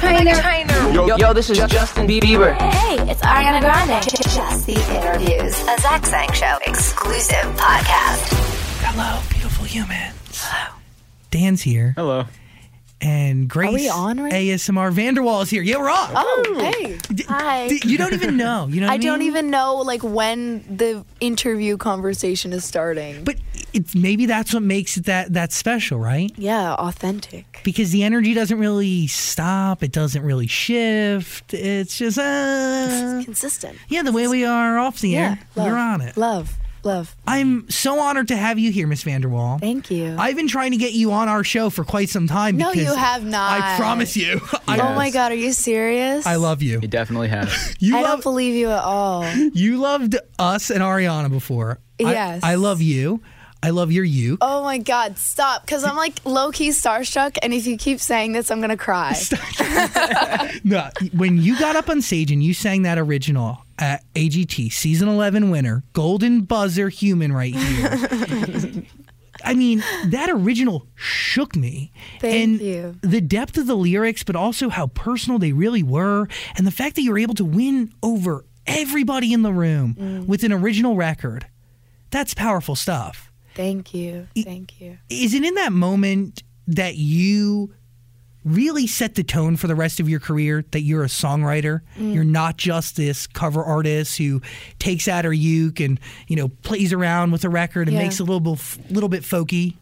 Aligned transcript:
Trainer. 0.00 0.94
Yo, 0.94 1.16
yo, 1.16 1.32
this 1.34 1.50
is 1.50 1.58
Justin 1.58 2.06
Bieber. 2.06 2.54
Hey, 2.56 2.96
it's 3.10 3.20
Ariana 3.20 3.60
Grande. 3.60 4.02
Just 4.02 4.66
the 4.66 4.72
interviews, 4.96 5.54
a 5.68 5.78
Zach 5.80 6.06
Sang 6.06 6.32
Show 6.32 6.58
exclusive 6.66 7.44
podcast. 7.56 8.32
Hello, 8.80 9.20
beautiful 9.28 9.66
humans. 9.66 10.16
Hello. 10.42 10.74
Dan's 11.30 11.60
here. 11.62 11.92
Hello. 11.96 12.24
And 13.02 13.48
Grace 13.48 13.72
we 13.72 13.88
on 13.88 14.20
right- 14.20 14.32
ASMR 14.32 14.92
VanderWaal 14.92 15.42
is 15.42 15.48
here. 15.50 15.62
Yeah, 15.62 15.78
we're 15.78 15.88
on. 15.90 16.10
Oh, 16.14 16.72
hey. 16.76 16.98
D- 17.12 17.24
Hi. 17.28 17.68
d- 17.68 17.80
you 17.86 17.96
don't 17.96 18.12
even 18.12 18.36
know. 18.36 18.66
You 18.66 18.80
know 18.82 18.88
what 18.88 18.92
I, 18.92 18.94
I 18.94 18.98
don't 18.98 19.22
even 19.22 19.48
know 19.48 19.76
like 19.76 20.02
when 20.02 20.62
the 20.76 21.04
interview 21.18 21.78
conversation 21.78 22.52
is 22.52 22.62
starting. 22.64 23.24
But 23.24 23.36
it's 23.72 23.94
maybe 23.94 24.26
that's 24.26 24.52
what 24.52 24.62
makes 24.62 24.98
it 24.98 25.06
that 25.06 25.32
that 25.32 25.52
special, 25.52 25.98
right? 25.98 26.30
yeah, 26.36 26.74
authentic. 26.74 27.60
Because 27.64 27.90
the 27.90 28.02
energy 28.04 28.34
doesn't 28.34 28.58
really 28.58 29.06
stop. 29.06 29.82
It 29.82 29.92
doesn't 29.92 30.22
really 30.22 30.46
shift. 30.46 31.54
It's 31.54 31.96
just 31.96 32.18
uh, 32.18 33.22
Consistent. 33.24 33.78
yeah, 33.88 34.02
the 34.02 34.12
way 34.12 34.28
we 34.28 34.44
are 34.44 34.78
off 34.78 35.00
the 35.00 35.10
Yeah, 35.10 35.20
air. 35.30 35.38
love, 35.56 35.66
We're 35.66 35.78
on 35.78 36.00
it. 36.02 36.16
Love, 36.18 36.56
love. 36.84 37.14
I'm 37.26 37.68
so 37.70 37.98
honored 38.00 38.28
to 38.28 38.36
have 38.36 38.58
you 38.58 38.70
here, 38.72 38.86
Miss 38.86 39.04
VanderWaal. 39.04 39.60
Thank 39.60 39.90
you. 39.90 40.16
I've 40.18 40.36
been 40.36 40.48
trying 40.48 40.70
to 40.72 40.76
get 40.76 40.92
you 40.92 41.12
on 41.12 41.28
our 41.28 41.44
show 41.44 41.70
for 41.70 41.84
quite 41.84 42.08
some 42.08 42.26
time. 42.26 42.56
No, 42.56 42.70
because 42.72 42.86
you 42.86 42.94
have 42.94 43.24
not. 43.24 43.60
I 43.60 43.76
promise 43.76 44.16
you. 44.16 44.40
I, 44.68 44.78
Oh 44.80 44.94
my 44.94 45.10
god, 45.10 45.32
are 45.32 45.36
you 45.36 45.52
serious? 45.52 46.26
I 46.26 46.36
love 46.36 46.62
you. 46.62 46.80
You 46.80 46.88
definitely 46.88 47.28
have. 47.28 47.52
You 47.80 47.96
I 47.96 48.02
love, 48.02 48.10
don't 48.10 48.22
believe 48.22 48.54
you 48.54 48.70
at 48.70 48.82
all. 48.82 49.24
You 49.52 49.78
loved 49.78 50.16
us 50.38 50.70
and 50.70 50.80
Ariana 50.82 51.30
before. 51.30 51.78
I- 51.98 52.12
Yes. 52.12 52.40
I, 52.42 52.54
love 52.54 52.80
you. 52.80 53.22
I 53.62 53.70
love 53.70 53.92
your 53.92 54.04
you. 54.04 54.38
Oh 54.40 54.62
my 54.62 54.78
god, 54.78 55.18
stop. 55.18 55.66
Because 55.66 55.84
I'm 55.84 55.96
like 55.96 56.20
low 56.24 56.50
key 56.50 56.70
starstruck, 56.70 57.36
and 57.42 57.52
if 57.52 57.66
you 57.66 57.76
keep 57.76 58.00
saying 58.00 58.32
this, 58.32 58.50
I'm 58.50 58.60
gonna 58.60 58.76
cry. 58.76 59.14
No, 60.64 60.88
when 61.16 61.38
you 61.38 61.58
got 61.58 61.76
up 61.76 61.88
on 61.88 62.02
stage 62.02 62.30
and 62.30 62.42
you 62.42 62.54
sang 62.54 62.82
that 62.82 62.98
original 62.98 63.64
at 63.78 64.04
AGT, 64.14 64.72
season 64.72 65.08
11 65.08 65.50
winner, 65.50 65.82
Golden 65.92 66.42
Buzzer 66.42 66.88
Human 66.88 67.32
right 67.32 67.54
here. 67.54 68.82
I 69.44 69.54
mean, 69.54 69.82
that 70.06 70.28
original 70.28 70.86
shook 70.96 71.56
me. 71.56 71.92
Thank 72.20 72.34
and 72.34 72.60
you. 72.60 72.96
The 73.02 73.20
depth 73.22 73.56
of 73.56 73.66
the 73.66 73.74
lyrics, 73.76 74.22
but 74.22 74.36
also 74.36 74.68
how 74.68 74.88
personal 74.88 75.38
they 75.38 75.52
really 75.52 75.82
were, 75.82 76.28
and 76.56 76.66
the 76.66 76.70
fact 76.72 76.96
that 76.96 77.02
you 77.02 77.10
were 77.12 77.18
able 77.18 77.34
to 77.34 77.44
win 77.44 77.92
over 78.02 78.44
everybody 78.66 79.32
in 79.32 79.42
the 79.42 79.52
room 79.52 79.94
Mm. 79.98 80.26
with 80.26 80.44
an 80.44 80.52
original 80.52 80.94
record. 80.96 81.46
That's 82.10 82.34
powerful 82.34 82.74
stuff. 82.74 83.29
Thank 83.54 83.92
you. 83.94 84.28
Thank 84.36 84.80
you. 84.80 84.98
is 85.08 85.34
it 85.34 85.44
in 85.44 85.54
that 85.54 85.72
moment 85.72 86.42
that 86.68 86.96
you 86.96 87.74
really 88.44 88.86
set 88.86 89.16
the 89.16 89.22
tone 89.24 89.54
for 89.56 89.66
the 89.66 89.74
rest 89.74 90.00
of 90.00 90.08
your 90.08 90.20
career 90.20 90.64
that 90.70 90.80
you're 90.80 91.02
a 91.04 91.08
songwriter 91.08 91.80
Mm. 91.98 92.14
you're 92.14 92.24
not 92.24 92.56
just 92.56 92.96
this 92.96 93.26
cover 93.26 93.62
artist 93.62 94.16
who 94.16 94.40
takes 94.78 95.08
out 95.08 95.26
her 95.26 95.32
uke 95.32 95.78
and 95.80 96.00
you 96.26 96.36
know 96.36 96.48
plays 96.62 96.92
around 96.94 97.32
with 97.32 97.44
a 97.44 97.50
record 97.50 97.86
and 97.88 97.96
Yeah. 97.96 98.04
makes 98.04 98.18
it 98.18 98.22
a 98.22 98.24
little 98.24 98.40
bit 98.40 98.58
little 98.90 99.10
bit 99.10 99.24
folky 99.24 99.74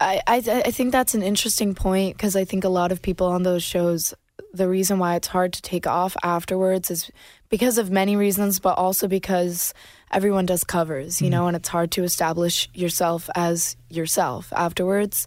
I, 0.00 0.20
I 0.26 0.36
I 0.66 0.70
think 0.70 0.92
that's 0.92 1.14
an 1.14 1.22
interesting 1.22 1.74
point 1.74 2.16
because 2.16 2.36
I 2.36 2.44
think 2.44 2.64
a 2.64 2.68
lot 2.68 2.90
of 2.92 3.00
people 3.00 3.26
on 3.28 3.42
those 3.44 3.62
shows, 3.62 4.12
the 4.54 4.68
reason 4.68 4.98
why 4.98 5.16
it's 5.16 5.28
hard 5.28 5.52
to 5.54 5.62
take 5.62 5.86
off 5.86 6.16
afterwards 6.22 6.90
is 6.90 7.10
because 7.48 7.76
of 7.78 7.90
many 7.90 8.16
reasons, 8.16 8.60
but 8.60 8.78
also 8.78 9.08
because 9.08 9.74
everyone 10.10 10.46
does 10.46 10.64
covers, 10.64 11.20
you 11.20 11.26
mm-hmm. 11.26 11.32
know, 11.32 11.46
and 11.48 11.56
it's 11.56 11.68
hard 11.68 11.90
to 11.92 12.04
establish 12.04 12.68
yourself 12.72 13.28
as 13.34 13.76
yourself 13.90 14.52
afterwards. 14.54 15.26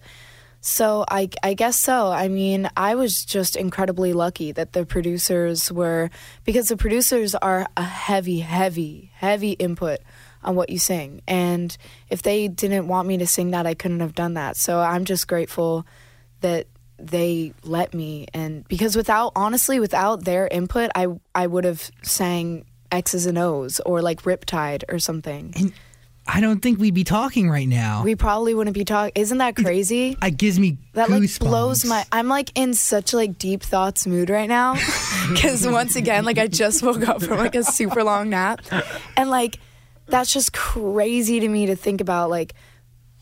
So 0.62 1.06
I 1.08 1.30
I 1.44 1.54
guess 1.54 1.78
so. 1.78 2.08
I 2.08 2.30
mean, 2.30 2.70
I 2.76 2.96
was 2.96 3.24
just 3.24 3.56
incredibly 3.56 4.14
lucky 4.14 4.52
that 4.54 4.74
the 4.74 4.86
producers 4.86 5.72
were 5.72 6.10
because 6.46 6.70
the 6.70 6.78
producers 6.78 7.36
are 7.36 7.68
a 7.78 7.84
heavy, 7.84 8.40
heavy, 8.40 9.12
heavy 9.16 9.52
input 9.52 10.00
on 10.44 10.56
what 10.56 10.70
you 10.70 10.80
sing. 10.80 11.22
And 11.28 11.76
if 12.10 12.22
they 12.22 12.48
didn't 12.48 12.88
want 12.88 13.08
me 13.08 13.18
to 13.18 13.28
sing 13.28 13.52
that, 13.52 13.68
I 13.68 13.74
couldn't 13.74 14.00
have 14.00 14.16
done 14.16 14.34
that. 14.36 14.58
So 14.58 14.80
I'm 14.80 15.06
just 15.06 15.28
grateful 15.28 15.86
that 16.42 16.68
they 17.00 17.54
let 17.64 17.94
me 17.94 18.26
and 18.34 18.68
because 18.68 18.96
without 18.96 19.32
honestly 19.36 19.80
without 19.80 20.24
their 20.26 20.48
input, 20.48 20.90
I 20.96 21.08
I 21.36 21.48
would 21.48 21.64
have 21.64 21.92
sang 22.04 22.66
X's 22.92 23.26
and 23.26 23.38
O's 23.38 23.80
or 23.82 24.02
like 24.02 24.24
Riptide 24.24 24.84
or 24.90 25.00
something. 25.00 25.54
and 25.56 25.74
i 26.30 26.42
don't 26.42 26.60
think 26.62 26.78
we'd 26.78 26.94
be 26.94 27.06
talking 27.06 27.50
right 27.50 27.70
now 27.70 28.04
We 28.04 28.16
probably 28.16 28.54
wouldn't 28.54 28.74
be 28.74 28.84
talking. 28.84 29.14
Isn't 29.16 29.38
that 29.38 29.56
crazy? 29.56 30.18
it 30.22 30.38
gives 30.38 30.60
me 30.60 30.78
That 30.94 31.10
like 31.10 31.40
blows 31.40 31.86
my. 31.86 32.04
I'm 32.12 32.28
like 32.28 32.52
in 32.56 32.74
such 32.74 33.14
like 33.14 33.38
deep 33.38 33.62
thoughts 33.64 34.06
mood 34.06 34.30
right 34.30 34.50
now, 34.50 34.76
because 35.30 35.66
once 35.66 35.96
again, 35.96 36.26
like 36.26 36.38
I 36.38 36.48
just 36.48 36.84
woke 36.84 37.08
up 37.08 37.22
from 37.22 37.38
like 37.38 37.56
a 37.56 37.64
super 37.64 38.04
long 38.04 38.30
nap, 38.30 38.60
and 39.16 39.30
like 39.30 39.60
that's 40.08 40.34
just 40.34 40.52
crazy 40.52 41.40
to 41.42 41.48
me 41.48 41.68
to 41.68 41.76
think 41.78 42.02
about. 42.02 42.30
Like, 42.30 42.54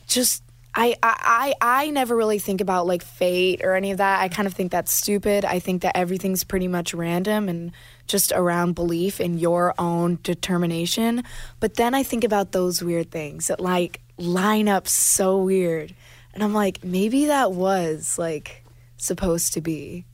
just 0.08 0.42
I 0.76 0.96
I 1.02 1.54
I 1.62 1.90
never 1.92 2.16
really 2.16 2.40
think 2.40 2.60
about 2.60 2.86
like 2.86 3.02
fate 3.02 3.62
or 3.64 3.76
any 3.76 3.92
of 3.92 4.00
that. 4.00 4.20
I 4.20 4.28
kind 4.28 4.46
of 4.46 4.54
think 4.54 4.72
that's 4.72 4.94
stupid. 4.94 5.46
I 5.46 5.60
think 5.60 5.84
that 5.84 5.96
everything's 5.96 6.44
pretty 6.44 6.68
much 6.68 6.94
random 6.94 7.48
and 7.48 7.72
just 8.08 8.34
around 8.34 8.76
belief 8.76 9.22
in 9.22 9.38
your 9.38 9.74
own 9.80 10.20
determination. 10.22 11.24
But 11.62 11.76
then 11.76 11.96
I 11.96 12.04
think 12.04 12.26
about 12.26 12.52
those 12.52 12.84
weird 12.84 13.10
things 13.10 13.48
that 13.48 13.62
like 13.62 14.02
line 14.18 14.68
up 14.68 14.88
so 14.88 15.38
weird. 15.38 15.96
And 16.34 16.44
I'm 16.44 16.54
like, 16.54 16.84
maybe 16.84 17.28
that 17.28 17.54
was 17.54 18.20
like 18.20 18.66
supposed 18.98 19.54
to 19.54 19.62
be. 19.62 20.06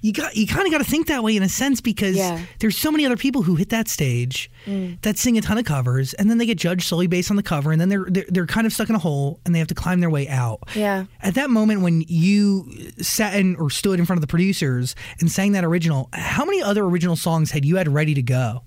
You 0.00 0.12
got 0.12 0.36
you 0.36 0.46
kind 0.46 0.66
of 0.66 0.72
got 0.72 0.78
to 0.78 0.84
think 0.90 1.06
that 1.08 1.22
way 1.22 1.36
in 1.36 1.42
a 1.42 1.48
sense 1.48 1.80
because 1.80 2.16
Yeah. 2.16 2.40
there's 2.60 2.76
so 2.76 2.90
many 2.90 3.04
other 3.06 3.16
people 3.16 3.42
who 3.42 3.54
hit 3.56 3.68
that 3.70 3.88
stage 3.88 4.50
Mm. 4.66 5.00
that 5.02 5.16
sing 5.18 5.38
a 5.38 5.40
ton 5.40 5.56
of 5.58 5.64
covers 5.64 6.12
and 6.14 6.28
then 6.30 6.38
they 6.38 6.46
get 6.46 6.58
judged 6.58 6.82
solely 6.82 7.06
based 7.06 7.30
on 7.30 7.36
the 7.36 7.42
cover 7.42 7.72
and 7.72 7.80
then 7.80 7.88
they're, 7.88 8.06
they're 8.08 8.26
they're 8.28 8.46
kind 8.46 8.66
of 8.66 8.72
stuck 8.72 8.88
in 8.88 8.94
a 8.94 8.98
hole 8.98 9.40
and 9.44 9.54
they 9.54 9.58
have 9.58 9.68
to 9.68 9.74
climb 9.74 10.00
their 10.00 10.10
way 10.10 10.28
out. 10.28 10.60
Yeah. 10.74 11.04
At 11.20 11.34
that 11.34 11.50
moment 11.50 11.80
when 11.82 12.04
you 12.08 12.70
sat 13.00 13.34
in 13.34 13.56
or 13.56 13.70
stood 13.70 13.98
in 13.98 14.06
front 14.06 14.18
of 14.18 14.20
the 14.22 14.26
producers 14.26 14.94
and 15.20 15.30
sang 15.30 15.52
that 15.52 15.64
original, 15.64 16.08
how 16.12 16.44
many 16.44 16.60
other 16.62 16.84
original 16.84 17.16
songs 17.16 17.50
had 17.52 17.64
you 17.64 17.76
had 17.76 17.88
ready 17.88 18.14
to 18.14 18.22
go? 18.22 18.62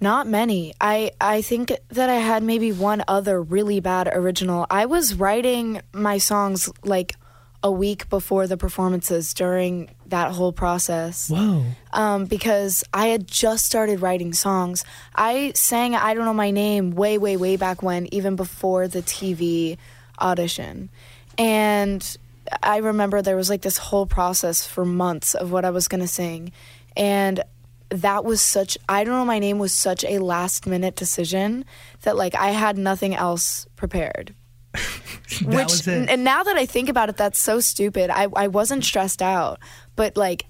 Not 0.00 0.28
many. 0.28 0.74
I 0.80 1.10
I 1.20 1.42
think 1.42 1.72
that 1.88 2.08
I 2.08 2.14
had 2.16 2.42
maybe 2.44 2.70
one 2.70 3.02
other 3.08 3.42
really 3.42 3.80
bad 3.80 4.08
original. 4.12 4.64
I 4.70 4.86
was 4.86 5.14
writing 5.14 5.80
my 5.92 6.18
songs 6.18 6.70
like 6.84 7.14
a 7.62 7.70
week 7.70 8.08
before 8.08 8.46
the 8.46 8.56
performances 8.56 9.34
during 9.34 9.90
that 10.06 10.32
whole 10.32 10.52
process. 10.52 11.28
Whoa. 11.28 11.64
um, 11.92 12.26
because 12.26 12.84
I 12.94 13.08
had 13.08 13.26
just 13.26 13.64
started 13.64 14.00
writing 14.00 14.32
songs. 14.32 14.84
I 15.14 15.52
sang 15.54 15.94
I 15.94 16.14
Don't 16.14 16.24
Know 16.24 16.34
My 16.34 16.50
Name 16.50 16.92
way, 16.92 17.18
way, 17.18 17.36
way 17.36 17.56
back 17.56 17.82
when, 17.82 18.12
even 18.14 18.36
before 18.36 18.86
the 18.86 19.02
TV 19.02 19.76
audition. 20.20 20.90
And 21.36 22.16
I 22.62 22.78
remember 22.78 23.22
there 23.22 23.36
was 23.36 23.50
like 23.50 23.62
this 23.62 23.78
whole 23.78 24.06
process 24.06 24.66
for 24.66 24.84
months 24.84 25.34
of 25.34 25.50
what 25.50 25.64
I 25.64 25.70
was 25.70 25.88
going 25.88 26.00
to 26.00 26.08
sing. 26.08 26.52
And 26.96 27.42
that 27.90 28.24
was 28.24 28.40
such, 28.40 28.78
I 28.88 29.04
Don't 29.04 29.14
Know 29.14 29.24
My 29.24 29.38
Name 29.38 29.58
was 29.58 29.72
such 29.72 30.04
a 30.04 30.18
last 30.18 30.66
minute 30.66 30.94
decision 30.94 31.64
that 32.02 32.16
like 32.16 32.34
I 32.34 32.50
had 32.50 32.78
nothing 32.78 33.14
else 33.14 33.66
prepared. 33.76 34.34
Which, 35.44 35.86
and 35.86 36.24
now 36.24 36.42
that 36.42 36.56
I 36.56 36.64
think 36.64 36.88
about 36.88 37.08
it, 37.08 37.16
that's 37.16 37.38
so 37.38 37.60
stupid. 37.60 38.10
I, 38.10 38.28
I 38.34 38.48
wasn't 38.48 38.84
stressed 38.84 39.20
out, 39.20 39.58
but 39.94 40.16
like, 40.16 40.46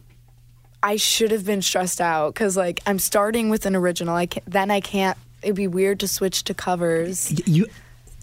I 0.83 0.97
should 0.97 1.33
have 1.33 1.45
been 1.45 1.63
stressed 1.63 2.01
out 2.01 2.35
because 2.35 2.57
like 2.57 2.81
I'm 2.87 2.99
starting 2.99 3.51
with 3.51 3.67
an 3.67 3.75
original. 3.75 4.15
I 4.15 4.27
can 4.27 4.43
then 4.47 4.71
I 4.71 4.81
can't. 4.81 5.19
It'd 5.43 5.57
be 5.57 5.67
weird 5.67 6.01
to 6.01 6.09
switch 6.09 6.45
to 6.45 6.55
covers. 6.55 7.33
you 7.49 7.67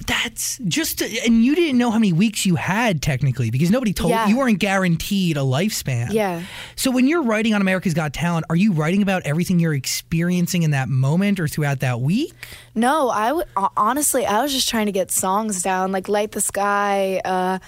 that's 0.07 0.57
just 0.65 1.01
and 1.01 1.43
you 1.45 1.55
didn't 1.55 1.77
know 1.77 1.89
how 1.89 1.97
many 1.97 2.11
weeks 2.11 2.45
you 2.45 2.55
had 2.55 3.01
technically 3.01 3.49
because 3.49 3.71
nobody 3.71 3.93
told 3.93 4.09
Yeah. 4.11 4.27
you 4.27 4.37
weren't 4.37 4.59
guaranteed 4.59 5.37
a 5.37 5.41
lifespan. 5.41 6.11
Yeah. 6.11 6.43
So 6.75 6.91
when 6.91 7.07
you're 7.07 7.23
writing 7.23 7.53
on 7.53 7.61
America's 7.61 7.93
Got 7.93 8.11
Talent, 8.13 8.45
are 8.49 8.57
you 8.57 8.73
writing 8.73 9.01
about 9.01 9.21
everything 9.25 9.57
you're 9.59 9.73
experiencing 9.73 10.63
in 10.63 10.71
that 10.71 10.89
moment 10.89 11.39
or 11.39 11.47
throughout 11.47 11.79
that 11.79 12.01
week? 12.01 12.33
No, 12.75 13.09
I 13.09 13.27
w- 13.29 13.47
honestly 13.77 14.25
I 14.25 14.41
was 14.41 14.51
just 14.51 14.67
trying 14.67 14.87
to 14.87 14.91
get 14.91 15.11
songs 15.11 15.61
down 15.61 15.93
like 15.93 16.09
Light 16.09 16.33
the 16.33 16.41
Sky, 16.41 17.21
uh, 17.23 17.59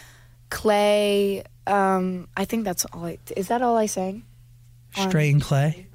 Clay. 0.49 1.43
Um, 1.65 2.27
I 2.35 2.43
think 2.45 2.65
that's 2.65 2.85
all. 2.91 3.05
I, 3.05 3.17
is 3.35 3.47
that 3.47 3.61
all 3.61 3.77
I 3.77 3.85
sang? 3.85 4.23
Stray 4.95 5.29
and 5.29 5.41
Clay. 5.41 5.86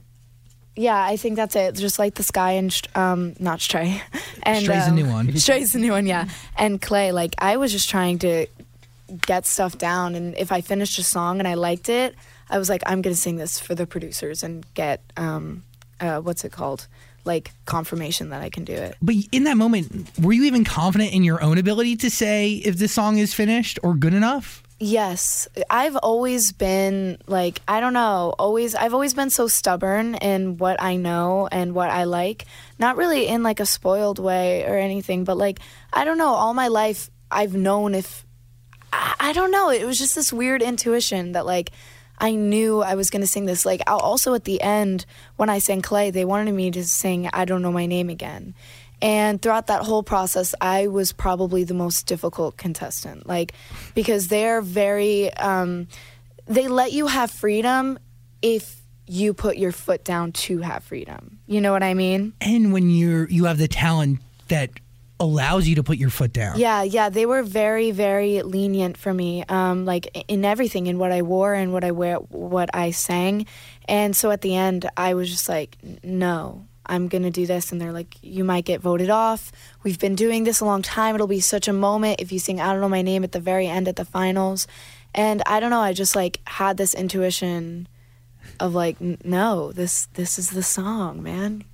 Yeah, 0.75 1.03
I 1.03 1.17
think 1.17 1.37
that's 1.37 1.55
it. 1.55 1.75
Just 1.75 1.99
like 1.99 2.15
the 2.15 2.23
Sky 2.23 2.53
and 2.53 2.83
um, 2.95 3.35
not 3.39 3.61
Stray. 3.61 4.03
And 4.45 4.65
Stray's 4.65 4.87
a 4.87 4.89
um, 4.89 4.97
new 4.97 5.07
one. 5.07 5.37
Stray's 5.37 5.73
the 5.73 5.79
new 5.79 5.93
one, 5.93 6.05
yeah. 6.05 6.29
And 6.57 6.83
Clay, 6.83 7.13
like 7.13 7.37
I 7.39 7.59
was 7.59 7.71
just 7.71 7.89
trying 7.89 8.19
to 8.21 8.47
get 9.25 9.47
stuff 9.47 9.79
down, 9.79 10.17
and 10.17 10.37
if 10.37 10.51
I 10.51 10.63
finished 10.63 10.99
a 10.99 11.05
song 11.05 11.39
and 11.39 11.47
I 11.47 11.55
liked 11.55 11.89
it, 11.89 12.17
I 12.51 12.59
was 12.59 12.69
like, 12.69 12.83
I'm 12.87 13.03
gonna 13.03 13.15
sing 13.15 13.37
this 13.37 13.61
for 13.61 13.77
the 13.77 13.87
producers 13.87 14.43
and 14.43 14.67
get 14.75 15.01
um, 15.17 15.63
uh, 16.01 16.21
what's 16.21 16.45
it 16.45 16.51
called, 16.51 16.89
like 17.25 17.53
confirmation 17.67 18.31
that 18.31 18.43
I 18.43 18.51
can 18.51 18.65
do 18.65 18.75
it. 18.75 18.97
But 19.01 19.15
in 19.31 19.45
that 19.45 19.57
moment, 19.57 20.11
were 20.19 20.33
you 20.33 20.45
even 20.45 20.65
confident 20.65 21.13
in 21.13 21.23
your 21.23 21.43
own 21.43 21.57
ability 21.57 21.97
to 21.99 22.11
say 22.11 22.55
if 22.55 22.79
this 22.79 22.93
song 22.93 23.19
is 23.19 23.33
finished 23.33 23.79
or 23.85 23.95
good 23.95 24.15
enough? 24.15 24.62
Yes, 24.85 25.47
I've 25.71 25.95
always 25.95 26.51
been 26.51 27.19
like 27.29 27.61
I 27.69 27.79
don't 27.79 27.93
know, 27.93 28.35
always 28.37 28.75
I've 28.75 28.95
always 28.95 29.15
been 29.15 29.31
so 29.31 29.47
stubborn 29.47 30.17
in 30.17 30.57
what 30.57 30.83
I 30.83 30.97
know 30.97 31.49
and 31.53 31.73
what 31.73 31.89
I 31.89 32.03
like. 32.03 32.47
Not 32.81 32.97
really 32.97 33.29
in 33.29 33.45
like 33.45 33.61
a 33.61 33.65
spoiled 33.65 34.19
way 34.19 34.65
or 34.65 34.77
anything, 34.77 35.23
but 35.23 35.37
like 35.37 35.61
I 35.93 36.05
don't 36.05 36.19
know, 36.19 36.35
all 36.35 36.53
my 36.53 36.67
life 36.67 37.11
I've 37.31 37.55
known 37.55 37.95
if 37.95 38.27
I, 38.93 39.15
I 39.21 39.33
don't 39.33 39.53
know, 39.53 39.71
it 39.71 39.87
was 39.87 40.01
just 40.01 40.17
this 40.17 40.33
weird 40.33 40.63
intuition 40.63 41.31
that 41.31 41.47
like 41.47 41.71
I 42.19 42.33
knew 42.33 42.83
I 42.83 42.97
was 42.97 43.09
going 43.09 43.23
to 43.23 43.29
sing 43.29 43.45
this. 43.45 43.65
Like 43.65 43.83
also 43.87 44.35
at 44.35 44.43
the 44.43 44.61
end 44.61 45.07
when 45.37 45.49
I 45.49 45.61
sang 45.61 45.83
Clay, 45.83 46.11
they 46.11 46.25
wanted 46.25 46.57
me 46.57 46.73
to 46.73 46.83
sing 46.83 47.31
I 47.33 47.45
don't 47.45 47.63
know 47.63 47.71
my 47.71 47.87
name 47.87 48.11
again. 48.11 48.57
And 49.03 49.43
throughout 49.43 49.67
that 49.67 49.83
whole 49.83 50.05
process, 50.05 50.55
I 50.61 50.87
was 50.87 51.13
probably 51.13 51.65
the 51.65 51.75
most 51.75 52.07
difficult 52.07 52.57
contestant. 52.57 53.27
Like, 53.27 53.53
because 53.95 54.29
they're 54.29 54.63
very, 54.63 55.35
um, 55.35 55.89
they 56.47 56.69
let 56.69 56.93
you 56.93 57.09
have 57.09 57.31
freedom 57.31 57.99
if 58.41 58.77
you 59.07 59.35
put 59.35 59.59
your 59.59 59.73
foot 59.73 60.05
down 60.05 60.33
to 60.33 60.61
have 60.61 60.85
freedom. 60.85 61.41
You 61.47 61.61
know 61.61 61.73
what 61.73 61.83
I 61.83 61.95
mean? 61.95 62.33
And 62.41 62.73
when 62.73 62.89
you're 62.89 63.29
you 63.29 63.45
have 63.45 63.59
the 63.59 63.69
talent 63.69 64.21
that 64.49 64.71
allows 65.19 65.69
you 65.69 65.77
to 65.77 65.83
put 65.83 65.99
your 65.99 66.11
foot 66.11 66.33
down. 66.33 66.59
Yeah, 66.59 66.83
yeah, 66.83 67.09
they 67.09 67.27
were 67.27 67.43
very, 67.43 67.93
very 67.93 68.43
lenient 68.43 68.97
for 68.97 69.15
me, 69.15 69.45
um, 69.49 69.85
like 69.85 70.25
in 70.29 70.45
everything, 70.45 70.89
in 70.89 70.99
what 70.99 71.13
I 71.13 71.23
wore 71.23 71.55
and 71.55 71.73
what 71.73 71.85
I 71.85 71.93
wear, 71.93 72.17
what 72.17 72.71
I 72.75 72.91
sang, 72.91 73.47
and 73.87 74.17
so 74.17 74.31
at 74.33 74.41
the 74.41 74.57
end, 74.57 74.89
I 74.97 75.15
was 75.15 75.31
just 75.31 75.49
like, 75.49 75.77
no, 76.03 76.67
I'm 76.87 77.09
gonna 77.09 77.31
do 77.31 77.47
this, 77.47 77.71
and 77.73 77.81
they're 77.81 77.93
like, 77.93 78.17
you 78.23 78.45
might 78.45 78.65
get 78.65 78.81
voted 78.81 79.09
off. 79.11 79.53
We've 79.83 79.99
been 79.99 80.15
doing 80.15 80.45
this 80.45 80.61
a 80.61 80.65
long 80.65 80.83
time. 80.83 81.15
It'll 81.15 81.27
be 81.27 81.41
such 81.41 81.69
a 81.69 81.73
moment 81.73 82.21
if 82.21 82.33
you 82.33 82.39
sing 82.39 82.61
I 82.61 82.73
don't 82.73 82.81
know 82.81 82.89
my 82.89 83.03
name 83.03 83.25
at 83.25 83.33
the 83.33 83.41
very 83.41 83.67
end 83.69 83.87
at 83.89 83.97
the 83.97 84.05
finals, 84.05 84.67
and 85.15 85.43
I 85.47 85.61
don't 85.61 85.71
know. 85.71 85.81
I 85.81 85.93
just 85.93 86.17
like 86.17 86.41
had 86.47 86.77
this 86.77 86.95
intuition 86.95 87.87
of 88.59 88.75
like, 88.75 88.97
"N- 89.01 89.19
no, 89.25 89.71
this 89.73 90.07
this 90.15 90.39
is 90.39 90.51
the 90.51 90.63
song, 90.63 91.23
man. 91.23 91.65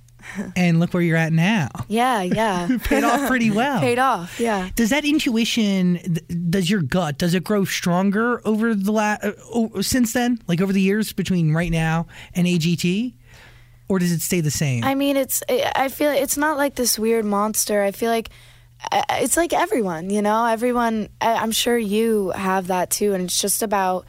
And 0.57 0.81
look 0.81 0.93
where 0.93 1.01
you're 1.01 1.15
at 1.17 1.31
now. 1.31 1.69
Yeah, 1.87 2.21
yeah, 2.21 2.67
Paid 2.83 3.05
off 3.05 3.25
pretty 3.27 3.49
well. 3.51 3.79
paid 3.79 3.97
off. 3.99 4.37
Yeah. 4.37 4.69
Does 4.75 4.89
that 4.89 5.05
intuition, 5.05 5.97
th- 5.97 6.25
does 6.49 6.69
your 6.69 6.81
gut, 6.81 7.17
does 7.17 7.33
it 7.33 7.45
grow 7.45 7.63
stronger 7.63 8.45
over 8.45 8.75
the 8.75 8.91
last, 8.91 9.23
uh, 9.23 9.81
since 9.81 10.11
then, 10.11 10.39
like 10.45 10.59
over 10.59 10.73
the 10.73 10.81
years 10.81 11.13
between 11.13 11.53
right 11.53 11.71
now 11.71 12.05
and 12.35 12.45
AGT, 12.47 13.13
or 13.89 13.99
does 13.99 14.11
it 14.11 14.21
stay 14.21 14.39
the 14.39 14.51
same? 14.51 14.83
I 14.83 14.95
mean, 14.95 15.17
it's. 15.17 15.43
I 15.49 15.89
feel 15.89 16.11
it's 16.11 16.37
not 16.37 16.55
like 16.57 16.75
this 16.75 16.97
weird 16.97 17.25
monster. 17.25 17.81
I 17.81 17.91
feel 17.91 18.11
like 18.11 18.29
it's 18.93 19.35
like 19.35 19.51
everyone, 19.51 20.09
you 20.09 20.21
know. 20.21 20.45
Everyone. 20.45 21.09
I'm 21.19 21.51
sure 21.51 21.77
you 21.77 22.29
have 22.29 22.67
that 22.67 22.91
too, 22.91 23.13
and 23.13 23.23
it's 23.23 23.41
just 23.41 23.63
about 23.63 24.05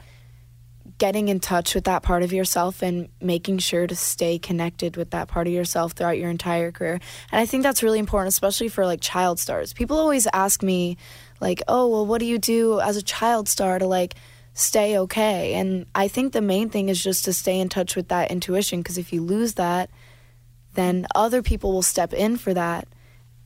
getting 0.97 1.29
in 1.29 1.39
touch 1.39 1.73
with 1.73 1.85
that 1.85 2.03
part 2.03 2.21
of 2.21 2.31
yourself 2.31 2.83
and 2.83 3.09
making 3.19 3.57
sure 3.57 3.87
to 3.87 3.95
stay 3.95 4.37
connected 4.37 4.95
with 4.97 5.09
that 5.09 5.27
part 5.27 5.47
of 5.47 5.53
yourself 5.53 5.93
throughout 5.93 6.19
your 6.19 6.29
entire 6.29 6.71
career. 6.71 6.99
And 7.31 7.41
I 7.41 7.47
think 7.47 7.63
that's 7.63 7.81
really 7.81 7.97
important, 7.97 8.29
especially 8.29 8.67
for 8.67 8.85
like 8.85 9.01
child 9.01 9.39
stars. 9.39 9.73
People 9.73 9.97
always 9.97 10.27
ask 10.31 10.61
me, 10.61 10.97
like, 11.39 11.63
"Oh, 11.67 11.87
well, 11.87 12.05
what 12.05 12.19
do 12.19 12.27
you 12.27 12.37
do 12.37 12.79
as 12.79 12.97
a 12.97 13.01
child 13.01 13.49
star 13.49 13.79
to 13.79 13.87
like?" 13.87 14.13
Stay 14.53 14.97
okay 14.97 15.53
and 15.53 15.85
i 15.95 16.07
think 16.07 16.33
the 16.33 16.41
main 16.41 16.69
thing 16.69 16.89
is 16.89 17.01
just 17.01 17.25
to 17.25 17.33
stay 17.33 17.59
in 17.59 17.69
touch 17.69 17.95
with 17.95 18.09
that 18.09 18.29
intuition 18.31 18.81
because 18.81 18.97
if 18.97 19.13
you 19.13 19.21
lose 19.21 19.53
that 19.53 19.89
then 20.73 21.05
other 21.15 21.41
people 21.41 21.71
will 21.71 21.81
step 21.81 22.13
in 22.13 22.37
for 22.37 22.53
that 22.53 22.87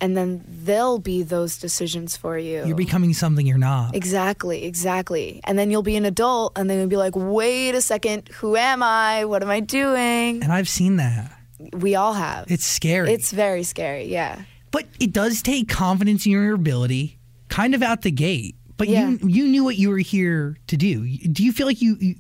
and 0.02 0.16
then 0.16 0.44
they'll 0.48 1.00
be 1.00 1.24
those 1.24 1.58
decisions 1.58 2.18
for 2.18 2.38
you. 2.38 2.66
You're 2.66 2.76
becoming 2.76 3.14
something 3.14 3.48
you're 3.48 3.58
not. 3.58 3.96
Exactly, 3.96 4.66
exactly. 4.66 5.40
And 5.46 5.58
then 5.58 5.72
you'll 5.72 5.84
be 5.84 5.96
an 5.96 6.06
adult 6.06 6.58
and 6.58 6.70
then 6.70 6.80
you'll 6.80 6.90
be 6.90 6.98
like, 6.98 7.14
wait 7.16 7.76
a 7.76 7.82
second, 7.82 8.28
who 8.30 8.56
am 8.56 8.84
I? 8.84 9.26
What 9.26 9.42
am 9.42 9.50
I 9.50 9.62
doing? 9.62 10.44
And 10.44 10.52
I've 10.52 10.70
seen 10.70 10.98
that. 10.98 11.32
We 11.72 11.96
all 11.96 12.14
have. 12.14 12.52
It's 12.52 12.66
scary. 12.66 13.14
It's 13.14 13.32
very 13.32 13.64
scary, 13.64 14.06
yeah. 14.06 14.42
but 14.72 14.86
it 15.00 15.14
does 15.14 15.42
take 15.42 15.70
confidence 15.70 16.26
in 16.26 16.34
your 16.34 16.54
ability, 16.54 17.18
kind 17.48 17.74
of 17.74 17.82
out 17.82 18.02
the 18.02 18.12
gate. 18.12 18.56
But 18.78 18.88
Yeah. 18.90 19.10
you 19.10 19.20
you 19.28 19.48
knew 19.48 19.64
what 19.64 19.78
you 19.78 19.90
were 19.90 20.00
here 20.00 20.58
to 20.68 20.76
do. 20.78 21.08
Do 21.28 21.44
you 21.44 21.52
feel 21.52 21.66
like 21.68 21.82
you, 21.82 21.96
you 22.00 22.16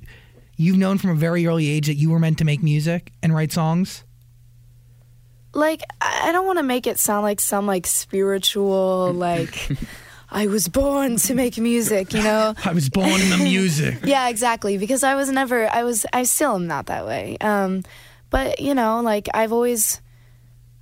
you've 0.57 0.77
known 0.77 0.97
from 0.97 1.09
a 1.11 1.15
very 1.15 1.45
early 1.45 1.67
age 1.67 1.87
that 1.87 1.95
you 1.95 2.09
were 2.09 2.19
meant 2.19 2.37
to 2.37 2.45
make 2.45 2.63
music 2.63 3.11
and 3.21 3.35
write 3.35 3.51
songs? 3.51 4.03
Like, 5.53 5.81
I 6.01 6.31
don't 6.33 6.45
want 6.45 6.59
to 6.59 6.63
make 6.63 6.85
it 6.85 6.99
sound 6.99 7.23
like 7.23 7.39
some 7.39 7.65
like 7.65 7.87
spiritual, 7.87 9.13
like, 9.15 9.69
I 10.29 10.47
was 10.47 10.67
born 10.67 11.15
to 11.17 11.33
make 11.33 11.57
music, 11.57 12.13
you 12.13 12.21
know? 12.21 12.53
I 12.65 12.73
was 12.73 12.89
born 12.89 13.21
in 13.21 13.29
the 13.29 13.37
music. 13.37 13.99
Yeah, 14.03 14.27
exactly. 14.27 14.77
Because 14.77 15.03
I 15.03 15.15
was 15.15 15.29
never, 15.31 15.67
I 15.69 15.83
was, 15.83 16.05
I 16.11 16.23
still 16.23 16.55
am 16.55 16.67
not 16.67 16.87
that 16.87 17.05
way. 17.05 17.37
Um, 17.39 17.83
but 18.29 18.59
you 18.59 18.73
know, 18.73 18.99
like 19.01 19.29
I've 19.33 19.53
always, 19.53 20.01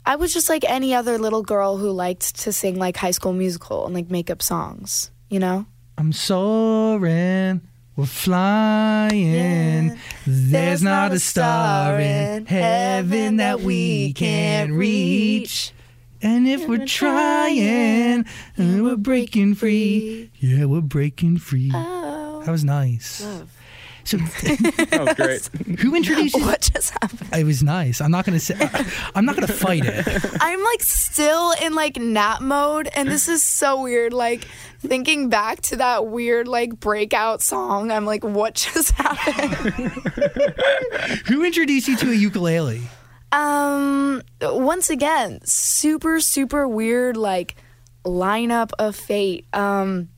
I 0.06 0.16
was 0.16 0.34
just 0.34 0.50
like 0.50 0.64
any 0.68 0.96
other 0.96 1.18
little 1.20 1.44
girl 1.44 1.78
who 1.78 1.92
liked 1.92 2.40
to 2.42 2.52
sing 2.52 2.78
like 2.80 2.98
High 2.98 3.12
School 3.12 3.34
Musical 3.34 3.86
and 3.86 3.94
like 3.94 4.10
make 4.10 4.32
up 4.32 4.42
songs. 4.42 5.12
You 5.34 5.40
know? 5.40 5.66
I'm 5.98 6.14
soaring, 6.14 7.62
we're 7.96 8.06
flying. 8.06 9.98
There's, 10.28 10.84
not 10.84 11.12
a 11.12 11.18
star 11.18 12.00
in 12.00 12.46
heaven 12.46 13.38
that 13.38 13.62
we 13.62 14.14
can't 14.14 14.72
reach. 14.74 15.74
And 16.22 16.48
if 16.48 16.68
we're 16.68 16.86
trying, 16.86 18.26
and 18.58 18.84
we're 18.84 18.96
breaking 18.96 19.56
free. 19.56 20.30
Yeah, 20.40 20.66
we're 20.66 20.82
breaking 20.82 21.40
free. 21.40 21.72
Oh, 21.74 22.44
That 22.46 22.52
was 22.52 22.64
nice. 22.64 23.26
So, 24.06 24.18
That 24.18 25.06
was 25.06 25.16
great. 25.62 25.80
who 25.80 25.96
introduced 25.96 26.36
you? 26.36 26.44
what 26.44 26.62
just 26.74 26.92
happened? 26.92 27.30
It 27.34 27.46
was 27.46 27.64
nice. 27.64 28.02
I'm 28.02 28.12
not 28.12 28.26
gonna 28.26 28.40
say. 28.40 28.58
I'm 29.16 29.26
not 29.26 29.36
gonna 29.36 29.48
fight 29.48 29.84
it. 29.86 30.06
I'm 30.42 30.62
like 30.64 30.84
still 30.84 31.54
in 31.62 31.74
like 31.74 31.98
nap 31.98 32.42
mode, 32.42 32.90
and 32.96 33.08
this 33.08 33.28
is 33.30 33.42
so 33.44 33.82
weird. 33.82 34.12
Like 34.14 34.46
thinking 34.80 35.30
back 35.30 35.62
to 35.62 35.78
that 35.78 36.08
weird 36.08 36.48
like 36.50 36.80
breakout 36.80 37.42
song, 37.42 37.92
I'm 37.92 38.06
like, 38.06 38.24
what 38.24 38.56
just 38.56 38.92
happened? 38.92 39.92
Who 41.28 41.44
introduced 41.46 41.88
you 41.88 41.96
to 41.98 42.12
a 42.12 42.16
ukulele? 42.16 42.82
Um, 43.32 44.22
once 44.42 44.90
again, 44.90 45.40
super 45.46 46.20
super 46.20 46.68
weird 46.68 47.16
like 47.18 47.56
lineup 48.06 48.72
of 48.78 48.96
fate. 48.96 49.46
Um, 49.54 50.10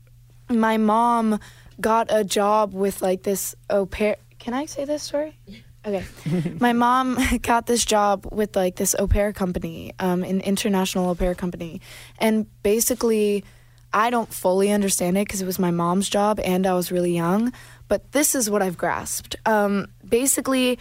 my 0.50 0.76
mom 0.76 1.38
got 1.80 2.08
a 2.10 2.24
job 2.24 2.72
with 2.72 3.02
like 3.02 3.22
this 3.22 3.54
au 3.70 3.86
pair. 3.86 4.16
Can 4.38 4.54
I 4.54 4.66
say 4.66 4.84
this 4.84 5.02
story? 5.02 5.38
Okay. 5.84 6.04
my 6.60 6.72
mom 6.72 7.18
got 7.42 7.66
this 7.66 7.84
job 7.84 8.26
with 8.32 8.56
like 8.56 8.76
this 8.76 8.94
au 8.98 9.06
pair 9.06 9.32
company, 9.32 9.92
um, 9.98 10.24
an 10.24 10.40
international 10.40 11.10
au 11.10 11.14
pair 11.14 11.34
company, 11.34 11.80
and 12.18 12.46
basically. 12.62 13.44
I 13.92 14.10
don't 14.10 14.30
fully 14.30 14.72
understand 14.72 15.16
it 15.16 15.26
because 15.26 15.40
it 15.40 15.46
was 15.46 15.58
my 15.58 15.70
mom's 15.70 16.10
job 16.10 16.38
and 16.40 16.66
I 16.66 16.74
was 16.74 16.92
really 16.92 17.14
young, 17.14 17.52
but 17.88 18.12
this 18.12 18.34
is 18.34 18.50
what 18.50 18.60
I've 18.60 18.76
grasped. 18.76 19.36
Um, 19.46 19.86
basically, 20.06 20.78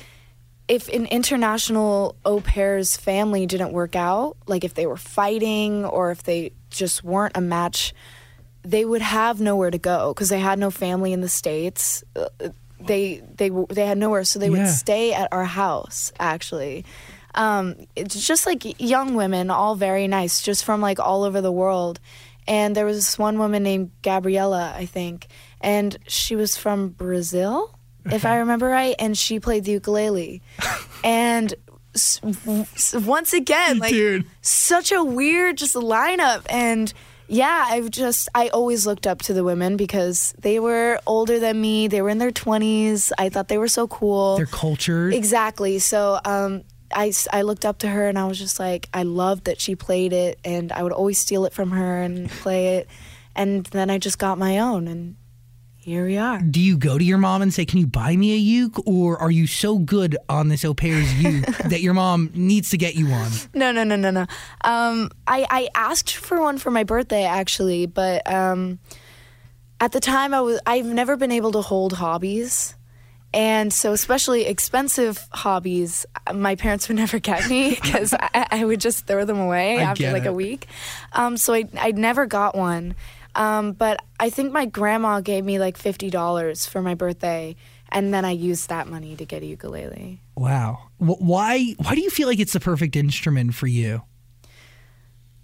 if 0.67 0.89
an 0.89 1.05
international 1.05 2.15
au 2.25 2.41
pair's 2.41 2.97
family 2.97 3.45
didn't 3.45 3.71
work 3.71 3.95
out, 3.95 4.37
like 4.47 4.63
if 4.63 4.73
they 4.73 4.87
were 4.87 4.97
fighting 4.97 5.85
or 5.85 6.11
if 6.11 6.23
they 6.23 6.51
just 6.69 7.03
weren't 7.03 7.37
a 7.37 7.41
match, 7.41 7.93
they 8.65 8.84
would 8.86 9.01
have 9.01 9.39
nowhere 9.39 9.72
to 9.72 9.77
go 9.77 10.13
because 10.13 10.29
they 10.29 10.39
had 10.39 10.60
no 10.60 10.72
family 10.72 11.13
in 11.13 11.22
the 11.22 11.29
states. 11.29 12.03
Uh, 12.15 12.27
They 12.79 13.22
they 13.38 13.50
they 13.69 13.86
had 13.88 13.98
nowhere, 13.98 14.24
so 14.25 14.38
they 14.39 14.50
Yeah. 14.50 14.57
would 14.65 14.67
stay 14.67 15.13
at 15.13 15.29
our 15.31 15.45
house. 15.45 16.12
Actually, 16.19 16.86
um, 17.34 17.75
it's 17.95 18.27
just 18.27 18.45
like 18.45 18.79
young 18.79 19.15
women, 19.15 19.50
all 19.50 19.75
very 19.75 20.07
nice, 20.07 20.41
just 20.41 20.63
from 20.63 20.81
like 20.81 21.00
all 21.00 21.24
over 21.24 21.41
the 21.41 21.51
world. 21.51 22.00
And 22.48 22.75
there 22.75 22.86
was 22.86 22.98
this 22.98 23.17
one 23.17 23.39
woman 23.39 23.63
named 23.63 23.89
Gabriella, 24.03 24.74
I 24.77 24.86
think, 24.86 25.27
and 25.62 25.98
she 26.07 26.36
was 26.36 26.55
from 26.57 26.89
Brazil, 26.89 27.72
if 28.05 28.24
I 28.24 28.38
remember 28.38 28.67
right, 28.67 28.95
and 29.00 29.17
she 29.17 29.39
played 29.39 29.63
the 29.63 29.72
ukulele. 29.72 30.43
and 31.03 31.55
s- 31.95 32.19
s- 32.75 32.93
once 32.93 33.34
again, 33.34 33.79
like 33.79 33.93
Dude. 33.93 34.25
such 34.41 34.91
a 34.91 35.03
weird 35.03 35.57
just 35.57 35.74
lineup 35.75 36.45
and 36.51 36.93
yeah 37.27 37.65
i've 37.70 37.89
just 37.89 38.29
i 38.36 38.48
always 38.50 38.86
looked 38.86 39.08
up 39.08 39.22
to 39.22 39.34
the 39.34 39.44
women 39.44 39.77
because 39.77 40.34
they 40.39 40.60
were 40.60 41.00
older 41.08 41.39
than 41.39 41.60
me 41.60 41.88
they 41.88 42.01
were 42.01 42.10
in 42.10 42.17
their 42.20 42.32
20s 42.32 43.12
i 43.17 43.29
thought 43.29 43.48
they 43.48 43.58
were 43.58 43.67
so 43.67 43.88
cool 43.88 44.38
Their 44.38 44.46
culture. 44.46 45.10
exactly 45.10 45.79
so 45.79 46.20
um 46.25 46.63
I, 46.94 47.12
I 47.34 47.41
looked 47.41 47.65
up 47.65 47.79
to 47.79 47.88
her 47.89 48.08
and 48.08 48.17
I 48.17 48.25
was 48.27 48.38
just 48.38 48.60
like, 48.60 48.88
I 48.94 49.03
loved 49.03 49.46
that 49.46 49.60
she 49.60 49.75
played 49.75 50.13
it, 50.13 50.39
and 50.46 50.72
I 50.72 50.84
would 50.84 50.91
always 50.94 51.17
steal 51.17 51.46
it 51.46 51.51
from 51.51 51.72
her 51.72 52.01
and 52.01 52.29
play 52.29 52.77
it. 52.77 52.88
And 53.36 53.65
then 53.65 53.89
I 53.89 53.98
just 53.98 54.20
got 54.20 54.38
my 54.38 54.60
own, 54.60 54.88
and 54.88 55.15
here 55.85 56.03
we 56.05 56.17
are. 56.17 56.39
Do 56.41 56.59
you 56.59 56.79
go 56.79 56.97
to 56.97 57.03
your 57.03 57.19
mom 57.19 57.43
and 57.43 57.53
say, 57.53 57.63
"Can 57.63 57.77
you 57.77 57.85
buy 57.85 58.15
me 58.15 58.33
a 58.33 58.37
uke?" 58.37 58.81
Or 58.87 59.21
are 59.21 59.29
you 59.29 59.45
so 59.45 59.77
good 59.77 60.17
on 60.27 60.47
this 60.47 60.65
au 60.65 60.73
pair's 60.73 61.13
uke 61.21 61.45
that 61.69 61.81
your 61.81 61.93
mom 61.93 62.31
needs 62.33 62.71
to 62.71 62.77
get 62.77 62.95
you 62.95 63.07
one? 63.07 63.29
No, 63.53 63.71
no, 63.71 63.83
no, 63.83 63.95
no, 63.95 64.09
no. 64.09 64.25
Um, 64.61 65.11
I, 65.27 65.45
I 65.47 65.69
asked 65.75 66.15
for 66.15 66.41
one 66.41 66.57
for 66.57 66.71
my 66.71 66.83
birthday 66.83 67.23
actually, 67.23 67.85
but 67.85 68.27
um, 68.27 68.79
at 69.79 69.91
the 69.91 69.99
time 69.99 70.33
I 70.33 70.41
was 70.41 70.59
I've 70.65 70.87
never 70.87 71.17
been 71.17 71.31
able 71.31 71.51
to 71.51 71.61
hold 71.61 71.93
hobbies. 71.93 72.73
And 73.31 73.71
so, 73.71 73.91
especially 73.91 74.45
expensive 74.45 75.27
hobbies, 75.33 76.05
my 76.33 76.55
parents 76.55 76.87
would 76.87 76.97
never 77.03 77.19
get 77.19 77.47
me 77.47 77.75
because 77.75 78.11
I, 78.13 78.47
I 78.49 78.65
would 78.65 78.79
just 78.81 79.05
throw 79.05 79.23
them 79.23 79.39
away 79.39 79.77
I 79.77 79.83
after 79.83 80.11
like 80.11 80.23
it. 80.23 80.29
a 80.29 80.33
week. 80.33 80.65
Um, 81.13 81.37
so 81.37 81.53
I, 81.53 81.65
I 81.77 81.91
never 81.91 82.25
got 82.25 82.55
one. 82.55 82.95
Um, 83.35 83.73
but 83.73 83.99
I 84.19 84.29
think 84.29 84.53
my 84.53 84.65
grandma 84.65 85.19
gave 85.19 85.43
me 85.43 85.59
like 85.59 85.77
fifty 85.77 86.09
dollars 86.09 86.65
for 86.65 86.81
my 86.81 86.95
birthday, 86.95 87.55
and 87.89 88.13
then 88.13 88.25
I 88.25 88.31
used 88.31 88.69
that 88.69 88.87
money 88.87 89.15
to 89.17 89.25
get 89.25 89.43
a 89.43 89.45
ukulele. 89.45 90.21
Wow. 90.35 90.89
Why? 90.97 91.75
Why 91.77 91.95
do 91.95 92.01
you 92.01 92.09
feel 92.09 92.27
like 92.27 92.39
it's 92.39 92.53
the 92.53 92.59
perfect 92.59 92.95
instrument 92.95 93.53
for 93.53 93.67
you? 93.67 94.01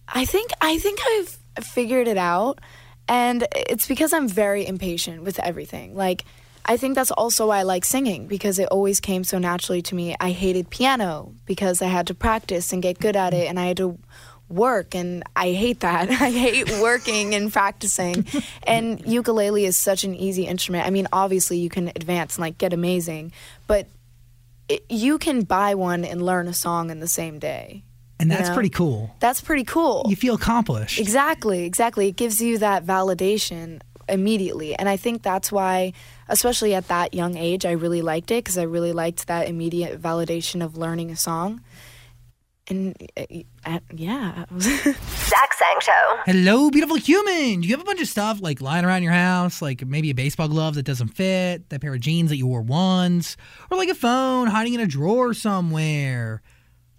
I 0.07 0.25
think 0.25 0.51
I 0.61 0.77
think 0.77 0.99
I've 1.05 1.65
figured 1.65 2.07
it 2.07 2.17
out, 2.17 2.59
and 3.07 3.45
it's 3.55 3.87
because 3.87 4.13
I'm 4.13 4.27
very 4.27 4.65
impatient 4.65 5.23
with 5.23 5.39
everything. 5.39 5.95
Like, 5.95 6.23
I 6.65 6.77
think 6.77 6.95
that's 6.95 7.11
also 7.11 7.47
why 7.47 7.59
I 7.59 7.63
like 7.63 7.85
singing 7.85 8.27
because 8.27 8.59
it 8.59 8.67
always 8.69 8.99
came 8.99 9.23
so 9.23 9.37
naturally 9.37 9.81
to 9.83 9.95
me. 9.95 10.15
I 10.19 10.31
hated 10.31 10.69
piano 10.69 11.33
because 11.45 11.81
I 11.81 11.87
had 11.87 12.07
to 12.07 12.13
practice 12.13 12.71
and 12.71 12.81
get 12.81 12.99
good 12.99 13.15
at 13.15 13.33
it, 13.33 13.47
and 13.47 13.59
I 13.59 13.67
had 13.67 13.77
to 13.77 13.97
work, 14.51 14.95
and 14.95 15.23
I 15.35 15.51
hate 15.51 15.79
that. 15.81 16.09
I 16.21 16.31
hate 16.31 16.69
working 16.81 17.33
and 17.35 17.51
practicing. 17.51 18.25
And 18.63 19.05
ukulele 19.05 19.65
is 19.65 19.77
such 19.77 20.03
an 20.03 20.15
easy 20.15 20.45
instrument. 20.45 20.85
I 20.85 20.89
mean, 20.89 21.07
obviously 21.13 21.57
you 21.57 21.69
can 21.69 21.87
advance 21.89 22.35
and 22.35 22.41
like 22.41 22.57
get 22.57 22.73
amazing, 22.73 23.31
but 23.67 23.87
it, 24.69 24.85
you 24.89 25.17
can 25.17 25.41
buy 25.43 25.75
one 25.75 26.05
and 26.05 26.21
learn 26.21 26.47
a 26.47 26.53
song 26.53 26.89
in 26.89 26.99
the 26.99 27.07
same 27.07 27.39
day. 27.39 27.83
And 28.19 28.29
You 28.29 28.37
that's 28.37 28.49
know? 28.49 28.53
pretty 28.55 28.69
cool. 28.69 29.15
That's 29.19 29.41
pretty 29.41 29.63
cool. 29.63 30.05
You 30.07 30.15
feel 30.15 30.35
accomplished. 30.35 30.99
Exactly, 30.99 31.63
exactly. 31.65 32.07
It 32.07 32.15
gives 32.15 32.39
you 32.41 32.59
that 32.59 32.85
validation 32.85 33.81
immediately. 34.07 34.75
And 34.75 34.87
I 34.87 34.97
think 34.97 35.23
that's 35.23 35.51
why, 35.51 35.93
especially 36.29 36.75
at 36.75 36.87
that 36.89 37.13
young 37.13 37.35
age, 37.37 37.65
I 37.65 37.71
really 37.71 38.01
liked 38.01 38.29
it 38.29 38.43
because 38.43 38.57
I 38.57 38.63
really 38.63 38.91
liked 38.93 39.27
that 39.27 39.47
immediate 39.47 39.99
validation 40.01 40.63
of 40.63 40.77
learning 40.77 41.09
a 41.11 41.15
song. 41.15 41.61
And 42.67 42.95
uh, 43.17 43.25
uh, 43.65 43.79
yeah. 43.93 44.45
Zach 44.59 45.53
Sang 45.53 45.79
Show. 45.81 46.19
Hello, 46.25 46.69
beautiful 46.69 46.95
human. 46.95 47.61
Do 47.61 47.67
you 47.67 47.73
have 47.73 47.81
a 47.81 47.85
bunch 47.85 48.01
of 48.01 48.07
stuff 48.07 48.39
like 48.41 48.61
lying 48.61 48.85
around 48.85 49.03
your 49.03 49.11
house, 49.11 49.61
like 49.61 49.85
maybe 49.85 50.09
a 50.11 50.15
baseball 50.15 50.47
glove 50.47 50.75
that 50.75 50.83
doesn't 50.83 51.09
fit, 51.09 51.69
that 51.69 51.81
pair 51.81 51.93
of 51.93 51.99
jeans 51.99 52.29
that 52.29 52.37
you 52.37 52.47
wore 52.47 52.61
once, 52.61 53.35
or 53.69 53.77
like 53.77 53.89
a 53.89 53.95
phone 53.95 54.47
hiding 54.47 54.73
in 54.73 54.79
a 54.79 54.87
drawer 54.87 55.33
somewhere? 55.33 56.41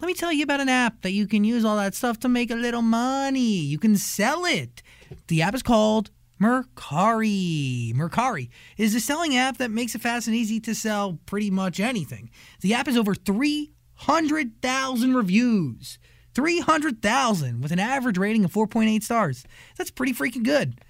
Let 0.00 0.08
me 0.08 0.14
tell 0.14 0.32
you 0.32 0.42
about 0.42 0.60
an 0.60 0.68
app 0.68 1.02
that 1.02 1.12
you 1.12 1.28
can 1.28 1.44
use 1.44 1.64
all 1.64 1.76
that 1.76 1.94
stuff 1.94 2.18
to 2.20 2.28
make 2.28 2.50
a 2.50 2.56
little 2.56 2.82
money. 2.82 3.60
You 3.60 3.78
can 3.78 3.96
sell 3.96 4.44
it. 4.44 4.82
The 5.28 5.42
app 5.42 5.54
is 5.54 5.62
called 5.62 6.10
Mercari. 6.40 7.94
Mercari 7.94 8.48
is 8.76 8.96
a 8.96 9.00
selling 9.00 9.36
app 9.36 9.58
that 9.58 9.70
makes 9.70 9.94
it 9.94 10.00
fast 10.00 10.26
and 10.26 10.34
easy 10.34 10.58
to 10.58 10.74
sell 10.74 11.20
pretty 11.24 11.52
much 11.52 11.78
anything. 11.78 12.30
The 12.62 12.74
app 12.74 12.88
is 12.88 12.96
over 12.96 13.14
300,000 14.02 15.14
reviews. 15.14 15.98
300,000 16.34 17.60
with 17.60 17.72
an 17.72 17.78
average 17.78 18.18
rating 18.18 18.44
of 18.44 18.52
4.8 18.52 19.02
stars. 19.02 19.44
That's 19.76 19.90
pretty 19.90 20.12
freaking 20.12 20.44
good. 20.44 20.80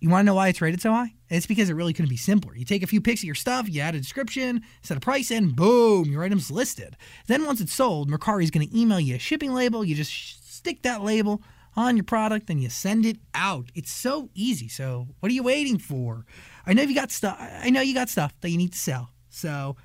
You 0.00 0.08
want 0.08 0.22
to 0.22 0.26
know 0.26 0.34
why 0.34 0.48
it's 0.48 0.62
rated 0.62 0.80
so 0.80 0.92
high? 0.92 1.14
It's 1.28 1.46
because 1.46 1.68
it 1.68 1.74
really 1.74 1.92
couldn't 1.92 2.08
be 2.08 2.16
simpler. 2.16 2.56
You 2.56 2.64
take 2.64 2.82
a 2.82 2.86
few 2.86 3.02
pics 3.02 3.20
of 3.20 3.24
your 3.24 3.34
stuff, 3.34 3.68
you 3.68 3.82
add 3.82 3.94
a 3.94 3.98
description, 3.98 4.62
set 4.82 4.96
a 4.96 5.00
price, 5.00 5.30
and 5.30 5.54
boom, 5.54 6.06
your 6.06 6.24
item's 6.24 6.50
listed. 6.50 6.96
Then 7.26 7.44
once 7.44 7.60
it's 7.60 7.74
sold, 7.74 8.10
Mercari 8.10 8.44
is 8.44 8.50
going 8.50 8.66
to 8.66 8.78
email 8.78 9.00
you 9.00 9.16
a 9.16 9.18
shipping 9.18 9.52
label. 9.52 9.84
You 9.84 9.94
just 9.94 10.12
sh- 10.12 10.36
stick 10.40 10.82
that 10.82 11.02
label 11.02 11.42
on 11.76 11.96
your 11.96 12.04
product 12.04 12.48
and 12.48 12.62
you 12.62 12.70
send 12.70 13.04
it 13.04 13.18
out. 13.34 13.70
It's 13.74 13.92
so 13.92 14.30
easy. 14.34 14.68
So 14.68 15.08
what 15.18 15.30
are 15.30 15.34
you 15.34 15.42
waiting 15.42 15.78
for? 15.78 16.24
I 16.64 16.72
know 16.72 16.82
you 16.82 16.94
got 16.94 17.10
stuff. 17.10 17.36
I 17.38 17.68
know 17.68 17.82
you 17.82 17.92
got 17.92 18.08
stuff 18.08 18.32
that 18.40 18.48
you 18.48 18.56
need 18.56 18.72
to 18.72 18.78
sell. 18.78 19.10
So 19.28 19.76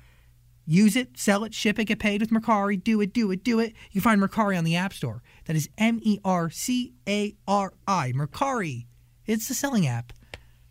Use 0.68 0.96
it, 0.96 1.16
sell 1.16 1.44
it, 1.44 1.54
ship 1.54 1.78
it, 1.78 1.84
get 1.84 2.00
paid 2.00 2.20
with 2.20 2.30
Mercari. 2.30 2.82
Do 2.82 3.00
it, 3.00 3.12
do 3.12 3.30
it, 3.30 3.44
do 3.44 3.60
it. 3.60 3.72
You 3.92 4.00
can 4.00 4.18
find 4.18 4.20
Mercari 4.20 4.58
on 4.58 4.64
the 4.64 4.74
App 4.74 4.92
Store. 4.92 5.22
That 5.44 5.54
is 5.54 5.68
M 5.78 6.00
E 6.02 6.18
R 6.24 6.50
C 6.50 6.92
A 7.08 7.36
R 7.46 7.72
I. 7.86 8.12
Mercari. 8.12 8.86
It's 9.26 9.46
the 9.46 9.54
selling 9.54 9.86
app. 9.86 10.12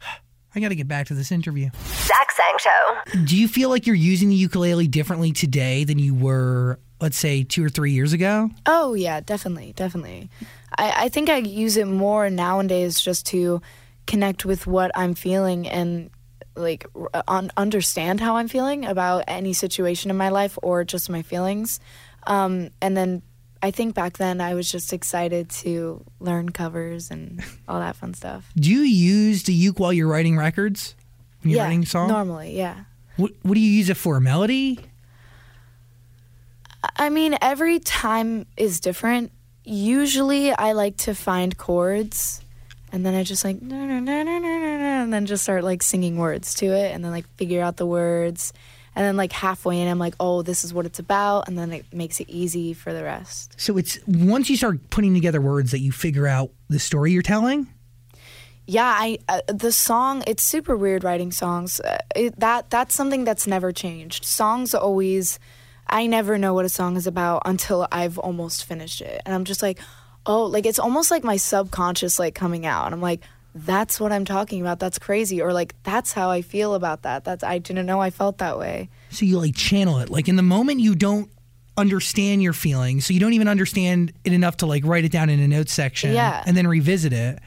I 0.55 0.59
got 0.59 0.69
to 0.69 0.75
get 0.75 0.89
back 0.89 1.07
to 1.07 1.13
this 1.13 1.31
interview. 1.31 1.69
Zach 1.85 2.31
Sang 2.31 2.57
Show. 2.59 3.23
Do 3.23 3.37
you 3.37 3.47
feel 3.47 3.69
like 3.69 3.87
you're 3.87 3.95
using 3.95 4.27
the 4.27 4.35
ukulele 4.35 4.87
differently 4.87 5.31
today 5.31 5.85
than 5.85 5.97
you 5.97 6.13
were, 6.13 6.77
let's 6.99 7.17
say, 7.17 7.43
two 7.43 7.63
or 7.63 7.69
three 7.69 7.91
years 7.91 8.11
ago? 8.11 8.49
Oh 8.65 8.95
yeah, 8.95 9.21
definitely, 9.21 9.71
definitely. 9.77 10.29
I, 10.77 11.05
I 11.05 11.09
think 11.09 11.29
I 11.29 11.37
use 11.37 11.77
it 11.77 11.87
more 11.87 12.29
nowadays 12.29 12.99
just 12.99 13.25
to 13.27 13.61
connect 14.07 14.45
with 14.45 14.67
what 14.67 14.91
I'm 14.93 15.15
feeling 15.15 15.67
and 15.67 16.09
like 16.55 16.85
un- 17.27 17.51
understand 17.57 18.19
how 18.19 18.37
I'm 18.37 18.47
feeling 18.47 18.85
about 18.85 19.25
any 19.27 19.53
situation 19.53 20.09
in 20.09 20.17
my 20.17 20.29
life 20.29 20.57
or 20.61 20.83
just 20.83 21.09
my 21.09 21.21
feelings. 21.21 21.79
Um, 22.27 22.69
and 22.81 22.95
then 22.95 23.21
I 23.61 23.71
think 23.71 23.95
back 23.95 24.17
then 24.17 24.41
I 24.41 24.53
was 24.53 24.71
just 24.71 24.93
excited 24.93 25.49
to 25.61 26.03
learn 26.19 26.49
covers 26.49 27.11
and 27.11 27.43
all 27.67 27.79
that 27.79 27.95
fun 27.95 28.13
stuff. 28.13 28.51
Do 28.55 28.69
you 28.71 28.81
use 28.81 29.43
the 29.43 29.53
uke 29.53 29.79
while 29.79 29.93
you're 29.93 30.07
writing 30.07 30.37
records? 30.37 30.95
When 31.41 31.51
you're 31.51 31.57
yeah, 31.57 31.65
writing 31.65 31.85
songs? 31.85 32.11
normally, 32.11 32.57
yeah. 32.57 32.85
What, 33.17 33.31
what 33.43 33.53
do 33.53 33.59
you 33.59 33.71
use 33.71 33.89
it 33.89 33.97
for? 33.97 34.17
A 34.17 34.21
melody? 34.21 34.79
I 36.95 37.09
mean, 37.09 37.37
every 37.41 37.79
time 37.79 38.45
is 38.57 38.79
different. 38.79 39.31
Usually, 39.63 40.51
I 40.51 40.73
like 40.73 40.97
to 40.97 41.15
find 41.15 41.57
chords, 41.57 42.41
and 42.95 43.05
then 43.05 43.13
I 43.13 43.23
just 43.23 43.43
like 43.43 43.61
"Na, 43.61 43.75
na, 43.75 43.99
na, 43.99 44.23
na, 44.23 44.39
na, 44.39 44.57
na, 44.57 44.77
na," 44.77 45.03
and 45.03 45.13
then 45.13 45.25
just 45.25 45.43
start 45.43 45.65
like 45.65 45.83
singing 45.83 46.17
words 46.17 46.55
to 46.55 46.67
it, 46.67 46.93
and 46.95 47.03
then 47.03 47.11
like 47.11 47.27
figure 47.35 47.61
out 47.61 47.75
the 47.75 47.85
words, 47.85 48.53
and 48.95 49.05
then 49.05 49.17
like 49.17 49.33
halfway 49.33 49.81
in, 49.81 49.89
I'm 49.89 49.99
like, 49.99 50.15
oh, 50.17 50.41
this 50.41 50.63
is 50.63 50.73
what 50.73 50.85
it's 50.85 50.99
about, 50.99 51.49
and 51.49 51.57
then 51.57 51.73
it 51.73 51.93
makes 51.93 52.21
it 52.21 52.29
easy 52.29 52.73
for 52.73 52.93
the 52.93 53.03
rest. 53.03 53.53
So 53.59 53.77
it's 53.77 53.99
once 54.07 54.49
you 54.49 54.55
start 54.55 54.89
putting 54.89 55.13
together 55.13 55.41
words 55.41 55.71
that 55.71 55.79
you 55.81 55.91
figure 55.91 56.25
out 56.25 56.51
the 56.69 56.79
story 56.79 57.11
you're 57.11 57.21
telling? 57.21 57.67
Yeah, 58.65 58.85
I 58.85 59.19
uh, 59.27 59.41
the 59.47 59.73
song. 59.73 60.23
It's 60.25 60.41
super 60.41 60.77
weird 60.77 61.03
writing 61.03 61.33
songs. 61.33 61.81
Uh, 61.81 61.97
it, 62.15 62.39
that 62.39 62.69
that's 62.69 62.95
something 62.95 63.25
that's 63.25 63.45
never 63.45 63.73
changed. 63.73 64.23
Songs 64.23 64.73
always. 64.73 65.37
I 65.87 66.07
never 66.07 66.39
know 66.39 66.53
what 66.55 66.65
a 66.65 66.69
song 66.69 66.95
is 66.95 67.05
about 67.05 67.43
until 67.45 67.87
I've 67.91 68.17
almost 68.17 68.65
finished 68.65 69.01
it, 69.01 69.21
and 69.25 69.35
I'm 69.35 69.43
just 69.43 69.61
like, 69.61 69.79
oh, 70.25 70.45
like 70.45 70.65
it's 70.65 70.79
almost 70.79 71.11
like 71.11 71.23
my 71.23 71.37
subconscious 71.37 72.19
like 72.19 72.35
coming 72.35 72.65
out, 72.65 72.85
and 72.85 72.93
I'm 72.95 73.01
like, 73.01 73.21
that's 73.53 73.99
what 73.99 74.11
I'm 74.11 74.25
talking 74.25 74.59
about. 74.61 74.79
That's 74.79 74.99
crazy, 74.99 75.41
or 75.41 75.53
like 75.53 75.75
that's 75.83 76.11
how 76.13 76.29
I 76.29 76.41
feel 76.41 76.73
about 76.75 77.03
that. 77.03 77.23
That's 77.23 77.43
I 77.43 77.57
didn't 77.59 77.85
know 77.85 78.01
I 78.01 78.09
felt 78.09 78.39
that 78.39 78.57
way. 78.59 78.89
So 79.11 79.25
you 79.25 79.39
like 79.39 79.55
channel 79.55 79.99
it. 79.99 80.09
Like 80.09 80.27
in 80.27 80.35
the 80.35 80.43
moment 80.43 80.81
you 80.81 80.95
don't 80.95 81.29
understand 81.77 82.41
your 82.41 82.53
feelings, 82.53 83.05
so 83.05 83.13
you 83.13 83.19
don't 83.19 83.33
even 83.33 83.47
understand 83.47 84.13
it 84.23 84.33
enough 84.33 84.57
to 84.57 84.65
like 84.65 84.85
write 84.85 85.05
it 85.05 85.11
down 85.11 85.29
in 85.29 85.39
a 85.39 85.47
notes 85.47 85.73
section 85.73 86.13
Yeah. 86.13 86.43
and 86.45 86.55
then 86.55 86.67
revisit 86.67 87.13
it. 87.13 87.39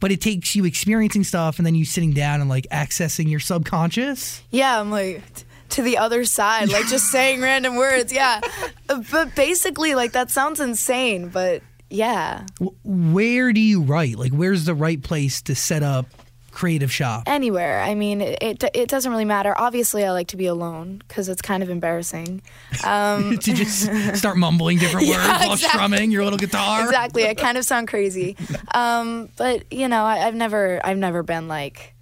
But 0.00 0.10
it 0.12 0.20
takes 0.20 0.54
you 0.54 0.64
experiencing 0.66 1.24
stuff 1.24 1.58
and 1.58 1.64
then 1.66 1.74
you 1.74 1.84
sitting 1.86 2.12
down 2.12 2.40
and 2.40 2.50
like 2.50 2.66
accessing 2.70 3.30
your 3.30 3.40
subconscious. 3.40 4.42
Yeah, 4.50 4.78
I'm 4.80 4.90
like 4.90 5.22
t- 5.34 5.44
to 5.70 5.82
the 5.82 5.96
other 5.98 6.24
side, 6.24 6.68
like 6.70 6.86
just 6.88 7.06
saying 7.10 7.40
random 7.40 7.76
words. 7.76 8.12
Yeah, 8.12 8.40
but 8.86 9.34
basically, 9.34 9.94
like 9.94 10.12
that 10.12 10.30
sounds 10.30 10.60
insane, 10.60 11.28
but 11.28 11.62
yeah. 11.94 12.46
Where 12.84 13.52
do 13.52 13.60
you 13.60 13.82
write? 13.82 14.16
Like 14.18 14.32
where's 14.32 14.64
the 14.64 14.74
right 14.74 15.00
place 15.02 15.40
to 15.42 15.54
set 15.54 15.82
up 15.82 16.06
creative 16.50 16.92
shop? 16.92 17.24
anywhere. 17.26 17.80
I 17.82 17.94
mean, 17.94 18.20
it 18.20 18.38
it, 18.40 18.64
it 18.74 18.88
doesn't 18.88 19.10
really 19.10 19.24
matter. 19.24 19.54
Obviously, 19.58 20.04
I 20.04 20.12
like 20.12 20.28
to 20.28 20.36
be 20.36 20.46
alone 20.46 21.02
because 21.08 21.28
it's 21.28 21.42
kind 21.42 21.62
of 21.62 21.70
embarrassing. 21.70 22.42
Um, 22.84 23.38
to 23.44 23.52
just 23.54 23.90
start 24.16 24.36
mumbling 24.36 24.78
different 24.78 25.08
words 25.08 25.18
Yeah, 25.18 25.38
while 25.46 25.52
exactly. 25.54 25.68
strumming 25.68 26.10
your 26.12 26.22
little 26.24 26.38
guitar. 26.38 26.84
exactly, 26.84 27.26
I 27.28 27.34
kind 27.34 27.58
of 27.58 27.64
sound 27.64 27.88
crazy. 27.88 28.36
Um, 28.74 29.28
but 29.36 29.72
you 29.72 29.86
know, 29.88 30.04
I, 30.04 30.26
I've 30.26 30.34
never 30.34 30.80
I've 30.84 30.98
never 30.98 31.22
been 31.22 31.46
like 31.48 31.94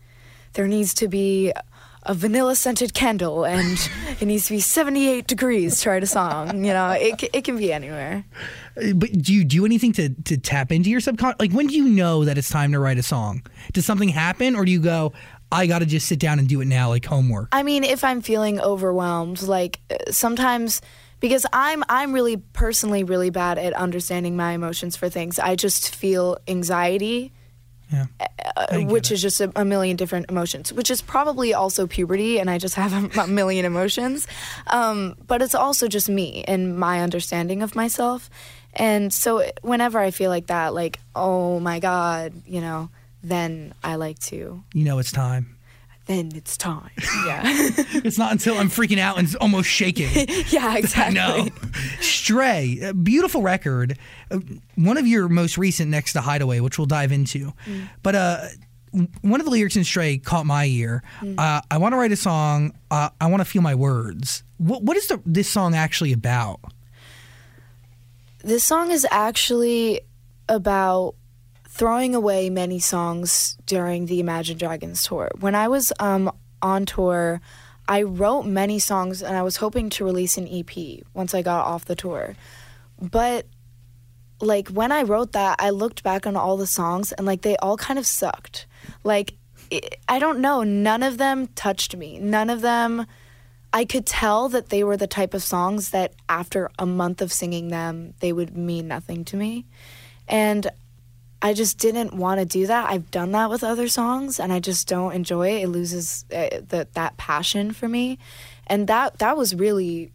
there 0.55 0.67
needs 0.67 0.95
to 0.95 1.09
be 1.09 1.53
a 2.05 2.15
vanilla 2.15 2.57
scented 2.57 2.95
candle 2.95 3.45
and 3.45 3.79
it 4.21 4.27
needs 4.27 4.47
to 4.47 4.55
be 4.55 4.61
78 4.61 5.27
degrees 5.27 5.81
to 5.83 5.91
write 5.91 6.03
a 6.03 6.07
song. 6.07 6.65
You 6.65 6.73
know, 6.73 6.91
it 6.91 7.23
it 7.33 7.45
can 7.45 7.57
be 7.57 7.73
anywhere. 7.73 8.25
But 8.75 9.13
do 9.13 9.33
you 9.35 9.45
do 9.45 9.65
anything 9.65 9.93
to 9.95 10.09
to 10.11 10.37
tap 10.37 10.73
into 10.73 10.91
your 10.91 11.01
subconscious? 11.01 11.41
Like 11.41 11.53
when 11.53 11.67
do 11.67 11.75
you 11.75 11.89
know 11.89 12.25
that 12.25 12.39
it's 12.39 12.51
time 12.51 12.73
to 12.73 12.79
write 12.79 12.99
a 12.99 13.03
song? 13.03 13.43
Does 13.73 13.87
something 13.87 14.09
happen, 14.09 14.57
or 14.57 14.65
do 14.65 14.71
you 14.71 14.81
go, 14.81 15.13
I 15.51 15.67
got 15.67 15.81
to 15.81 15.87
just 15.87 16.07
sit 16.07 16.19
down 16.19 16.39
and 16.39 16.49
do 16.49 16.61
it 16.61 16.67
now, 16.67 16.89
like 16.89 17.05
homework? 17.05 17.49
I 17.53 17.63
mean, 17.63 17.85
if 17.85 18.03
I'm 18.03 18.23
feeling 18.23 18.61
overwhelmed, 18.61 19.43
like 19.43 19.81
uh, 19.91 20.11
sometimes 20.11 20.81
because 21.21 21.47
I'm 21.53 21.85
I'm 21.89 22.13
really 22.13 22.37
personally 22.37 23.05
really 23.05 23.31
bad 23.31 23.59
at 23.59 23.73
understanding 23.75 24.37
my 24.37 24.53
emotions 24.53 24.97
for 24.97 25.09
things. 25.09 25.39
I 25.39 25.55
just 25.55 25.95
feel 25.95 26.39
anxiety, 26.49 27.33
Yeah. 27.93 28.07
uh, 28.57 28.79
which 28.81 29.13
is 29.13 29.21
just 29.21 29.41
a, 29.41 29.53
a 29.55 29.65
million 29.65 29.97
different 29.97 30.31
emotions, 30.31 30.73
which 30.73 30.91
is 30.91 31.03
probably 31.03 31.53
also 31.53 31.87
puberty, 31.87 32.39
and 32.39 32.49
I 32.49 32.59
just 32.59 32.75
have 32.77 32.93
a, 32.93 33.21
a 33.21 33.27
million 33.27 33.65
emotions. 33.65 34.27
Um, 34.67 35.17
but 35.27 35.43
it's 35.43 35.55
also 35.55 35.89
just 35.89 36.09
me 36.09 36.45
and 36.49 36.79
my 36.79 37.01
understanding 37.01 37.63
of 37.63 37.77
myself. 37.77 38.31
And 38.75 39.13
so 39.13 39.45
whenever 39.61 39.99
I 39.99 40.11
feel 40.11 40.31
like 40.31 40.47
that, 40.47 40.75
like 40.75 40.99
oh 41.15 41.61
my 41.61 41.79
god, 41.79 42.33
you 42.47 42.61
know, 42.61 42.89
then 43.23 43.75
I 43.85 43.97
like 43.97 44.19
to. 44.21 44.65
You 44.73 44.85
know 44.85 44.99
it's 44.99 45.13
time. 45.13 45.52
Then 46.07 46.31
it's 46.35 46.57
time. 46.57 46.91
Yeah. 47.27 47.43
It's 48.05 48.19
not 48.19 48.33
until 48.33 48.59
I'm 48.59 48.69
freaking 48.69 48.99
out 48.99 49.19
and 49.19 49.35
almost 49.37 49.69
shaking. 49.69 50.09
yeah, 50.49 50.77
exactly. 50.77 51.15
know. 51.15 51.49
Stray, 52.01 52.81
a 52.83 52.93
beautiful 52.95 53.43
record. 53.43 53.97
Uh, 54.31 54.41
One 54.75 54.97
of 54.99 55.07
your 55.07 55.29
most 55.29 55.57
recent 55.57 55.91
next 55.91 56.15
to 56.15 56.21
Hideaway, 56.21 56.59
which 56.61 56.79
we'll 56.79 56.87
dive 56.87 57.13
into. 57.13 57.53
But 58.03 58.15
uh, 58.17 58.39
one 59.21 59.41
of 59.41 59.45
the 59.45 59.53
lyrics 59.53 59.77
in 59.77 59.85
Stray 59.85 60.19
caught 60.19 60.47
my 60.47 60.65
ear. 60.65 61.03
Uh, 61.39 61.61
I 61.71 61.79
want 61.79 61.93
to 61.93 61.97
write 61.97 62.13
a 62.13 62.17
song. 62.17 62.73
Uh, 62.91 63.11
I 63.21 63.29
want 63.29 63.41
to 63.41 63.45
feel 63.45 63.63
my 63.63 63.75
words. 63.77 64.43
What, 64.59 64.83
what 64.83 64.97
is 64.97 65.07
the, 65.07 65.21
this 65.25 65.49
song 65.49 65.75
actually 65.75 66.13
about? 66.13 66.61
This 68.43 68.65
song 68.65 68.91
is 68.91 69.07
actually 69.11 70.01
about 70.49 71.15
throwing 71.73 72.15
away 72.15 72.51
many 72.51 72.79
songs 72.79 73.57
during 73.65 74.05
the 74.05 74.21
Imagine 74.21 74.59
Dragons 74.59 75.03
tour. 75.03 75.31
When 75.41 75.55
I 75.55 75.69
was 75.69 75.91
um, 75.99 76.31
on 76.61 76.85
tour, 76.85 77.41
I 77.89 78.03
wrote 78.03 78.43
many 78.43 78.79
songs 78.79 79.23
and 79.23 79.35
I 79.35 79.43
was 79.43 79.57
hoping 79.57 79.89
to 79.91 80.05
release 80.05 80.37
an 80.37 80.47
EP 80.47 81.03
once 81.15 81.33
I 81.33 81.41
got 81.41 81.65
off 81.65 81.87
the 81.87 81.97
tour. 81.97 82.37
But 83.01 83.47
like 84.39 84.69
when 84.69 84.93
I 84.93 85.05
wrote 85.05 85.33
that, 85.33 85.57
I 85.61 85.71
looked 85.71 86.03
back 86.03 86.27
on 86.27 86.37
all 86.37 86.59
the 86.59 86.67
songs 86.67 87.11
and 87.13 87.27
like 87.27 87.41
they 87.41 87.57
all 87.57 87.79
kind 87.79 87.99
of 87.99 88.07
sucked. 88.07 88.67
Like 89.03 89.33
it, 89.71 89.99
I 90.07 90.19
don't 90.19 90.41
know, 90.41 90.63
none 90.65 91.03
of 91.03 91.17
them 91.17 91.47
touched 91.55 91.97
me. 91.97 92.19
None 92.19 92.51
of 92.51 92.61
them 92.61 93.07
I 93.73 93.87
could 93.87 94.05
tell 94.05 94.51
that 94.51 94.69
they 94.69 94.85
were 94.85 94.99
the 94.99 95.07
type 95.07 95.33
of 95.33 95.43
songs 95.43 95.89
that 95.91 96.13
after 96.29 96.71
a 96.79 96.85
month 96.85 97.23
of 97.23 97.33
singing 97.33 97.69
them, 97.69 98.13
they 98.21 98.31
would 98.31 98.55
mean 98.55 98.89
nothing 98.89 99.25
to 99.25 99.39
me. 99.39 99.65
And 100.29 100.71
I 101.45 101.55
just 101.55 101.77
didn't 101.79 102.15
want 102.15 102.39
to 102.39 102.47
do 102.47 102.69
that. 102.69 102.89
I've 102.89 103.11
done 103.11 103.33
that 103.33 103.51
with 103.51 103.65
other 103.65 103.89
songs 103.89 104.39
and 104.39 104.53
I 104.53 104.61
just 104.61 104.87
don't 104.87 105.13
enjoy 105.13 105.57
it. 105.57 105.65
It 105.65 105.69
loses 105.69 106.25
uh, 106.33 106.61
the, 106.69 106.87
that 106.95 107.17
passion 107.17 107.73
for 107.73 107.89
me. 107.89 108.19
And 108.69 108.87
that 108.87 109.19
that 109.19 109.37
was 109.37 109.55
really 109.55 110.13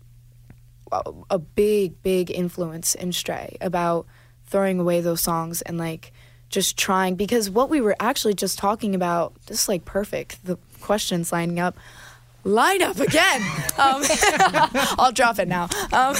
a, 1.30 1.38
big 1.38 2.02
big 2.02 2.32
influence 2.32 2.96
in 2.96 3.12
Stray 3.12 3.58
about 3.60 4.08
throwing 4.46 4.80
away 4.80 5.02
those 5.02 5.20
songs 5.20 5.62
and 5.64 5.78
like 5.78 6.14
just 6.50 6.78
trying 6.78 7.16
because 7.16 7.50
what 7.50 7.70
we 7.70 7.82
were 7.82 7.96
actually 8.00 8.34
just 8.34 8.58
talking 8.58 8.96
about 8.96 9.36
this 9.48 9.64
is 9.64 9.68
like 9.68 9.84
perfect. 9.84 10.46
The 10.46 10.58
questions 10.80 11.34
lining 11.34 11.60
up 11.60 11.78
line 12.48 12.82
up 12.82 13.00
again. 13.00 13.42
Um, 13.78 14.02
I'll 14.98 15.12
drop 15.12 15.38
it 15.38 15.48
now. 15.48 15.70
Um, 15.94 16.16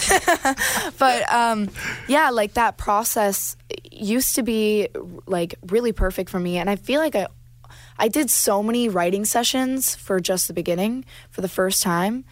but 1.00 1.34
um, 1.34 1.72
yeah, 2.08 2.30
like 2.30 2.54
that 2.54 2.78
process 2.78 3.58
used 3.92 4.36
to 4.36 4.44
be 4.44 4.90
like 5.26 5.56
really 5.66 5.92
perfect 5.92 6.30
for 6.30 6.40
me, 6.40 6.60
and 6.60 6.70
I 6.70 6.76
feel 6.76 7.02
like 7.02 7.16
I 7.16 7.26
I 7.98 8.10
did 8.10 8.30
so 8.30 8.62
many 8.62 8.90
writing 8.90 9.26
sessions 9.26 9.96
for 9.96 10.20
just 10.20 10.48
the 10.48 10.54
beginning 10.54 11.04
for 11.32 11.42
the 11.42 11.48
first 11.48 11.82
time, 11.82 12.26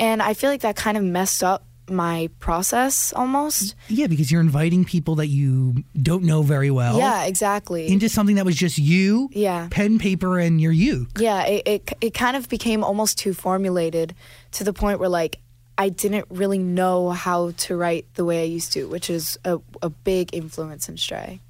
and 0.00 0.20
I 0.20 0.34
feel 0.34 0.50
like 0.50 0.62
that 0.62 0.74
kind 0.74 0.96
of 0.96 1.04
messed 1.04 1.44
up 1.44 1.64
my 1.90 2.28
process 2.38 3.12
almost. 3.14 3.74
Yeah, 3.88 4.06
because 4.06 4.30
you're 4.30 4.40
inviting 4.40 4.84
people 4.84 5.16
that 5.16 5.26
you 5.28 5.82
don't 6.00 6.22
know 6.24 6.42
very 6.42 6.70
well 6.70 6.98
Yeah, 6.98 7.24
exactly. 7.24 7.88
into 7.88 8.08
something 8.08 8.36
that 8.36 8.44
was 8.44 8.56
just 8.56 8.78
you, 8.78 9.28
Yeah. 9.32 9.68
pen, 9.70 9.98
paper, 9.98 10.38
and 10.38 10.60
your 10.60 10.72
you. 10.72 11.06
Yeah, 11.18 11.44
it, 11.46 11.62
it 11.66 11.92
it 12.00 12.14
kind 12.14 12.36
of 12.36 12.48
became 12.48 12.84
almost 12.84 13.18
too 13.18 13.34
formulated 13.34 14.14
to 14.52 14.64
the 14.64 14.72
point 14.72 15.00
where 15.00 15.08
like 15.08 15.38
I 15.78 15.88
didn't 15.88 16.26
really 16.30 16.58
know 16.58 17.10
how 17.10 17.50
to 17.50 17.76
write 17.76 18.06
the 18.14 18.24
way 18.24 18.42
I 18.42 18.44
used 18.46 18.72
to, 18.74 18.86
which 18.88 19.08
is 19.10 19.38
a, 19.44 19.58
a 19.80 19.88
big 19.90 20.30
influence 20.34 20.88
in 20.88 20.96
Stray. 20.96 21.40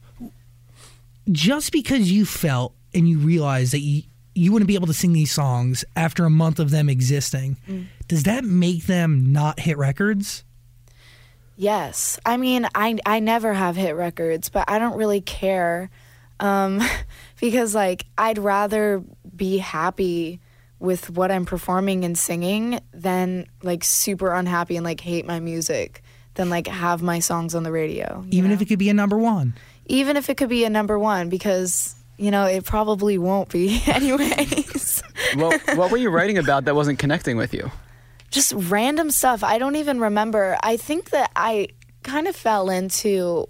just 1.31 1.73
because 1.73 2.11
you 2.11 2.25
felt 2.25 2.75
and 2.95 3.09
you 3.09 3.19
realized 3.19 3.73
that 3.73 3.81
you 3.81 4.03
you 4.35 4.51
wouldn't 4.51 4.67
be 4.67 4.75
able 4.77 4.87
to 4.87 4.95
sing 4.95 5.13
these 5.13 5.31
songs 5.31 5.85
after 5.95 6.25
a 6.25 6.31
month 6.31 6.59
of 6.59 6.71
them 6.71 6.89
existing, 6.89 7.59
mm. 7.69 7.85
Does 8.13 8.25
that 8.25 8.45
make 8.45 8.85
them 8.85 9.33
not 9.33 9.59
hit 9.59 9.79
records? 9.79 10.45
Yes, 11.57 12.21
I 12.27 12.37
mean 12.37 12.69
I 12.75 12.99
I 13.07 13.21
never 13.21 13.55
have 13.55 13.75
hit 13.75 13.97
records, 13.97 14.51
but 14.51 14.69
I 14.69 14.79
don't 14.79 14.99
really 14.99 15.23
care, 15.23 15.89
um, 16.39 16.83
because 17.41 17.75
like 17.75 18.05
I'd 18.19 18.37
rather 18.37 19.03
be 19.35 19.57
happy 19.57 20.41
with 20.79 21.09
what 21.09 21.31
I'm 21.31 21.47
performing 21.47 22.05
and 22.05 22.19
singing 22.19 22.81
than 22.93 23.47
like 23.63 23.83
super 23.83 24.35
unhappy 24.35 24.77
and 24.77 24.85
like 24.85 25.01
hate 25.01 25.25
my 25.25 25.41
music 25.41 26.03
than 26.35 26.51
like 26.51 26.67
have 26.67 27.01
my 27.01 27.21
songs 27.21 27.55
on 27.55 27.63
the 27.63 27.73
radio. 27.73 28.27
Even 28.29 28.51
know? 28.51 28.55
if 28.57 28.61
it 28.61 28.67
could 28.67 28.79
be 28.79 28.91
a 28.91 28.95
number 28.95 29.17
one. 29.17 29.55
even 29.87 30.19
if 30.19 30.29
it 30.29 30.37
could 30.37 30.51
be 30.51 30.65
a 30.65 30.71
number 30.71 30.99
one 30.99 31.31
because 31.31 31.95
you 32.19 32.31
know 32.31 32.45
it 32.45 32.67
probably 32.67 33.17
won't 33.17 33.49
be 33.49 33.83
anyways 33.87 35.03
what, 35.35 35.63
what 35.77 35.91
were 35.91 35.97
you 35.97 36.11
writing 36.11 36.37
about 36.37 36.67
that 36.67 36.75
wasn't 36.75 36.99
connecting 36.99 37.39
with 37.39 37.55
you? 37.55 37.71
Just 38.33 38.53
random 38.55 39.11
stuff. 39.11 39.45
I 39.45 39.59
don't 39.59 39.77
even 39.77 40.01
remember. 40.01 40.59
I 40.63 40.77
think 40.77 41.11
that 41.11 41.31
i 41.37 41.69
kind 42.03 42.27
of 42.27 42.35
fell 42.35 42.69
into 42.69 43.49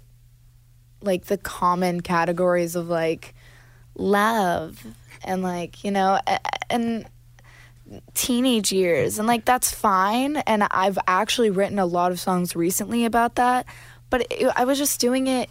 like 1.01 1.25
the 1.25 1.37
common 1.39 2.01
categories 2.01 2.75
of 2.75 2.87
like 2.87 3.33
love 3.95 4.85
and 5.23 5.41
like 5.41 5.83
you 5.83 5.89
know 5.89 6.19
and 6.69 7.07
teenage 8.13 8.71
years. 8.71 9.17
And 9.17 9.27
like 9.27 9.45
that's 9.45 9.73
fine. 9.73 10.37
And 10.37 10.63
i've 10.69 10.99
actually 11.07 11.49
written 11.49 11.79
a 11.79 11.85
lot 11.85 12.11
of 12.11 12.19
songs 12.19 12.55
recently 12.55 13.05
about 13.05 13.35
that. 13.35 13.65
But 14.09 14.27
it, 14.29 14.51
i 14.55 14.65
was 14.65 14.77
just 14.77 14.99
doing 14.99 15.27
it 15.27 15.49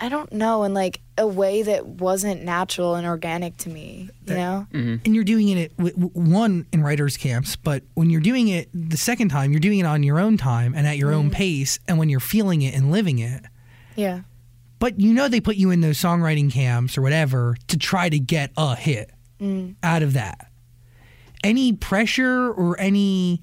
i 0.00 0.08
don't 0.08 0.32
know 0.32 0.64
in 0.64 0.74
like 0.74 1.00
a 1.18 1.26
way 1.26 1.62
that 1.62 1.86
wasn't 1.86 2.42
natural 2.42 2.94
and 2.94 3.06
organic 3.06 3.56
to 3.58 3.68
me 3.68 4.08
you 4.26 4.34
know 4.34 4.66
mm-hmm. 4.72 4.96
And 5.04 5.14
you're 5.14 5.24
doing 5.24 5.48
it, 5.48 5.76
w- 5.76 5.94
w- 5.94 6.32
one, 6.32 6.66
in 6.72 6.82
writers' 6.82 7.16
camps, 7.16 7.56
but 7.56 7.82
when 7.94 8.10
you're 8.10 8.20
doing 8.20 8.48
it 8.48 8.68
the 8.72 8.96
second 8.96 9.28
time, 9.28 9.50
you're 9.50 9.60
doing 9.60 9.78
it 9.78 9.86
on 9.86 10.02
your 10.02 10.18
own 10.20 10.36
time 10.36 10.74
and 10.74 10.86
at 10.86 10.96
your 10.96 11.12
own 11.12 11.26
mm-hmm. 11.26 11.34
pace 11.34 11.78
and 11.88 11.98
when 11.98 12.08
you're 12.08 12.20
feeling 12.20 12.62
it 12.62 12.74
and 12.74 12.90
living 12.92 13.18
it. 13.18 13.42
yeah 13.96 14.20
But 14.78 15.00
you 15.00 15.12
know 15.12 15.28
they 15.28 15.40
put 15.40 15.56
you 15.56 15.70
in 15.70 15.80
those 15.80 15.98
songwriting 15.98 16.50
camps 16.50 16.96
or 16.96 17.02
whatever 17.02 17.56
to 17.68 17.78
try 17.78 18.08
to 18.08 18.18
get 18.18 18.52
a 18.56 18.76
hit 18.76 19.10
mm. 19.40 19.74
out 19.82 20.02
of 20.02 20.12
that. 20.14 20.50
Any 21.42 21.72
pressure 21.72 22.50
or 22.50 22.78
any 22.78 23.42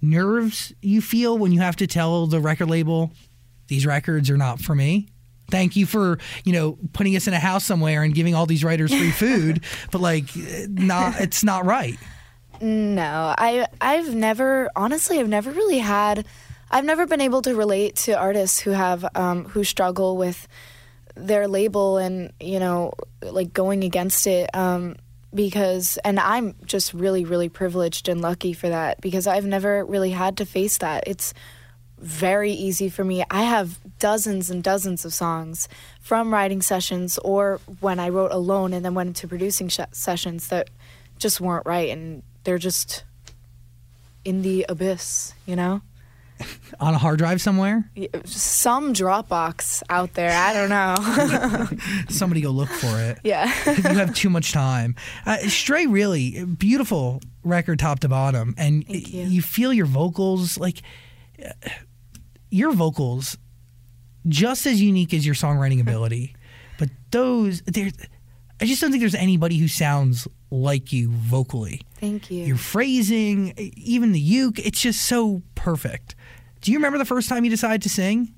nerves 0.00 0.72
you 0.80 1.00
feel 1.00 1.36
when 1.36 1.52
you 1.52 1.60
have 1.60 1.76
to 1.76 1.86
tell 1.86 2.26
the 2.26 2.40
record 2.40 2.68
label 2.68 3.12
these 3.68 3.84
records 3.86 4.30
are 4.30 4.36
not 4.36 4.60
for 4.60 4.74
me? 4.74 5.08
Thank 5.50 5.76
you 5.76 5.86
for, 5.86 6.18
you 6.44 6.52
know, 6.52 6.78
putting 6.92 7.16
us 7.16 7.26
in 7.26 7.32
a 7.34 7.38
house 7.38 7.64
somewhere 7.64 8.02
and 8.02 8.14
giving 8.14 8.34
all 8.34 8.46
these 8.46 8.62
writers 8.62 8.92
free 8.92 9.10
food, 9.12 9.64
but 9.90 10.00
like 10.00 10.24
not 10.68 11.20
it's 11.20 11.42
not 11.42 11.64
right. 11.64 11.98
No, 12.60 13.34
I 13.38 13.66
I've 13.80 14.14
never 14.14 14.70
honestly 14.76 15.18
I've 15.18 15.28
never 15.28 15.50
really 15.50 15.78
had 15.78 16.26
I've 16.70 16.84
never 16.84 17.06
been 17.06 17.20
able 17.20 17.42
to 17.42 17.54
relate 17.54 17.96
to 17.96 18.12
artists 18.12 18.60
who 18.60 18.70
have 18.70 19.06
um, 19.14 19.44
who 19.44 19.64
struggle 19.64 20.16
with 20.16 20.46
their 21.14 21.48
label 21.48 21.96
and 21.96 22.32
you 22.40 22.60
know 22.60 22.92
like 23.22 23.52
going 23.52 23.84
against 23.84 24.26
it 24.26 24.54
um, 24.54 24.96
because 25.34 25.98
and 26.04 26.20
I'm 26.20 26.54
just 26.64 26.92
really 26.92 27.24
really 27.24 27.48
privileged 27.48 28.08
and 28.08 28.20
lucky 28.20 28.52
for 28.52 28.68
that 28.68 29.00
because 29.00 29.26
I've 29.26 29.46
never 29.46 29.84
really 29.84 30.10
had 30.10 30.36
to 30.38 30.46
face 30.46 30.78
that. 30.78 31.04
It's 31.06 31.32
very 32.00 32.52
easy 32.52 32.88
for 32.88 33.04
me. 33.04 33.24
I 33.30 33.42
have 33.42 33.78
dozens 33.98 34.50
and 34.50 34.62
dozens 34.62 35.04
of 35.04 35.12
songs 35.12 35.68
from 36.00 36.32
writing 36.32 36.62
sessions 36.62 37.18
or 37.18 37.60
when 37.80 37.98
I 37.98 38.08
wrote 38.08 38.30
alone 38.30 38.72
and 38.72 38.84
then 38.84 38.94
went 38.94 39.08
into 39.08 39.26
producing 39.28 39.68
sh- 39.68 39.80
sessions 39.92 40.48
that 40.48 40.70
just 41.18 41.40
weren't 41.40 41.66
right 41.66 41.90
and 41.90 42.22
they're 42.44 42.58
just 42.58 43.04
in 44.24 44.42
the 44.42 44.64
abyss, 44.68 45.34
you 45.46 45.56
know? 45.56 45.80
On 46.80 46.94
a 46.94 46.98
hard 46.98 47.18
drive 47.18 47.40
somewhere, 47.40 47.90
Some 48.24 48.94
Dropbox 48.94 49.82
out 49.90 50.14
there, 50.14 50.30
I 50.30 50.52
don't 50.52 50.68
know. 50.68 51.68
somebody 52.08 52.40
go 52.40 52.50
look 52.50 52.68
for 52.68 52.96
it. 53.00 53.18
yeah. 53.24 53.46
you 53.66 53.82
have 53.82 54.14
too 54.14 54.30
much 54.30 54.52
time. 54.52 54.94
Uh, 55.26 55.38
Stray 55.48 55.86
really 55.86 56.44
beautiful 56.44 57.20
record 57.42 57.80
top 57.80 57.98
to 58.00 58.08
bottom, 58.08 58.54
and 58.56 58.86
Thank 58.86 59.12
you. 59.12 59.42
feel 59.42 59.72
your 59.72 59.86
vocals 59.86 60.58
like 60.58 60.80
uh, 61.44 61.50
your 62.50 62.72
vocals 62.72 63.36
just 64.26 64.66
as 64.66 64.80
unique 64.80 65.14
as 65.14 65.24
your 65.24 65.34
songwriting 65.34 65.80
ability, 65.86 66.34
but 66.78 66.88
those 67.10 67.62
there. 67.62 67.90
I 68.60 68.64
just 68.64 68.80
don't 68.80 68.90
think 68.90 69.02
there's 69.02 69.14
anybody 69.14 69.56
who 69.56 69.68
sounds 69.68 70.26
like 70.50 70.92
you 70.92 71.10
vocally. 71.10 71.80
Thank 72.00 72.28
you. 72.28 72.44
Your 72.44 72.56
phrasing, 72.56 73.54
even 73.76 74.10
the 74.10 74.20
uke, 74.20 74.58
it's 74.58 74.80
just 74.80 75.06
so 75.06 75.42
perfect. 75.54 76.16
Do 76.60 76.72
you 76.72 76.78
remember 76.78 76.98
the 76.98 77.04
first 77.04 77.28
time 77.28 77.44
you 77.44 77.50
decided 77.50 77.82
to 77.82 77.88
sing? 77.88 78.34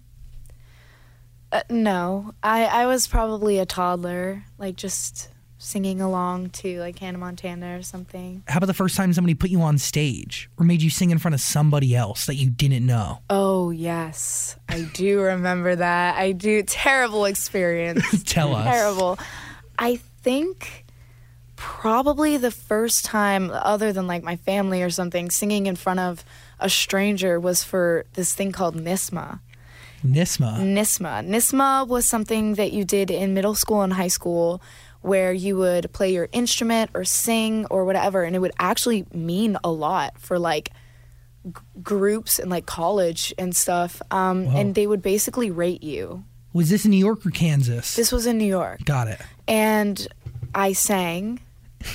Uh, 1.52 1.62
no, 1.70 2.34
I, 2.42 2.64
I 2.66 2.86
was 2.86 3.08
probably 3.08 3.58
a 3.58 3.64
toddler, 3.64 4.44
like 4.58 4.76
just 4.76 5.29
singing 5.60 6.00
along 6.00 6.48
to 6.48 6.80
like 6.80 6.98
Hannah 6.98 7.18
Montana 7.18 7.76
or 7.76 7.82
something. 7.82 8.42
How 8.48 8.56
about 8.56 8.66
the 8.66 8.74
first 8.74 8.96
time 8.96 9.12
somebody 9.12 9.34
put 9.34 9.50
you 9.50 9.60
on 9.60 9.76
stage 9.76 10.50
or 10.58 10.64
made 10.64 10.80
you 10.80 10.88
sing 10.88 11.10
in 11.10 11.18
front 11.18 11.34
of 11.34 11.40
somebody 11.40 11.94
else 11.94 12.26
that 12.26 12.36
you 12.36 12.48
didn't 12.48 12.84
know? 12.84 13.20
Oh, 13.28 13.70
yes. 13.70 14.56
I 14.68 14.82
do 14.94 15.20
remember 15.20 15.76
that. 15.76 16.16
I 16.16 16.32
do. 16.32 16.62
Terrible 16.62 17.26
experience. 17.26 18.22
Tell 18.24 18.54
us. 18.54 18.64
Terrible. 18.64 19.18
I 19.78 19.96
think 20.22 20.86
probably 21.56 22.38
the 22.38 22.50
first 22.50 23.04
time, 23.04 23.50
other 23.52 23.92
than 23.92 24.06
like 24.06 24.22
my 24.22 24.36
family 24.36 24.82
or 24.82 24.88
something, 24.88 25.30
singing 25.30 25.66
in 25.66 25.76
front 25.76 26.00
of 26.00 26.24
a 26.58 26.70
stranger 26.70 27.38
was 27.38 27.62
for 27.62 28.06
this 28.14 28.34
thing 28.34 28.50
called 28.50 28.76
NYSSMA. 28.76 29.40
NYSSMA. 30.02 30.56
NYSSMA. 30.56 31.28
NYSSMA 31.28 31.86
was 31.86 32.06
something 32.06 32.54
that 32.54 32.72
you 32.72 32.86
did 32.86 33.10
in 33.10 33.34
middle 33.34 33.54
school 33.54 33.82
and 33.82 33.92
high 33.92 34.08
school 34.08 34.62
where 35.02 35.32
you 35.32 35.56
would 35.56 35.92
play 35.92 36.12
your 36.12 36.28
instrument 36.32 36.90
or 36.94 37.04
sing 37.04 37.66
or 37.66 37.84
whatever, 37.84 38.22
and 38.22 38.36
it 38.36 38.38
would 38.38 38.52
actually 38.58 39.06
mean 39.12 39.56
a 39.64 39.70
lot 39.70 40.18
for 40.18 40.38
like 40.38 40.70
g- 41.46 41.52
groups 41.82 42.38
and 42.38 42.50
like 42.50 42.66
college 42.66 43.32
and 43.38 43.54
stuff. 43.56 44.02
Um, 44.10 44.46
and 44.48 44.74
they 44.74 44.86
would 44.86 45.02
basically 45.02 45.50
rate 45.50 45.82
you. 45.82 46.24
Was 46.52 46.68
this 46.68 46.84
in 46.84 46.90
New 46.90 46.96
York 46.98 47.24
or 47.24 47.30
Kansas? 47.30 47.94
This 47.96 48.10
was 48.12 48.26
in 48.26 48.36
New 48.36 48.44
York. 48.44 48.84
Got 48.84 49.08
it. 49.08 49.20
and 49.48 50.06
I 50.54 50.72
sang. 50.72 51.40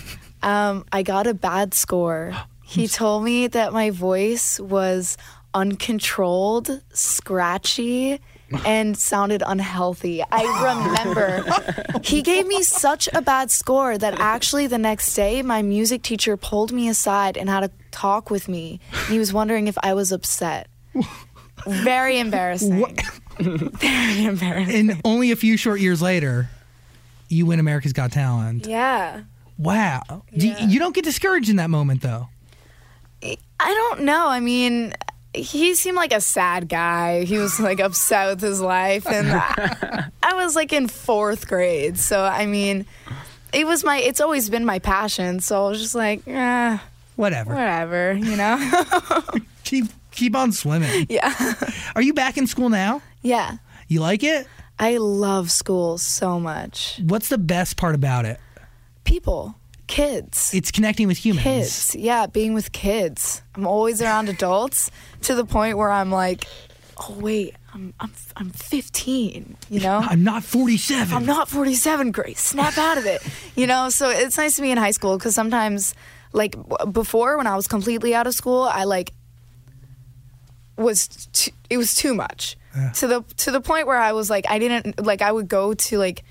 Um, 0.44 0.86
I 0.92 1.02
got 1.02 1.26
a 1.26 1.34
bad 1.34 1.74
score. 1.74 2.34
He 2.68 2.88
told 2.88 3.24
me 3.24 3.48
that 3.48 3.74
my 3.74 3.90
voice 3.90 4.60
was 4.60 5.18
uncontrolled, 5.56 6.82
scratchy, 6.94 8.20
and 8.66 8.98
sounded 8.98 9.44
unhealthy. 9.46 10.24
I 10.32 10.84
remember 11.04 11.46
he 12.04 12.22
gave 12.22 12.48
me 12.48 12.64
such 12.64 13.10
a 13.14 13.22
bad 13.22 13.52
score 13.52 13.98
that 13.98 14.20
actually 14.20 14.68
the 14.68 14.78
next 14.78 15.14
day 15.16 15.42
my 15.42 15.62
music 15.62 16.02
teacher 16.02 16.38
pulled 16.38 16.72
me 16.72 16.88
aside 16.88 17.38
and 17.38 17.50
had 17.50 17.64
a 17.64 17.72
talk 17.92 18.30
with 18.30 18.48
me. 18.48 18.80
He 19.10 19.20
was 19.20 19.34
wondering 19.34 19.68
if 19.68 19.78
I 19.84 19.94
was 19.94 20.12
upset. 20.12 20.68
Very 21.68 22.20
embarrassing. 22.20 22.96
Very 23.40 24.26
embarrassing. 24.26 24.92
And 24.92 25.02
only 25.04 25.32
a 25.32 25.36
few 25.36 25.58
short 25.58 25.80
years 25.80 26.02
later, 26.02 26.50
you 27.28 27.46
win 27.46 27.60
America's 27.60 27.94
Got 27.94 28.12
Talent. 28.12 28.68
Yeah. 28.68 29.22
Wow. 29.58 30.24
Do 30.36 30.48
you, 30.48 30.56
you 30.68 30.80
don't 30.80 30.94
get 30.94 31.04
discouraged 31.04 31.50
in 31.50 31.56
that 31.56 31.70
moment, 31.70 32.02
though. 32.02 32.30
I 33.24 33.36
don't 33.60 34.02
know. 34.02 34.28
I 34.28 34.40
mean, 34.40 34.94
he 35.36 35.76
seemed 35.76 35.96
like 35.98 36.14
a 36.14 36.22
sad 36.22 36.68
guy. 36.70 37.24
He 37.26 37.38
was 37.38 37.60
like 37.60 37.80
upset 37.80 38.30
with 38.30 38.42
his 38.42 38.60
life, 38.62 39.06
and 39.08 39.28
I, 39.32 40.10
I 40.24 40.34
was 40.36 40.56
like 40.56 40.74
in 40.74 40.88
fourth 40.88 41.48
grade. 41.48 41.98
So 42.00 42.24
I 42.24 42.46
mean, 42.46 42.86
it 43.54 43.66
was 43.68 43.84
my. 43.84 43.98
It's 44.00 44.22
always 44.22 44.50
been 44.50 44.66
my 44.66 44.80
passion. 44.80 45.40
So 45.40 45.66
I 45.66 45.70
was 45.70 45.82
just 45.82 45.96
like, 45.96 46.22
eh, 46.28 46.78
Whatever. 47.16 47.54
whatever, 47.56 48.14
you 48.14 48.36
know. 48.36 48.58
Keep 49.64 49.86
keep 50.12 50.36
on 50.36 50.52
swimming. 50.52 51.08
yeah, 51.10 51.54
Are 51.96 52.02
you 52.02 52.14
back 52.14 52.38
in 52.38 52.48
school 52.48 52.70
now? 52.70 53.02
yeah. 53.22 53.58
You 53.88 54.00
like 54.02 54.24
it? 54.24 54.48
I 54.80 54.98
love 54.98 55.52
school 55.52 55.98
so 55.98 56.40
much. 56.40 57.00
What's 57.06 57.30
the 57.30 57.38
best 57.38 57.78
part 57.78 57.96
about 57.96 58.26
it? 58.26 58.40
People, 59.04 59.56
kids. 59.88 60.54
It's 60.54 60.72
connecting 60.72 61.08
with 61.08 61.18
humans. 61.18 61.44
kids. 61.44 61.96
Yeah, 61.96 62.28
being 62.28 62.54
with 62.54 62.72
kids. 62.72 63.42
I'm 63.56 63.68
always 63.68 64.02
around 64.02 64.30
adults 64.30 64.92
to 65.22 65.36
the 65.36 65.46
point 65.46 65.78
where 65.78 65.90
I'm 65.90 66.12
like, 66.12 66.46
oh 66.98 67.14
wait, 67.20 67.56
I'm 67.74 67.94
I'm 68.00 68.12
I'm 68.36 68.50
15. 68.52 69.58
You 69.70 69.80
know, 69.80 69.98
I'm 70.04 70.24
not 70.24 70.44
47. 70.44 71.16
I'm 71.16 71.26
not 71.26 71.50
47. 71.50 72.12
Great, 72.12 72.38
snap 72.38 72.78
out 72.78 72.98
of 72.98 73.06
it. 73.06 73.22
You 73.56 73.68
know, 73.68 73.88
so 73.90 74.10
it's 74.10 74.38
nice 74.38 74.58
to 74.58 74.62
be 74.62 74.70
in 74.70 74.78
high 74.78 74.92
school 74.92 75.18
because 75.18 75.34
sometimes, 75.34 75.96
like 76.34 76.58
before 76.92 77.38
when 77.38 77.48
I 77.48 77.56
was 77.56 77.68
completely 77.70 78.14
out 78.14 78.28
of 78.28 78.34
school, 78.34 78.64
I 78.64 78.84
like 78.84 79.14
was 80.78 81.30
it 81.70 81.78
was 81.78 81.96
too 81.96 82.14
much 82.14 82.58
to 82.96 83.08
the 83.08 83.22
to 83.38 83.52
the 83.52 83.62
point 83.62 83.88
where 83.88 83.98
I 83.98 84.12
was 84.12 84.30
like 84.30 84.46
I 84.50 84.60
didn't 84.60 85.06
like 85.06 85.22
I 85.22 85.32
would 85.32 85.48
go 85.48 85.74
to 85.74 85.98
like 85.98 86.26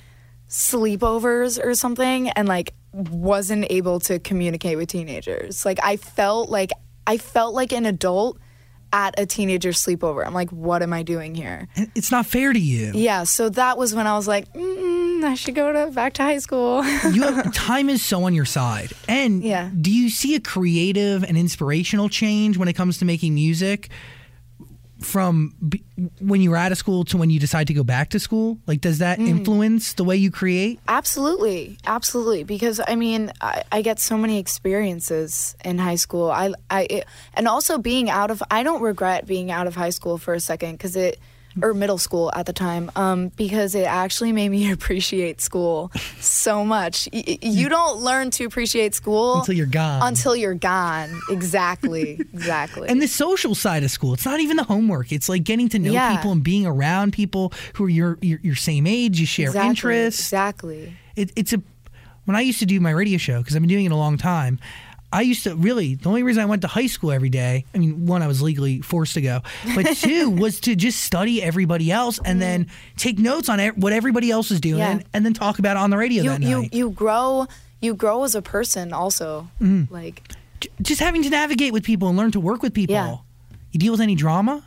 sleepovers 0.50 1.62
or 1.64 1.74
something 1.74 2.28
and 2.28 2.46
like 2.46 2.74
wasn't 2.94 3.66
able 3.70 4.00
to 4.00 4.18
communicate 4.18 4.76
with 4.76 4.88
teenagers. 4.88 5.64
Like 5.64 5.78
I 5.82 5.96
felt 5.96 6.48
like 6.50 6.70
I 7.06 7.18
felt 7.18 7.54
like 7.54 7.72
an 7.72 7.86
adult 7.86 8.38
at 8.92 9.18
a 9.18 9.26
teenager 9.26 9.70
sleepover. 9.70 10.24
I'm 10.24 10.32
like, 10.34 10.50
what 10.50 10.80
am 10.80 10.92
I 10.92 11.02
doing 11.02 11.34
here? 11.34 11.66
It's 11.96 12.12
not 12.12 12.26
fair 12.26 12.52
to 12.52 12.58
you. 12.60 12.92
Yeah, 12.94 13.24
so 13.24 13.48
that 13.48 13.76
was 13.76 13.92
when 13.92 14.06
I 14.06 14.14
was 14.16 14.28
like, 14.28 14.46
I 14.56 15.34
should 15.36 15.56
go 15.56 15.72
to 15.72 15.90
back 15.90 16.12
to 16.14 16.22
high 16.22 16.38
school. 16.38 16.84
you 17.10 17.22
have, 17.22 17.52
time 17.54 17.88
is 17.88 18.04
so 18.04 18.22
on 18.24 18.34
your 18.34 18.44
side. 18.44 18.92
And 19.08 19.42
Yeah. 19.42 19.70
do 19.80 19.90
you 19.90 20.08
see 20.10 20.36
a 20.36 20.40
creative 20.40 21.24
and 21.24 21.36
inspirational 21.36 22.08
change 22.08 22.56
when 22.56 22.68
it 22.68 22.74
comes 22.74 22.98
to 22.98 23.04
making 23.04 23.34
music 23.34 23.88
from 25.04 25.54
b- 25.68 25.82
when 26.20 26.40
you 26.40 26.50
were 26.50 26.56
out 26.56 26.72
of 26.72 26.78
school 26.78 27.04
to 27.04 27.16
when 27.16 27.30
you 27.30 27.38
decide 27.38 27.66
to 27.68 27.74
go 27.74 27.84
back 27.84 28.10
to 28.10 28.18
school? 28.18 28.58
Like, 28.66 28.80
does 28.80 28.98
that 28.98 29.18
Mm. 29.18 29.28
influence 29.28 29.92
the 29.94 30.04
way 30.04 30.16
you 30.16 30.30
create? 30.30 30.80
absolutely, 30.88 31.78
absolutely. 31.86 32.42
Because 32.44 32.80
I 32.86 32.94
mean, 32.96 33.30
I, 33.40 33.62
I 33.70 33.82
get 33.82 34.00
so 34.00 34.16
many 34.18 34.38
experiences 34.38 35.56
in 35.64 35.78
high 35.78 35.94
school. 35.96 36.30
I, 36.30 36.52
I, 36.70 36.82
it, 36.90 37.04
and 37.34 37.46
also 37.48 37.78
being 37.78 38.10
out 38.10 38.30
of. 38.30 38.42
I 38.50 38.62
don't 38.62 38.82
regret 38.82 39.26
being 39.26 39.50
out 39.50 39.66
of 39.66 39.74
high 39.76 39.90
school 39.90 40.18
for 40.18 40.34
a 40.34 40.40
second 40.40 40.72
because 40.72 40.96
it. 40.96 41.18
Or 41.62 41.72
middle 41.72 41.98
school 41.98 42.32
at 42.34 42.46
the 42.46 42.52
time, 42.52 42.90
um, 42.96 43.28
because 43.36 43.74
it 43.76 43.84
actually 43.86 44.32
made 44.32 44.48
me 44.48 44.70
appreciate 44.72 45.40
school 45.40 45.92
so 46.18 46.64
much. 46.64 47.08
Y- 47.12 47.38
you 47.42 47.68
don't 47.68 47.98
learn 48.00 48.30
to 48.32 48.44
appreciate 48.44 48.94
school 48.94 49.38
Until 49.38 49.54
you're 49.54 49.66
gone. 49.66 50.02
Until 50.02 50.34
you're 50.34 50.54
gone. 50.54 51.10
Exactly. 51.30 52.18
Exactly. 52.32 52.88
and 52.88 53.00
the 53.00 53.06
social 53.06 53.54
side 53.54 53.84
of 53.84 53.90
school, 53.90 54.14
it's 54.14 54.24
not 54.24 54.40
even 54.40 54.56
the 54.56 54.64
homework. 54.64 55.12
It's 55.12 55.28
like 55.28 55.44
getting 55.44 55.68
to 55.68 55.78
know 55.78 55.92
Yeah. 55.92 56.16
people 56.16 56.32
and 56.32 56.42
being 56.42 56.66
around 56.66 57.12
people 57.12 57.52
who 57.74 57.84
are 57.84 57.88
your 57.88 58.18
your, 58.20 58.40
your 58.42 58.56
same 58.56 58.86
age. 58.86 59.20
You 59.20 59.26
share 59.26 59.46
exactly, 59.48 59.68
interests. 59.70 60.20
Exactly. 60.22 60.92
it, 61.16 61.30
it's 61.36 61.52
a 61.52 61.62
when 62.24 62.36
I 62.36 62.40
used 62.40 62.58
to 62.60 62.66
do 62.66 62.80
my 62.80 62.90
radio 62.90 63.18
show 63.18 63.38
because 63.38 63.54
I've 63.54 63.62
been 63.62 63.68
doing 63.68 63.84
it 63.84 63.92
a 63.92 63.96
long 63.96 64.16
time. 64.18 64.58
I 65.14 65.20
used 65.20 65.44
to 65.44 65.54
really 65.54 65.94
the 65.94 66.08
only 66.08 66.24
reason 66.24 66.42
I 66.42 66.46
went 66.46 66.62
to 66.62 66.68
high 66.68 66.88
school 66.88 67.12
every 67.12 67.28
day. 67.28 67.64
I 67.72 67.78
mean, 67.78 68.06
one 68.06 68.20
I 68.20 68.26
was 68.26 68.42
legally 68.42 68.80
forced 68.80 69.14
to 69.14 69.20
go, 69.20 69.42
but 69.76 69.86
two 69.96 70.28
was 70.28 70.58
to 70.60 70.74
just 70.74 71.02
study 71.02 71.40
everybody 71.40 71.92
else 71.92 72.18
and 72.24 72.42
then 72.42 72.64
mm-hmm. 72.64 72.96
take 72.96 73.18
notes 73.20 73.48
on 73.48 73.60
what 73.76 73.92
everybody 73.92 74.32
else 74.32 74.50
is 74.50 74.60
doing 74.60 74.78
Yeah. 74.78 74.98
and 75.12 75.24
then 75.24 75.32
talk 75.32 75.60
about 75.60 75.76
it 75.76 75.80
on 75.80 75.90
the 75.90 75.96
radio 75.96 76.24
You 76.24 76.30
that 76.30 76.42
you 76.42 76.62
night. 76.62 76.74
you 76.74 76.90
grow 76.90 77.46
you 77.80 77.94
grow 77.94 78.24
as 78.24 78.34
a 78.34 78.42
person 78.42 78.92
also. 78.92 79.48
Mm-hmm. 79.60 79.94
Like 79.94 80.32
just 80.82 81.00
having 81.00 81.22
to 81.22 81.30
navigate 81.30 81.72
with 81.72 81.84
people 81.84 82.08
and 82.08 82.18
learn 82.18 82.32
to 82.32 82.40
work 82.40 82.62
with 82.62 82.74
people. 82.74 82.94
Yeah. 82.94 83.16
You 83.70 83.78
deal 83.78 83.92
with 83.92 84.00
any 84.00 84.16
drama? 84.16 84.64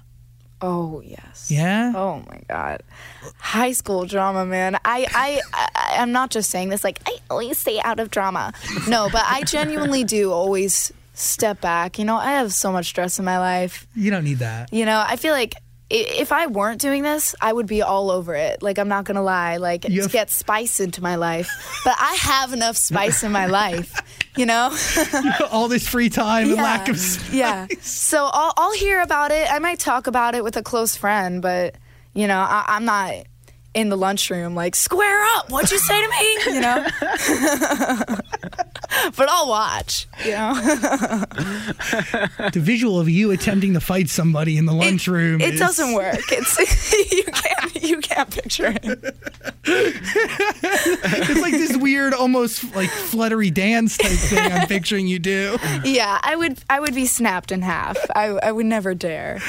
Oh 0.61 1.01
yes. 1.05 1.49
Yeah. 1.51 1.93
Oh 1.95 2.23
my 2.27 2.41
god. 2.49 2.83
High 3.37 3.71
school 3.73 4.05
drama, 4.05 4.45
man. 4.45 4.75
I, 4.85 5.07
I 5.13 5.41
I 5.53 5.97
I'm 6.01 6.11
not 6.11 6.29
just 6.31 6.49
saying 6.49 6.69
this 6.69 6.83
like 6.83 6.99
I 7.05 7.17
always 7.29 7.57
stay 7.57 7.79
out 7.83 7.99
of 7.99 8.09
drama. 8.11 8.53
No, 8.87 9.09
but 9.11 9.23
I 9.27 9.43
genuinely 9.43 10.03
do 10.03 10.31
always 10.31 10.91
step 11.13 11.61
back. 11.61 11.97
You 11.99 12.05
know, 12.05 12.15
I 12.15 12.31
have 12.33 12.53
so 12.53 12.71
much 12.71 12.87
stress 12.87 13.19
in 13.19 13.25
my 13.25 13.39
life. 13.39 13.87
You 13.95 14.11
don't 14.11 14.23
need 14.23 14.39
that. 14.39 14.71
You 14.71 14.85
know, 14.85 15.03
I 15.05 15.15
feel 15.15 15.33
like 15.33 15.55
if 15.89 16.31
I 16.33 16.47
weren't 16.47 16.81
doing 16.81 17.03
this, 17.03 17.33
I 17.41 17.53
would 17.53 17.67
be 17.67 17.81
all 17.81 18.11
over 18.11 18.35
it. 18.35 18.61
Like 18.61 18.77
I'm 18.77 18.89
not 18.89 19.05
gonna 19.05 19.21
lie, 19.23 19.57
like 19.57 19.85
You 19.87 19.95
to 19.97 20.01
have- 20.03 20.11
get 20.11 20.29
spice 20.29 20.79
into 20.79 21.01
my 21.01 21.15
life. 21.15 21.49
But 21.85 21.95
I 21.99 22.17
have 22.21 22.51
enough 22.53 22.75
spice 22.77 23.23
in 23.23 23.31
my 23.31 23.45
life, 23.45 23.93
you 24.35 24.45
know. 24.45 24.75
All 25.51 25.67
this 25.69 25.87
free 25.87 26.09
time 26.09 26.47
and 26.49 26.55
lack 26.57 26.89
of 26.89 26.99
space. 26.99 27.33
yeah. 27.33 27.67
So 27.81 28.29
I'll 28.31 28.53
I'll 28.57 28.73
hear 28.73 29.01
about 29.01 29.31
it. 29.31 29.51
I 29.51 29.59
might 29.59 29.79
talk 29.79 30.07
about 30.07 30.35
it 30.35 30.43
with 30.43 30.57
a 30.57 30.63
close 30.63 30.95
friend, 30.97 31.41
but 31.41 31.75
you 32.13 32.27
know, 32.27 32.39
I, 32.39 32.65
I'm 32.67 32.83
not 32.85 33.13
in 33.77 33.89
the 33.89 33.95
lunchroom 33.95 34.55
like 34.55 34.75
square 34.75 35.23
up. 35.37 35.51
What'd 35.51 35.69
you 35.71 35.77
say 35.77 36.01
to 36.01 36.09
me? 36.09 36.55
You 36.55 36.61
know. 36.61 36.87
but 39.15 39.29
I'll 39.29 39.47
watch. 39.47 40.07
You 40.25 40.31
know. 40.31 41.23
The 42.53 42.59
visual 42.61 42.99
of 42.99 43.07
you 43.09 43.31
attempting 43.31 43.73
to 43.73 43.79
fight 43.79 44.09
somebody 44.09 44.57
in 44.57 44.65
the 44.65 44.73
lunchroom. 44.73 45.41
It 45.41 45.55
is- 45.55 45.59
doesn't 45.59 45.93
work. 45.93 46.19
It's 46.31 47.11
you 47.11 47.23
can't 47.23 47.83
you 47.83 47.99
can't 48.01 48.29
picture 48.31 48.73
it. 48.81 49.15
It's 49.63 51.41
like 51.41 51.51
this 51.53 51.75
weird, 51.77 52.13
almost 52.13 52.63
like 52.75 52.89
fluttery 52.89 53.51
dance 53.51 53.97
type 53.97 54.11
thing. 54.11 54.51
I'm 54.51 54.67
picturing 54.67 55.07
you 55.07 55.19
do. 55.19 55.57
Yeah, 55.83 56.19
I 56.23 56.35
would 56.35 56.59
I 56.69 56.79
would 56.79 56.95
be 56.95 57.05
snapped 57.05 57.51
in 57.51 57.61
half. 57.61 57.97
I 58.15 58.25
I 58.41 58.51
would 58.51 58.65
never 58.65 58.95
dare. 58.95 59.39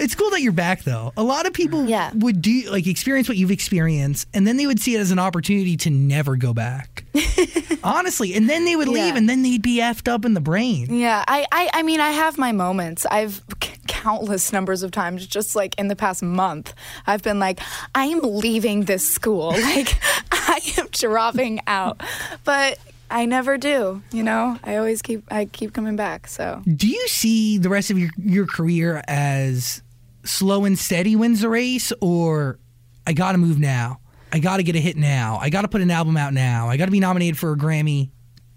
It's 0.00 0.14
cool 0.14 0.30
that 0.30 0.40
you're 0.42 0.52
back, 0.52 0.84
though. 0.84 1.12
A 1.16 1.22
lot 1.22 1.46
of 1.46 1.52
people 1.52 1.84
Yeah. 1.86 2.07
Would 2.14 2.40
do 2.42 2.70
like 2.70 2.86
experience 2.86 3.28
what 3.28 3.36
you've 3.36 3.50
experienced, 3.50 4.28
and 4.34 4.46
then 4.46 4.56
they 4.56 4.66
would 4.66 4.80
see 4.80 4.94
it 4.94 5.00
as 5.00 5.10
an 5.10 5.18
opportunity 5.18 5.76
to 5.78 5.90
never 5.90 6.36
go 6.36 6.52
back. 6.54 7.04
Honestly, 7.84 8.34
and 8.34 8.48
then 8.48 8.64
they 8.64 8.76
would 8.76 8.88
leave, 8.88 8.96
Yeah. 9.12 9.16
and 9.16 9.28
then 9.28 9.42
they'd 9.42 9.62
be 9.62 9.78
effed 9.78 10.08
up 10.08 10.24
in 10.24 10.34
the 10.34 10.40
brain. 10.40 10.92
Yeah, 10.94 11.24
I, 11.28 11.46
I, 11.52 11.70
I 11.74 11.82
mean, 11.82 12.00
I 12.00 12.10
have 12.10 12.38
my 12.38 12.52
moments. 12.52 13.06
I've 13.06 13.42
c- 13.62 13.72
countless 13.86 14.52
numbers 14.52 14.82
of 14.82 14.90
times, 14.90 15.26
just 15.26 15.54
like 15.54 15.78
in 15.78 15.88
the 15.88 15.96
past 15.96 16.22
month, 16.22 16.74
I've 17.06 17.22
been 17.22 17.38
like, 17.38 17.60
I 17.94 18.06
am 18.06 18.20
leaving 18.22 18.84
this 18.84 19.08
school. 19.08 19.54
Like, 19.68 19.98
I 20.32 20.60
am 20.78 20.88
dropping 20.92 21.60
out. 21.66 22.00
But 22.44 22.78
I 23.10 23.26
never 23.26 23.58
do, 23.58 24.02
you 24.12 24.22
know? 24.22 24.58
I 24.64 24.76
always 24.76 25.02
keep, 25.02 25.22
I 25.30 25.44
keep 25.44 25.72
coming 25.72 25.94
back. 25.96 26.26
So, 26.26 26.62
Do 26.66 26.88
you 26.88 27.06
see 27.08 27.58
the 27.58 27.68
rest 27.68 27.90
of 27.90 27.98
your 27.98 28.10
your 28.18 28.46
career 28.46 29.02
as 29.06 29.82
slow 30.28 30.64
and 30.64 30.78
steady 30.78 31.16
wins 31.16 31.40
the 31.40 31.48
race, 31.48 31.92
or 32.00 32.58
I 33.06 33.12
got 33.12 33.32
to 33.32 33.38
move 33.38 33.58
now? 33.58 34.00
I 34.32 34.38
got 34.40 34.58
to 34.58 34.62
get 34.62 34.76
a 34.76 34.80
hit 34.80 34.96
now. 34.96 35.38
I 35.40 35.48
got 35.50 35.62
to 35.62 35.68
put 35.68 35.80
an 35.80 35.90
album 35.90 36.16
out 36.16 36.34
now. 36.34 36.68
I 36.68 36.76
got 36.76 36.84
to 36.84 36.90
be 36.90 37.00
nominated 37.00 37.38
for 37.38 37.52
a 37.52 37.56
Grammy 37.56 38.10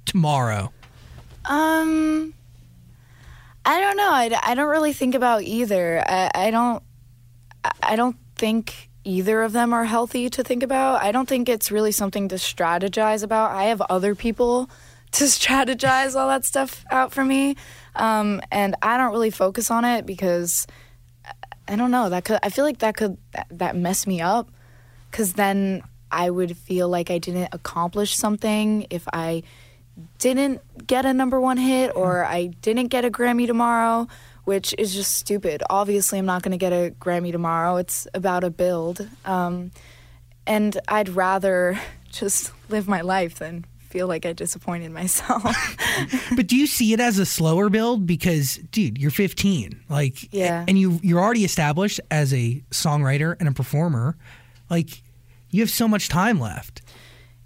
tomorrow. 0.05 0.71
Um, 1.45 2.33
I 3.65 3.79
don't 3.79 3.97
know. 3.97 4.11
I, 4.11 4.39
I 4.43 4.55
don't 4.55 4.69
really 4.69 4.93
think 4.93 5.15
about 5.15 5.43
either. 5.43 6.03
I, 6.05 6.29
I 6.35 6.51
don't. 6.51 6.83
I- 7.83 7.95
don't 7.95 8.17
think 8.35 8.89
either 9.03 9.43
of 9.43 9.51
them 9.51 9.71
are 9.71 9.85
healthy 9.85 10.29
to 10.31 10.43
think 10.43 10.63
about. 10.63 11.01
I 11.03 11.11
don't 11.11 11.29
think 11.29 11.47
it's 11.47 11.71
really 11.71 11.91
something 11.91 12.27
to 12.29 12.35
strategize 12.35 13.23
about. 13.23 13.51
I 13.51 13.65
have 13.65 13.81
other 13.81 14.15
people 14.15 14.69
to 15.11 15.25
strategize 15.25 16.15
all 16.15 16.27
that 16.27 16.43
stuff 16.43 16.83
out 16.89 17.11
for 17.11 17.23
me, 17.23 17.55
um, 17.95 18.41
and 18.51 18.75
I 18.81 18.97
don't 18.97 19.11
really 19.11 19.29
focus 19.29 19.69
on 19.69 19.85
it 19.85 20.05
because 20.05 20.65
I 21.67 21.75
don't 21.75 21.91
know. 21.91 22.09
That 22.09 22.25
could. 22.25 22.39
I 22.43 22.49
feel 22.49 22.65
like 22.65 22.79
that 22.79 22.97
could 22.97 23.17
that, 23.33 23.47
that 23.51 23.75
mess 23.75 24.05
me 24.05 24.21
up 24.21 24.49
because 25.09 25.33
then 25.33 25.83
I 26.11 26.29
would 26.29 26.57
feel 26.57 26.89
like 26.89 27.09
I 27.09 27.17
didn't 27.17 27.49
accomplish 27.51 28.15
something 28.15 28.87
if 28.89 29.07
I 29.13 29.43
didn't 30.19 30.61
get 30.87 31.05
a 31.05 31.13
number 31.13 31.39
one 31.39 31.57
hit 31.57 31.95
or 31.95 32.25
I 32.25 32.47
didn't 32.47 32.87
get 32.87 33.05
a 33.05 33.09
Grammy 33.09 33.47
tomorrow, 33.47 34.07
which 34.45 34.73
is 34.77 34.93
just 34.93 35.15
stupid. 35.15 35.63
Obviously, 35.69 36.19
I'm 36.19 36.25
not 36.25 36.41
going 36.43 36.51
to 36.51 36.57
get 36.57 36.73
a 36.73 36.93
Grammy 36.99 37.31
tomorrow. 37.31 37.77
It's 37.77 38.07
about 38.13 38.43
a 38.43 38.49
build. 38.49 39.07
Um, 39.25 39.71
and 40.47 40.77
I'd 40.87 41.09
rather 41.09 41.79
just 42.11 42.51
live 42.69 42.87
my 42.87 43.01
life 43.01 43.35
than 43.39 43.65
feel 43.91 44.07
like 44.07 44.25
I 44.25 44.33
disappointed 44.33 44.91
myself. 44.91 45.43
But 46.35 46.47
do 46.47 46.55
you 46.55 46.65
see 46.67 46.93
it 46.93 46.99
as 46.99 47.19
a 47.19 47.25
slower 47.25 47.69
build? 47.69 48.05
Because, 48.07 48.55
dude, 48.71 48.97
you're 48.97 49.11
15, 49.11 49.81
like, 49.89 50.33
Yeah. 50.33 50.65
and 50.67 50.77
you 50.79 50.99
you're 51.03 51.19
already 51.19 51.43
established 51.43 51.99
as 52.09 52.33
a 52.33 52.63
songwriter 52.71 53.35
and 53.39 53.47
a 53.49 53.51
performer. 53.51 54.15
Like, 54.69 55.01
you 55.51 55.61
have 55.61 55.69
so 55.69 55.87
much 55.87 56.07
time 56.09 56.39
left. 56.39 56.81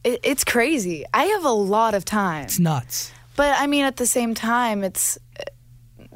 it, 0.03 0.19
it's 0.23 0.43
crazy. 0.43 1.03
I 1.13 1.23
have 1.25 1.43
a 1.45 1.51
lot 1.51 1.93
of 1.95 2.05
time. 2.05 2.43
It's 2.45 2.59
nuts. 2.59 3.11
But 3.35 3.59
I 3.59 3.67
mean, 3.67 3.83
at 3.83 3.97
the 3.97 4.05
same 4.05 4.33
time, 4.35 4.83
it's 4.83 5.17
uh, 5.39 5.43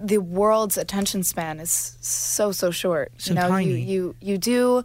the 0.02 0.20
world's 0.20 0.78
attention 0.78 1.24
span 1.24 1.60
is 1.60 1.98
so 2.00 2.52
so 2.54 2.72
short. 2.72 3.12
So 3.18 3.32
you 3.32 3.36
know, 3.36 3.48
tiny. 3.50 3.72
you 3.72 3.76
you 3.78 4.16
you 4.22 4.38
do. 4.38 4.84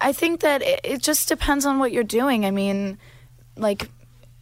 I 0.00 0.12
think 0.12 0.40
that 0.40 0.62
it, 0.62 0.80
it 0.84 1.02
just 1.02 1.28
depends 1.28 1.66
on 1.66 1.78
what 1.78 1.90
you're 1.92 2.04
doing. 2.20 2.44
I 2.46 2.50
mean, 2.50 2.98
like 3.56 3.88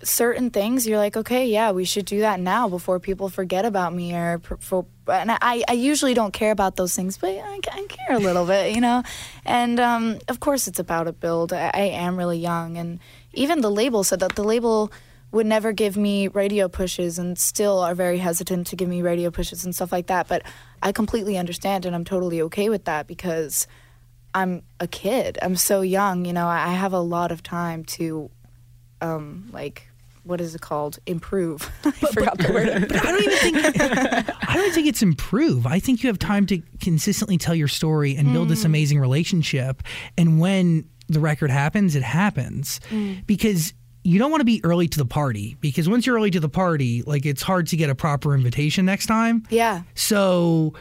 certain 0.04 0.50
things, 0.50 0.86
you're 0.86 0.98
like, 0.98 1.16
okay, 1.16 1.46
yeah, 1.46 1.72
we 1.72 1.84
should 1.84 2.04
do 2.04 2.20
that 2.20 2.40
now 2.40 2.68
before 2.68 3.00
people 3.00 3.28
forget 3.28 3.64
about 3.64 3.94
me 3.94 4.14
or 4.14 4.40
for. 4.60 4.86
And 5.06 5.30
I, 5.30 5.62
I 5.68 5.72
usually 5.72 6.14
don't 6.14 6.32
care 6.32 6.50
about 6.50 6.76
those 6.76 6.94
things, 6.94 7.18
but 7.18 7.30
I, 7.30 7.60
I 7.72 7.86
care 7.88 8.16
a 8.16 8.20
little 8.20 8.46
bit, 8.46 8.74
you 8.74 8.80
know. 8.80 9.02
And 9.44 9.78
um, 9.80 10.18
of 10.28 10.40
course, 10.40 10.68
it's 10.68 10.78
about 10.78 11.08
a 11.08 11.12
build. 11.12 11.52
I, 11.52 11.70
I 11.74 11.80
am 11.80 12.16
really 12.16 12.38
young, 12.38 12.76
and 12.78 13.00
even 13.32 13.60
the 13.60 13.70
label 13.70 14.04
said 14.04 14.20
that 14.20 14.34
the 14.34 14.44
label 14.44 14.92
would 15.34 15.46
never 15.46 15.72
give 15.72 15.96
me 15.96 16.28
radio 16.28 16.68
pushes 16.68 17.18
and 17.18 17.36
still 17.36 17.80
are 17.80 17.94
very 17.94 18.18
hesitant 18.18 18.68
to 18.68 18.76
give 18.76 18.88
me 18.88 19.02
radio 19.02 19.30
pushes 19.32 19.64
and 19.64 19.74
stuff 19.74 19.90
like 19.90 20.06
that. 20.06 20.28
But 20.28 20.42
I 20.80 20.92
completely 20.92 21.36
understand 21.36 21.84
and 21.84 21.94
I'm 21.94 22.04
totally 22.04 22.40
okay 22.42 22.68
with 22.68 22.84
that 22.84 23.08
because 23.08 23.66
I'm 24.32 24.62
a 24.78 24.86
kid. 24.86 25.36
I'm 25.42 25.56
so 25.56 25.80
young, 25.80 26.24
you 26.24 26.32
know, 26.32 26.46
I 26.46 26.68
have 26.68 26.92
a 26.92 27.00
lot 27.00 27.32
of 27.32 27.42
time 27.42 27.84
to 27.84 28.30
um 29.00 29.50
like 29.52 29.88
what 30.24 30.40
is 30.40 30.54
it 30.54 30.60
called? 30.60 30.98
Improve. 31.06 31.70
I 31.84 31.90
forgot 31.90 32.38
the 32.38 32.52
word. 32.52 32.88
But 32.88 33.06
I 33.06 33.12
don't 33.12 33.22
even 33.22 33.38
think 33.38 33.76
I 34.48 34.54
don't 34.56 34.72
think 34.72 34.87
it's 34.87 35.02
improve. 35.02 35.66
I 35.66 35.78
think 35.78 36.02
you 36.02 36.08
have 36.08 36.18
time 36.18 36.46
to 36.46 36.60
consistently 36.80 37.38
tell 37.38 37.54
your 37.54 37.68
story 37.68 38.16
and 38.16 38.32
build 38.32 38.48
this 38.48 38.62
mm. 38.62 38.66
amazing 38.66 38.98
relationship. 39.00 39.82
And 40.18 40.40
when 40.40 40.88
the 41.08 41.20
record 41.20 41.50
happens, 41.50 41.94
it 41.94 42.02
happens 42.02 42.80
mm. 42.90 43.24
because 43.26 43.74
you 44.02 44.18
don't 44.18 44.30
want 44.30 44.40
to 44.40 44.46
be 44.46 44.60
early 44.64 44.88
to 44.88 44.98
the 44.98 45.06
party 45.06 45.56
because 45.60 45.88
once 45.88 46.06
you're 46.06 46.16
early 46.16 46.30
to 46.30 46.40
the 46.40 46.48
party, 46.48 47.02
like 47.02 47.24
it's 47.24 47.42
hard 47.42 47.66
to 47.68 47.76
get 47.76 47.90
a 47.90 47.94
proper 47.94 48.34
invitation 48.34 48.84
next 48.84 49.06
time. 49.06 49.44
Yeah. 49.50 49.82
So 49.94 50.74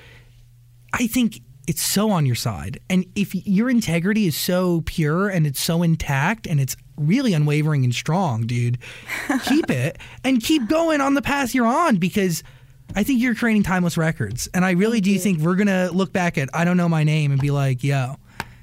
I 0.93 1.07
think 1.07 1.41
it's 1.67 1.81
so 1.81 2.11
on 2.11 2.25
your 2.25 2.35
side. 2.35 2.79
And 2.89 3.05
if 3.15 3.33
your 3.33 3.69
integrity 3.69 4.27
is 4.27 4.35
so 4.35 4.81
pure 4.85 5.29
and 5.29 5.47
it's 5.47 5.61
so 5.61 5.83
intact 5.83 6.47
and 6.47 6.59
it's 6.59 6.75
really 6.97 7.33
unwavering 7.33 7.83
and 7.83 7.93
strong, 7.93 8.45
dude, 8.45 8.77
keep 9.45 9.69
it 9.69 9.97
and 10.23 10.41
keep 10.41 10.67
going 10.67 11.01
on 11.01 11.13
the 11.13 11.21
path 11.21 11.53
you're 11.55 11.67
on 11.67 11.97
because 11.97 12.43
I 12.95 13.03
think 13.03 13.21
you're 13.21 13.35
creating 13.35 13.63
timeless 13.63 13.97
records. 13.97 14.47
And 14.53 14.65
I 14.65 14.71
really 14.71 15.01
do 15.01 15.17
think 15.17 15.39
we're 15.39 15.55
going 15.55 15.67
to 15.67 15.89
look 15.93 16.11
back 16.11 16.37
at 16.37 16.49
I 16.53 16.65
Don't 16.65 16.77
Know 16.77 16.89
My 16.89 17.03
Name 17.03 17.31
and 17.31 17.39
be 17.39 17.51
like, 17.51 17.83
yo, 17.83 18.17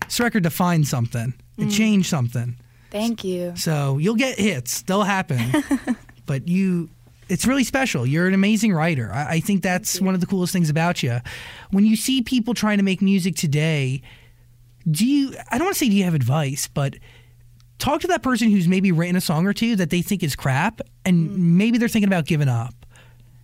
this 0.04 0.20
record 0.20 0.42
defined 0.42 0.86
something, 0.86 1.34
it 1.58 1.68
mm. 1.68 1.76
changed 1.76 2.08
something. 2.08 2.56
Thank 2.90 3.22
you. 3.24 3.54
So 3.56 3.98
you'll 3.98 4.16
get 4.16 4.38
hits, 4.38 4.82
they'll 4.82 5.04
happen. 5.04 5.64
but 6.26 6.48
you, 6.48 6.90
it's 7.30 7.46
really 7.46 7.64
special. 7.64 8.04
You're 8.04 8.26
an 8.26 8.34
amazing 8.34 8.72
writer. 8.72 9.10
I, 9.12 9.34
I 9.34 9.40
think 9.40 9.62
that's 9.62 10.00
one 10.00 10.14
of 10.14 10.20
the 10.20 10.26
coolest 10.26 10.52
things 10.52 10.68
about 10.68 11.02
you. 11.02 11.20
When 11.70 11.86
you 11.86 11.96
see 11.96 12.22
people 12.22 12.54
trying 12.54 12.78
to 12.78 12.84
make 12.84 13.00
music 13.00 13.36
today, 13.36 14.02
do 14.90 15.06
you, 15.06 15.34
I 15.50 15.58
don't 15.58 15.66
want 15.66 15.76
to 15.76 15.78
say 15.78 15.88
do 15.88 15.96
you 15.96 16.04
have 16.04 16.14
advice, 16.14 16.68
but 16.68 16.96
talk 17.78 18.00
to 18.02 18.08
that 18.08 18.22
person 18.22 18.50
who's 18.50 18.66
maybe 18.66 18.92
written 18.92 19.16
a 19.16 19.20
song 19.20 19.46
or 19.46 19.52
two 19.52 19.76
that 19.76 19.90
they 19.90 20.02
think 20.02 20.22
is 20.22 20.34
crap 20.34 20.80
and 21.04 21.30
mm-hmm. 21.30 21.58
maybe 21.58 21.78
they're 21.78 21.88
thinking 21.88 22.08
about 22.08 22.26
giving 22.26 22.48
up. 22.48 22.74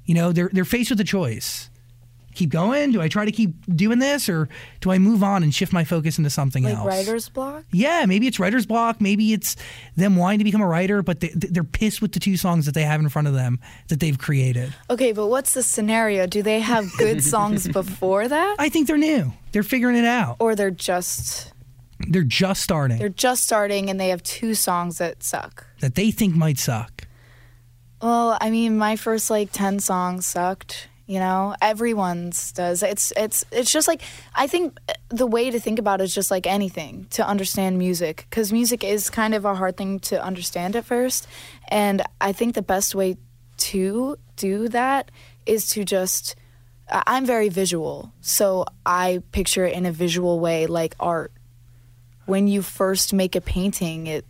You 0.05 0.15
know, 0.15 0.33
they're, 0.33 0.51
they're 0.53 0.65
faced 0.65 0.91
with 0.91 1.01
a 1.01 1.05
choice. 1.05 1.71
Keep 2.37 2.51
going? 2.51 2.93
Do 2.93 3.01
I 3.03 3.09
try 3.09 3.25
to 3.25 3.33
keep 3.33 3.51
doing 3.75 3.99
this 3.99 4.29
or 4.29 4.49
do 4.81 4.91
I 4.91 4.99
move 4.99 5.23
on 5.25 5.43
and 5.43 5.55
shift 5.55 5.73
my 5.73 5.85
focus 5.85 6.19
into 6.19 6.31
something 6.31 6.65
Like 6.65 6.75
else? 6.77 6.87
writer's 6.87 7.29
block? 7.31 7.65
Yeah, 7.73 8.05
maybe 8.07 8.27
it's 8.27 8.39
writer's 8.39 8.67
block. 8.67 9.01
Maybe 9.01 9.33
it's 9.33 9.57
them 9.97 10.17
wanting 10.17 10.39
to 10.41 10.45
become 10.45 10.61
a 10.61 10.67
writer, 10.67 11.03
but 11.03 11.21
they, 11.21 11.29
they're 11.35 11.65
pissed 11.65 12.01
with 12.03 12.13
the 12.13 12.21
two 12.21 12.37
songs 12.37 12.67
that 12.67 12.75
they 12.75 12.83
have 12.83 13.01
in 13.01 13.09
front 13.09 13.27
of 13.27 13.35
them 13.35 13.59
that 13.89 14.01
they've 14.01 14.19
created. 14.19 14.73
Okay, 14.91 15.13
but 15.13 15.29
what's 15.29 15.55
the 15.55 15.63
scenario? 15.63 16.27
Do 16.27 16.43
they 16.43 16.61
have 16.61 16.87
good 16.99 17.25
songs 17.35 17.67
before 17.67 18.29
that? 18.29 18.57
I 18.59 18.69
think 18.69 18.87
they're 18.87 18.99
new. 18.99 19.33
They're 19.53 19.63
figuring 19.63 19.97
it 19.97 20.05
out. 20.05 20.37
Or 20.39 20.55
they're 20.55 20.71
just 20.71 21.53
They're 22.07 22.23
just 22.23 22.63
starting 22.63 22.99
they're 22.99 23.09
just 23.09 23.45
starting 23.45 23.89
and 23.89 23.99
they 23.99 24.11
have 24.11 24.23
two 24.23 24.55
songs 24.55 24.99
that 24.99 25.23
suck. 25.23 25.65
that 25.81 25.95
they 25.95 26.11
think 26.11 26.37
might 26.37 26.59
suck. 26.59 27.07
Well, 28.03 28.37
I 28.43 28.51
mean, 28.51 28.77
my 28.77 28.97
first 28.97 29.31
like 29.31 29.53
10 29.53 29.81
songs 29.81 30.27
sucked, 30.27 30.89
you 31.07 31.19
know. 31.19 31.55
Everyone's 31.61 32.53
does. 32.53 32.83
It's 32.83 33.13
it's 33.17 33.45
it's 33.51 33.71
just 33.71 33.89
like 33.89 34.03
I 34.35 34.47
think 34.47 34.79
the 35.09 35.27
way 35.27 35.51
to 35.51 35.61
think 35.61 35.79
about 35.79 36.01
it 36.01 36.05
is 36.05 36.15
just 36.15 36.31
like 36.31 36.47
anything 36.47 37.07
to 37.11 37.27
understand 37.27 37.79
music 37.79 38.27
cuz 38.31 38.53
music 38.53 38.85
is 38.85 39.11
kind 39.11 39.35
of 39.35 39.45
a 39.45 39.55
hard 39.55 39.77
thing 39.77 40.01
to 40.01 40.23
understand 40.23 40.77
at 40.77 40.85
first, 40.85 41.27
and 41.69 42.03
I 42.21 42.33
think 42.33 42.55
the 42.55 42.63
best 42.63 42.95
way 42.95 43.17
to 43.59 44.17
do 44.37 44.69
that 44.69 45.11
is 45.47 45.69
to 45.71 45.85
just 45.85 46.37
I'm 46.89 47.27
very 47.27 47.49
visual, 47.49 48.13
so 48.21 48.65
I 48.85 49.23
picture 49.33 49.65
it 49.65 49.75
in 49.75 49.87
a 49.87 49.93
visual 49.93 50.39
way 50.39 50.67
like 50.67 50.95
art. 51.01 51.33
When 52.27 52.47
you 52.49 52.63
first 52.63 53.13
make 53.13 53.35
a 53.35 53.41
painting, 53.41 54.07
it 54.07 54.25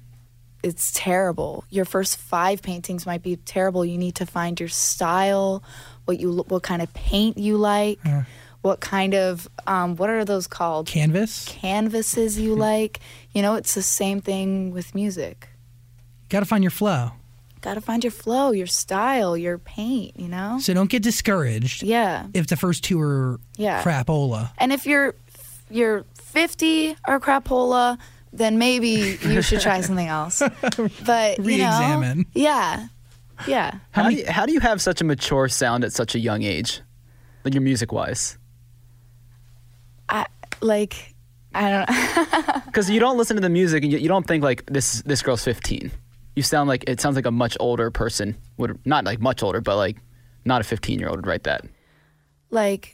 it's 0.67 0.93
terrible. 0.93 1.65
Your 1.71 1.85
first 1.85 2.17
five 2.19 2.61
paintings 2.63 3.07
might 3.07 3.23
be 3.23 3.37
terrible. 3.37 3.85
You 3.85 3.97
need 3.99 4.17
to 4.17 4.27
find 4.27 4.59
your 4.61 4.69
style, 4.69 5.63
what 6.05 6.19
you 6.21 6.45
what 6.49 6.63
kind 6.63 6.83
of 6.83 6.93
paint 6.93 7.39
you 7.39 7.57
like, 7.57 7.99
what 8.63 8.81
kind 8.81 9.15
of 9.15 9.49
um, 9.67 9.97
what 9.97 10.11
are 10.11 10.25
those 10.25 10.47
called? 10.47 10.87
Canvas, 10.89 11.45
Canvases 11.49 12.39
you 12.39 12.55
like. 12.55 13.01
You 13.33 13.43
know, 13.43 13.55
it's 13.55 13.75
the 13.75 13.83
same 13.83 14.21
thing 14.21 14.73
with 14.73 14.95
music. 14.95 15.49
got 16.29 16.41
to 16.41 16.47
find 16.47 16.65
your 16.65 16.71
flow. 16.73 17.13
Got 17.63 17.75
to 17.75 17.81
find 17.81 18.05
your 18.05 18.11
flow, 18.13 18.51
your 18.53 18.67
style, 18.67 19.37
your 19.37 19.59
paint. 19.59 20.19
You 20.19 20.29
know. 20.29 20.59
So 20.61 20.75
don't 20.75 20.91
get 20.91 21.03
discouraged 21.03 21.83
Yeah, 21.83 22.27
if 22.35 22.47
the 22.49 22.57
first 22.57 22.85
two 22.85 23.01
are 23.01 23.39
Yeah. 23.57 23.83
crapola. 23.83 24.51
and 24.59 24.73
if 24.73 24.87
you're 24.87 25.15
you're 25.71 26.05
50 26.15 26.97
or 27.09 27.19
crapola, 27.19 27.99
then 28.37 28.59
maybe 28.59 29.19
you 29.23 29.43
should 29.43 29.61
try 29.61 29.81
something 29.83 30.07
else. 30.07 30.41
But 30.41 31.39
you 31.39 31.45
know, 31.45 31.45
Re-examine. 31.45 32.27
yeah, 32.35 32.89
yeah. 33.47 33.79
How 33.91 34.09
do, 34.11 34.17
you, 34.17 34.25
how 34.31 34.47
do 34.47 34.53
you 34.53 34.61
have 34.61 34.81
such 34.81 35.01
a 35.01 35.05
mature 35.05 35.49
sound 35.49 35.85
at 35.85 35.93
such 35.93 36.15
a 36.15 36.19
young 36.19 36.43
age? 36.43 36.81
Like 37.45 37.55
your 37.55 37.63
music 37.63 37.93
wise? 37.93 38.39
I 40.09 40.27
like 40.61 41.15
I 41.55 41.71
don't 41.87 42.67
Because 42.67 42.91
you 42.95 43.01
don't 43.01 43.17
listen 43.17 43.37
to 43.37 43.41
the 43.43 43.49
music 43.49 43.83
and 43.83 43.93
you, 43.93 43.99
you 43.99 44.09
don't 44.09 44.27
think 44.27 44.43
like 44.45 44.65
this 44.67 45.03
this 45.03 45.23
girl's 45.23 45.43
15. 45.45 45.91
You 46.35 46.43
sound 46.43 46.69
like 46.69 46.85
it 46.87 47.01
sounds 47.01 47.17
like 47.17 47.27
a 47.27 47.31
much 47.31 47.57
older 47.61 47.91
person 47.91 48.37
would 48.59 48.79
not 48.87 49.05
like 49.05 49.21
much 49.21 49.43
older, 49.43 49.61
but 49.61 49.77
like 49.77 49.97
not 50.45 50.61
a 50.61 50.65
15 50.65 50.99
year 50.99 51.09
old 51.09 51.17
would 51.19 51.27
write 51.27 51.45
that. 51.45 51.65
like 52.51 52.93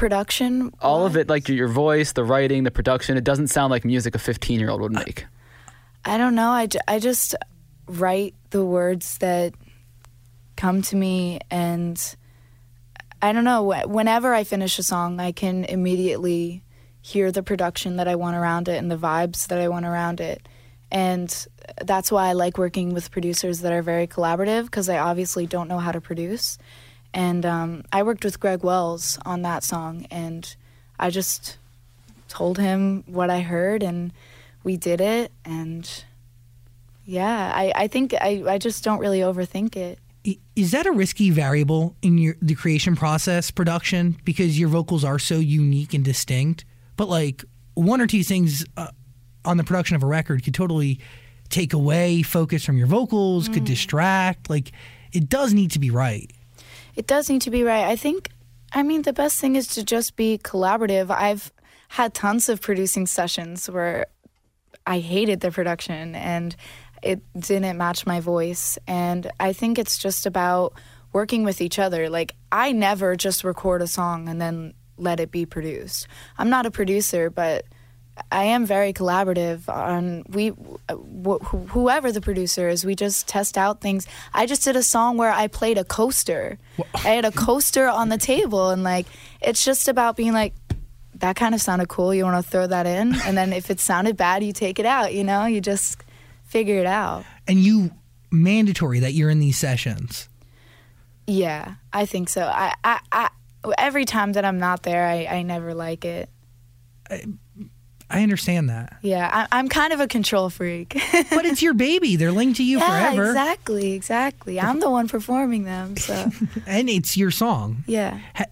production. 0.00 0.72
All 0.80 1.04
of 1.04 1.14
it, 1.14 1.28
like 1.28 1.46
your, 1.46 1.58
your 1.58 1.68
voice, 1.68 2.12
the 2.12 2.24
writing, 2.24 2.64
the 2.64 2.70
production, 2.70 3.18
it 3.18 3.22
doesn't 3.22 3.48
sound 3.48 3.70
like 3.70 3.84
music 3.84 4.14
a 4.14 4.18
15 4.18 4.58
year 4.58 4.70
old 4.70 4.80
would 4.80 4.92
make. 4.92 5.26
I 6.06 6.16
don't 6.16 6.34
know. 6.34 6.48
I, 6.48 6.68
I 6.88 6.98
just 6.98 7.34
write 7.86 8.34
the 8.48 8.64
words 8.64 9.18
that 9.18 9.52
come 10.56 10.80
to 10.80 10.96
me, 10.96 11.40
and 11.50 12.16
I 13.20 13.32
don't 13.32 13.44
know. 13.44 13.74
Whenever 13.86 14.32
I 14.32 14.42
finish 14.42 14.78
a 14.78 14.82
song, 14.82 15.20
I 15.20 15.32
can 15.32 15.64
immediately 15.64 16.64
hear 17.02 17.30
the 17.30 17.42
production 17.42 17.96
that 17.96 18.08
I 18.08 18.14
want 18.14 18.36
around 18.36 18.68
it 18.68 18.78
and 18.78 18.90
the 18.90 18.96
vibes 18.96 19.48
that 19.48 19.58
I 19.58 19.68
want 19.68 19.84
around 19.84 20.18
it. 20.20 20.48
And 20.90 21.46
that's 21.84 22.10
why 22.10 22.28
I 22.28 22.32
like 22.32 22.56
working 22.56 22.94
with 22.94 23.10
producers 23.10 23.60
that 23.60 23.72
are 23.74 23.82
very 23.82 24.06
collaborative 24.06 24.64
because 24.64 24.88
I 24.88 24.96
obviously 24.96 25.46
don't 25.46 25.68
know 25.68 25.78
how 25.78 25.92
to 25.92 26.00
produce. 26.00 26.56
And 27.12 27.44
um, 27.44 27.84
I 27.92 28.02
worked 28.02 28.24
with 28.24 28.38
Greg 28.38 28.62
Wells 28.62 29.18
on 29.24 29.42
that 29.42 29.64
song, 29.64 30.06
and 30.10 30.54
I 30.98 31.10
just 31.10 31.58
told 32.28 32.58
him 32.58 33.02
what 33.06 33.30
I 33.30 33.40
heard, 33.40 33.82
and 33.82 34.12
we 34.62 34.76
did 34.76 35.00
it. 35.00 35.32
And 35.44 36.04
yeah, 37.04 37.52
I, 37.54 37.72
I 37.74 37.86
think 37.88 38.14
I, 38.14 38.44
I 38.46 38.58
just 38.58 38.84
don't 38.84 39.00
really 39.00 39.20
overthink 39.20 39.76
it. 39.76 39.98
Is 40.54 40.70
that 40.72 40.86
a 40.86 40.92
risky 40.92 41.30
variable 41.30 41.96
in 42.02 42.18
your 42.18 42.36
the 42.42 42.54
creation 42.54 42.94
process, 42.94 43.50
production, 43.50 44.18
because 44.24 44.58
your 44.58 44.68
vocals 44.68 45.02
are 45.02 45.18
so 45.18 45.36
unique 45.36 45.94
and 45.94 46.04
distinct? 46.04 46.64
But 46.96 47.08
like 47.08 47.42
one 47.74 48.00
or 48.00 48.06
two 48.06 48.22
things 48.22 48.64
uh, 48.76 48.88
on 49.44 49.56
the 49.56 49.64
production 49.64 49.96
of 49.96 50.02
a 50.02 50.06
record 50.06 50.44
could 50.44 50.54
totally 50.54 51.00
take 51.48 51.72
away 51.72 52.22
focus 52.22 52.64
from 52.64 52.76
your 52.76 52.86
vocals, 52.86 53.48
could 53.48 53.64
distract. 53.64 54.50
Like 54.50 54.72
it 55.12 55.28
does 55.28 55.54
need 55.54 55.70
to 55.72 55.78
be 55.78 55.90
right. 55.90 56.30
It 56.96 57.06
does 57.06 57.28
need 57.28 57.42
to 57.42 57.50
be 57.50 57.62
right. 57.62 57.84
I 57.84 57.96
think, 57.96 58.30
I 58.72 58.82
mean, 58.82 59.02
the 59.02 59.12
best 59.12 59.40
thing 59.40 59.56
is 59.56 59.68
to 59.68 59.84
just 59.84 60.16
be 60.16 60.38
collaborative. 60.38 61.10
I've 61.10 61.52
had 61.88 62.14
tons 62.14 62.48
of 62.48 62.60
producing 62.60 63.06
sessions 63.06 63.68
where 63.68 64.06
I 64.86 65.00
hated 65.00 65.40
the 65.40 65.50
production 65.50 66.14
and 66.14 66.54
it 67.02 67.20
didn't 67.38 67.78
match 67.78 68.06
my 68.06 68.20
voice. 68.20 68.78
And 68.86 69.30
I 69.40 69.52
think 69.52 69.78
it's 69.78 69.98
just 69.98 70.26
about 70.26 70.74
working 71.12 71.44
with 71.44 71.60
each 71.60 71.78
other. 71.78 72.08
Like, 72.08 72.34
I 72.52 72.72
never 72.72 73.16
just 73.16 73.42
record 73.44 73.82
a 73.82 73.86
song 73.86 74.28
and 74.28 74.40
then 74.40 74.74
let 74.96 75.18
it 75.18 75.30
be 75.30 75.46
produced. 75.46 76.06
I'm 76.38 76.50
not 76.50 76.66
a 76.66 76.70
producer, 76.70 77.30
but 77.30 77.64
I 78.30 78.44
am 78.44 78.66
very 78.66 78.92
collaborative 78.92 79.68
on 79.68 80.24
we 80.28 80.48
wh- 80.48 81.40
wh- 81.42 81.70
whoever 81.70 82.12
the 82.12 82.20
producer 82.20 82.68
is 82.68 82.84
we 82.84 82.94
just 82.94 83.28
test 83.28 83.58
out 83.58 83.80
things. 83.80 84.06
I 84.32 84.46
just 84.46 84.64
did 84.64 84.76
a 84.76 84.82
song 84.82 85.16
where 85.16 85.30
I 85.30 85.46
played 85.46 85.78
a 85.78 85.84
coaster. 85.84 86.58
I 86.94 86.98
had 87.08 87.24
a 87.24 87.32
coaster 87.32 87.88
on 87.88 88.08
the 88.08 88.18
table 88.18 88.70
and 88.70 88.82
like 88.82 89.06
it's 89.40 89.64
just 89.64 89.88
about 89.88 90.16
being 90.16 90.32
like 90.32 90.54
that 91.16 91.36
kind 91.36 91.54
of 91.54 91.60
sounded 91.60 91.88
cool. 91.88 92.14
You 92.14 92.24
want 92.24 92.44
to 92.44 92.50
throw 92.50 92.66
that 92.66 92.86
in 92.86 93.14
and 93.22 93.36
then 93.36 93.52
if 93.52 93.70
it 93.70 93.80
sounded 93.80 94.16
bad 94.16 94.42
you 94.42 94.52
take 94.52 94.78
it 94.78 94.86
out, 94.86 95.12
you 95.14 95.24
know? 95.24 95.46
You 95.46 95.60
just 95.60 96.02
figure 96.44 96.78
it 96.78 96.86
out. 96.86 97.24
And 97.46 97.58
you 97.58 97.90
mandatory 98.30 99.00
that 99.00 99.12
you're 99.12 99.30
in 99.30 99.40
these 99.40 99.58
sessions. 99.58 100.28
Yeah, 101.26 101.74
I 101.92 102.06
think 102.06 102.28
so. 102.28 102.42
I 102.42 102.74
I, 102.82 103.00
I 103.12 103.30
every 103.78 104.04
time 104.04 104.32
that 104.32 104.44
I'm 104.44 104.58
not 104.58 104.82
there, 104.82 105.06
I, 105.06 105.26
I 105.26 105.42
never 105.42 105.74
like 105.74 106.04
it. 106.04 106.28
I 107.08 107.24
understand 108.22 108.68
that. 108.70 108.96
Yeah, 109.02 109.30
I, 109.32 109.58
I'm 109.58 109.68
kind 109.68 109.92
of 109.92 110.00
a 110.00 110.08
control 110.08 110.50
freak. 110.50 110.94
But 111.30 111.46
it's 111.46 111.62
your 111.62 111.74
baby. 111.74 112.16
They're 112.16 112.32
linked 112.32 112.56
to 112.56 112.64
you 112.64 112.78
yeah, 112.80 113.10
forever. 113.12 113.28
exactly, 113.28 113.92
exactly. 113.92 114.60
I'm 114.60 114.80
the 114.80 114.90
one 114.90 115.06
performing 115.06 115.62
them, 115.64 115.96
so 115.96 116.30
And 116.66 116.90
it's 116.90 117.16
your 117.16 117.30
song. 117.30 117.84
yeah. 117.86 118.18
Ha- 118.34 118.44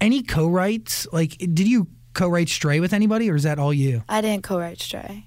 any 0.00 0.22
co-writes? 0.22 1.06
Like 1.10 1.38
did 1.38 1.66
you 1.66 1.86
co-write 2.12 2.50
Stray 2.50 2.80
with 2.80 2.92
anybody 2.92 3.30
or 3.30 3.34
is 3.36 3.44
that 3.44 3.58
all 3.58 3.72
you? 3.72 4.02
I 4.08 4.20
didn't 4.20 4.44
co-write 4.44 4.80
Stray, 4.82 5.24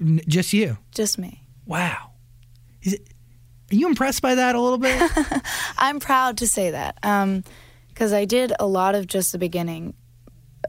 N- 0.00 0.20
just 0.26 0.52
you. 0.52 0.76
just 0.92 1.16
me. 1.18 1.46
Wow. 1.66 2.10
Is 2.82 2.94
it 2.94 3.08
Are 3.70 3.76
you 3.76 3.86
impressed 3.86 4.20
by 4.22 4.34
that 4.34 4.56
a 4.56 4.60
little 4.60 4.78
bit? 4.78 5.00
I'm 5.78 6.00
proud 6.00 6.38
to 6.38 6.48
say 6.48 6.72
that 6.72 6.96
because 7.88 8.12
I 8.12 8.24
did 8.24 8.52
a 8.58 8.66
lot 8.66 8.96
of 8.96 9.06
just 9.06 9.30
the 9.30 9.38
beginning 9.38 9.94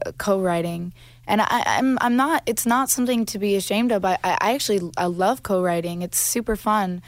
uh, 0.06 0.12
co-writing, 0.12 0.94
and 1.32 1.40
I, 1.40 1.62
I'm 1.66 1.96
I'm 2.02 2.14
not. 2.14 2.42
It's 2.44 2.66
not 2.66 2.90
something 2.90 3.24
to 3.26 3.38
be 3.38 3.56
ashamed 3.56 3.90
of. 3.90 4.04
I, 4.04 4.18
I 4.22 4.52
actually 4.52 4.92
I 4.98 5.06
love 5.06 5.42
co-writing. 5.42 6.02
It's 6.02 6.18
super 6.18 6.56
fun 6.56 7.00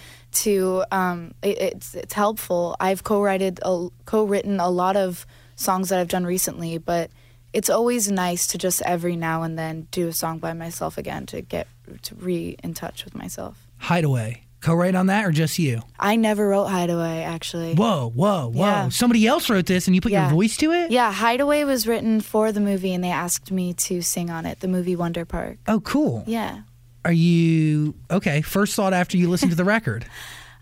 to. 0.44 0.82
Um, 0.90 1.34
it, 1.42 1.58
it's 1.58 1.94
it's 1.94 2.14
helpful. 2.14 2.74
I've 2.80 3.04
co-written 3.04 3.58
a, 3.62 3.88
co-written 4.06 4.60
a 4.60 4.70
lot 4.70 4.96
of 4.96 5.26
songs 5.56 5.90
that 5.90 6.00
I've 6.00 6.08
done 6.08 6.24
recently, 6.24 6.78
but 6.78 7.10
it's 7.52 7.68
always 7.68 8.10
nice 8.10 8.46
to 8.48 8.58
just 8.58 8.80
every 8.86 9.14
now 9.14 9.42
and 9.42 9.58
then 9.58 9.88
do 9.90 10.08
a 10.08 10.12
song 10.14 10.38
by 10.38 10.54
myself 10.54 10.96
again 10.96 11.26
to 11.26 11.42
get 11.42 11.68
to 12.02 12.14
re 12.14 12.56
in 12.64 12.72
touch 12.72 13.04
with 13.04 13.14
myself. 13.14 13.66
Hideaway. 13.76 14.43
Co-write 14.64 14.94
on 14.94 15.06
that 15.06 15.24
or 15.26 15.30
just 15.30 15.58
you? 15.58 15.82
I 15.98 16.16
never 16.16 16.48
wrote 16.48 16.66
Hideaway 16.66 17.22
actually. 17.22 17.74
Whoa, 17.74 18.10
whoa, 18.14 18.48
whoa. 18.48 18.64
Yeah. 18.64 18.88
Somebody 18.88 19.26
else 19.26 19.50
wrote 19.50 19.66
this 19.66 19.86
and 19.86 19.94
you 19.94 20.00
put 20.00 20.10
Yeah. 20.10 20.22
your 20.24 20.30
voice 20.34 20.56
to 20.56 20.72
it? 20.72 20.90
Yeah, 20.90 21.12
Hideaway 21.12 21.64
was 21.64 21.86
written 21.86 22.20
for 22.22 22.50
the 22.50 22.60
movie, 22.60 22.94
and 22.94 23.04
they 23.04 23.10
asked 23.10 23.52
me 23.52 23.74
to 23.74 24.00
sing 24.00 24.30
on 24.30 24.46
it. 24.46 24.60
The 24.60 24.68
movie 24.68 24.96
Wonder 24.96 25.24
Park. 25.26 25.58
Oh, 25.68 25.80
cool. 25.80 26.24
Yeah. 26.26 26.62
Are 27.04 27.12
you 27.12 27.94
okay? 28.10 28.40
First 28.40 28.74
thought 28.74 28.94
after 28.94 29.18
you 29.18 29.28
listened 29.28 29.50
to 29.52 29.56
the 29.56 29.64
record. 29.64 30.06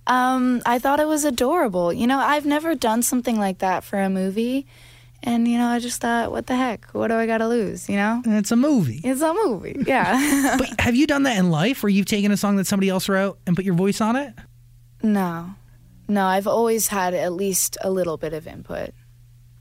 Um, 0.04 0.62
I 0.66 0.80
thought 0.80 0.98
it 0.98 1.06
was 1.06 1.24
adorable. 1.24 1.92
You 1.92 2.08
know, 2.08 2.18
I've 2.18 2.44
never 2.44 2.74
done 2.74 3.02
something 3.04 3.38
like 3.38 3.58
that 3.58 3.84
for 3.84 4.00
a 4.00 4.10
movie, 4.10 4.66
and 5.22 5.46
you 5.48 5.58
know, 5.58 5.66
I 5.68 5.78
just 5.78 6.00
thought, 6.00 6.30
what 6.32 6.46
the 6.46 6.56
heck? 6.56 6.86
What 6.92 7.08
do 7.08 7.14
I 7.14 7.26
got 7.26 7.38
to 7.38 7.48
lose? 7.48 7.88
You 7.88 7.96
know, 7.96 8.22
It's 8.26 8.50
a 8.50 8.56
movie. 8.56 9.00
it's 9.04 9.20
a 9.22 9.32
movie. 9.32 9.82
Yeah. 9.86 10.56
But 10.58 10.80
have 10.80 10.94
you 10.96 11.06
done 11.06 11.22
that 11.24 11.38
in 11.38 11.50
life 11.50 11.82
where 11.82 11.90
you've 11.90 12.06
taken 12.06 12.32
a 12.32 12.36
song 12.36 12.56
that 12.56 12.66
somebody 12.66 12.88
else 12.88 13.08
wrote 13.08 13.38
and 13.46 13.54
put 13.56 13.64
your 13.64 13.74
voice 13.74 14.00
on 14.00 14.16
it? 14.16 14.34
no, 15.02 15.54
no. 16.08 16.26
I've 16.26 16.46
always 16.46 16.88
had 16.88 17.14
at 17.14 17.32
least 17.32 17.76
a 17.82 17.90
little 17.90 18.16
bit 18.16 18.32
of 18.32 18.46
input. 18.46 18.90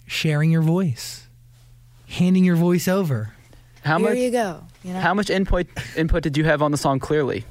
Sharing 0.05 0.51
your 0.51 0.61
voice, 0.61 1.27
handing 2.07 2.43
your 2.43 2.55
voice 2.57 2.87
over. 2.87 3.33
How 3.83 3.97
Here 3.97 4.09
much? 4.09 4.17
you 4.17 4.29
go. 4.31 4.63
You 4.83 4.93
know, 4.93 4.99
How 4.99 5.13
much 5.13 5.29
input 5.29 5.67
input 5.95 6.21
did 6.23 6.37
you 6.37 6.43
have 6.45 6.61
on 6.61 6.71
the 6.71 6.77
song? 6.77 6.99
Clearly, 6.99 7.45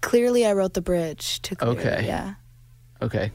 clearly 0.00 0.44
I 0.46 0.52
wrote 0.52 0.74
the 0.74 0.82
bridge 0.82 1.40
to 1.42 1.56
clearly. 1.56 1.78
Okay. 1.80 2.04
Yeah. 2.06 2.34
okay, 3.00 3.32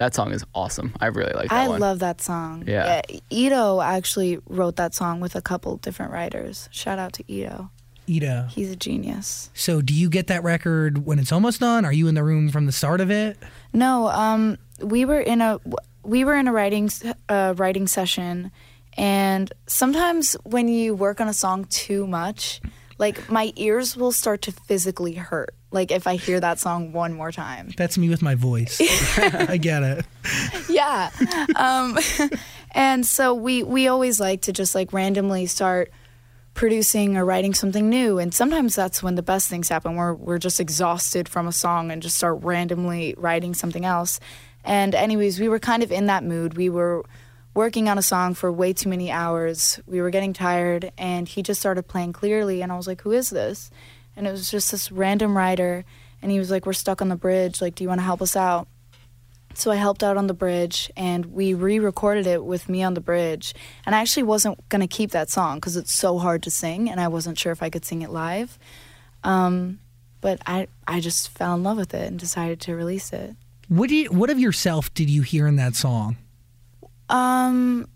that 0.00 0.14
song 0.14 0.32
is 0.32 0.42
awesome. 0.54 0.94
I 0.98 1.08
really 1.08 1.34
like 1.34 1.50
that 1.50 1.64
I 1.66 1.68
one. 1.68 1.78
love 1.78 1.98
that 1.98 2.22
song. 2.22 2.64
Yeah. 2.66 3.02
Ito 3.28 3.82
actually 3.82 4.38
wrote 4.48 4.76
that 4.76 4.94
song 4.94 5.20
with 5.20 5.36
a 5.36 5.42
couple 5.42 5.76
different 5.76 6.10
writers. 6.10 6.70
Shout 6.72 6.98
out 6.98 7.12
to 7.14 7.24
Ito. 7.30 7.68
Ito. 8.06 8.46
He's 8.50 8.70
a 8.70 8.76
genius. 8.76 9.50
So, 9.52 9.82
do 9.82 9.92
you 9.92 10.08
get 10.08 10.28
that 10.28 10.42
record 10.42 11.04
when 11.04 11.18
it's 11.18 11.32
almost 11.32 11.60
done? 11.60 11.84
Are 11.84 11.92
you 11.92 12.08
in 12.08 12.14
the 12.14 12.24
room 12.24 12.48
from 12.48 12.64
the 12.64 12.72
start 12.72 13.02
of 13.02 13.10
it? 13.10 13.36
No, 13.74 14.08
um, 14.08 14.56
we 14.82 15.04
were 15.04 15.20
in 15.20 15.42
a 15.42 15.60
we 16.02 16.24
were 16.24 16.34
in 16.34 16.48
a 16.48 16.52
writing 16.52 16.90
uh, 17.28 17.52
writing 17.58 17.86
session, 17.86 18.50
and 18.96 19.52
sometimes 19.66 20.32
when 20.44 20.66
you 20.68 20.94
work 20.94 21.20
on 21.20 21.28
a 21.28 21.34
song 21.34 21.66
too 21.66 22.06
much, 22.06 22.62
like 23.00 23.30
my 23.30 23.52
ears 23.56 23.96
will 23.96 24.12
start 24.12 24.42
to 24.42 24.52
physically 24.52 25.14
hurt. 25.14 25.54
Like 25.72 25.90
if 25.90 26.06
I 26.06 26.16
hear 26.16 26.38
that 26.38 26.58
song 26.58 26.92
one 26.92 27.14
more 27.14 27.32
time. 27.32 27.70
That's 27.76 27.96
me 27.96 28.10
with 28.10 28.20
my 28.22 28.34
voice. 28.34 28.78
I 29.18 29.56
get 29.56 29.82
it. 29.82 30.04
yeah 30.68 31.10
um, 31.56 31.98
and 32.72 33.06
so 33.06 33.34
we 33.34 33.62
we 33.62 33.88
always 33.88 34.20
like 34.20 34.42
to 34.42 34.52
just 34.52 34.74
like 34.74 34.92
randomly 34.92 35.46
start 35.46 35.90
producing 36.52 37.16
or 37.16 37.24
writing 37.24 37.54
something 37.54 37.88
new 37.88 38.18
and 38.18 38.34
sometimes 38.34 38.74
that's 38.74 39.02
when 39.02 39.14
the 39.14 39.22
best 39.22 39.48
things 39.48 39.68
happen 39.68 39.96
we're 39.96 40.12
we're 40.12 40.38
just 40.38 40.60
exhausted 40.60 41.28
from 41.28 41.48
a 41.48 41.52
song 41.52 41.90
and 41.90 42.02
just 42.02 42.16
start 42.16 42.42
randomly 42.42 43.14
writing 43.16 43.54
something 43.54 43.84
else 43.84 44.20
and 44.64 44.94
anyways 44.94 45.40
we 45.40 45.48
were 45.48 45.58
kind 45.60 45.82
of 45.82 45.90
in 45.90 46.06
that 46.06 46.22
mood 46.22 46.56
we 46.56 46.68
were 46.68 47.04
working 47.60 47.90
on 47.90 47.98
a 47.98 48.02
song 48.02 48.32
for 48.32 48.50
way 48.50 48.72
too 48.72 48.88
many 48.88 49.10
hours 49.10 49.78
we 49.86 50.00
were 50.00 50.08
getting 50.08 50.32
tired 50.32 50.90
and 50.96 51.28
he 51.28 51.42
just 51.42 51.60
started 51.60 51.82
playing 51.82 52.10
clearly 52.10 52.62
and 52.62 52.72
i 52.72 52.74
was 52.74 52.86
like 52.86 53.02
who 53.02 53.12
is 53.12 53.28
this 53.28 53.70
and 54.16 54.26
it 54.26 54.30
was 54.30 54.50
just 54.50 54.72
this 54.72 54.90
random 54.90 55.36
writer 55.36 55.84
and 56.22 56.32
he 56.32 56.38
was 56.38 56.50
like 56.50 56.64
we're 56.64 56.72
stuck 56.72 57.02
on 57.02 57.10
the 57.10 57.16
bridge 57.16 57.60
like 57.60 57.74
do 57.74 57.84
you 57.84 57.88
want 57.88 58.00
to 58.00 58.04
help 58.04 58.22
us 58.22 58.34
out 58.34 58.66
so 59.52 59.70
I 59.70 59.76
helped 59.76 60.02
out 60.02 60.16
on 60.16 60.26
the 60.26 60.32
bridge 60.32 60.90
and 60.96 61.26
we 61.26 61.52
re 61.52 61.78
recorded 61.78 62.26
it 62.26 62.42
with 62.42 62.68
me 62.68 62.82
on 62.82 62.94
the 62.94 63.00
bridge. 63.00 63.52
And 63.84 63.94
I 63.96 64.00
actually 64.00 64.22
wasn't 64.22 64.66
going 64.68 64.80
to 64.80 64.86
keep 64.86 65.10
that 65.10 65.28
song 65.28 65.56
because 65.56 65.76
it's 65.76 65.92
so 65.92 66.18
hard 66.18 66.44
to 66.44 66.50
sing 66.50 66.88
and 66.88 67.00
I 67.00 67.08
wasn't 67.08 67.36
sure 67.36 67.52
if 67.52 67.62
I 67.62 67.68
could 67.68 67.84
sing 67.84 68.02
it 68.02 68.10
live. 68.10 68.58
Um, 69.24 69.80
but 70.20 70.40
I, 70.46 70.68
I 70.86 71.00
just 71.00 71.30
fell 71.30 71.54
in 71.56 71.64
love 71.64 71.78
with 71.78 71.92
it 71.94 72.06
and 72.06 72.18
decided 72.18 72.60
to 72.62 72.76
release 72.76 73.12
it. 73.12 73.34
What 73.68 73.90
you, 73.90 74.06
What 74.06 74.30
of 74.30 74.38
yourself 74.38 74.94
did 74.94 75.10
you 75.10 75.22
hear 75.22 75.48
in 75.48 75.56
that 75.56 75.74
song? 75.74 76.16
Um, 77.10 77.88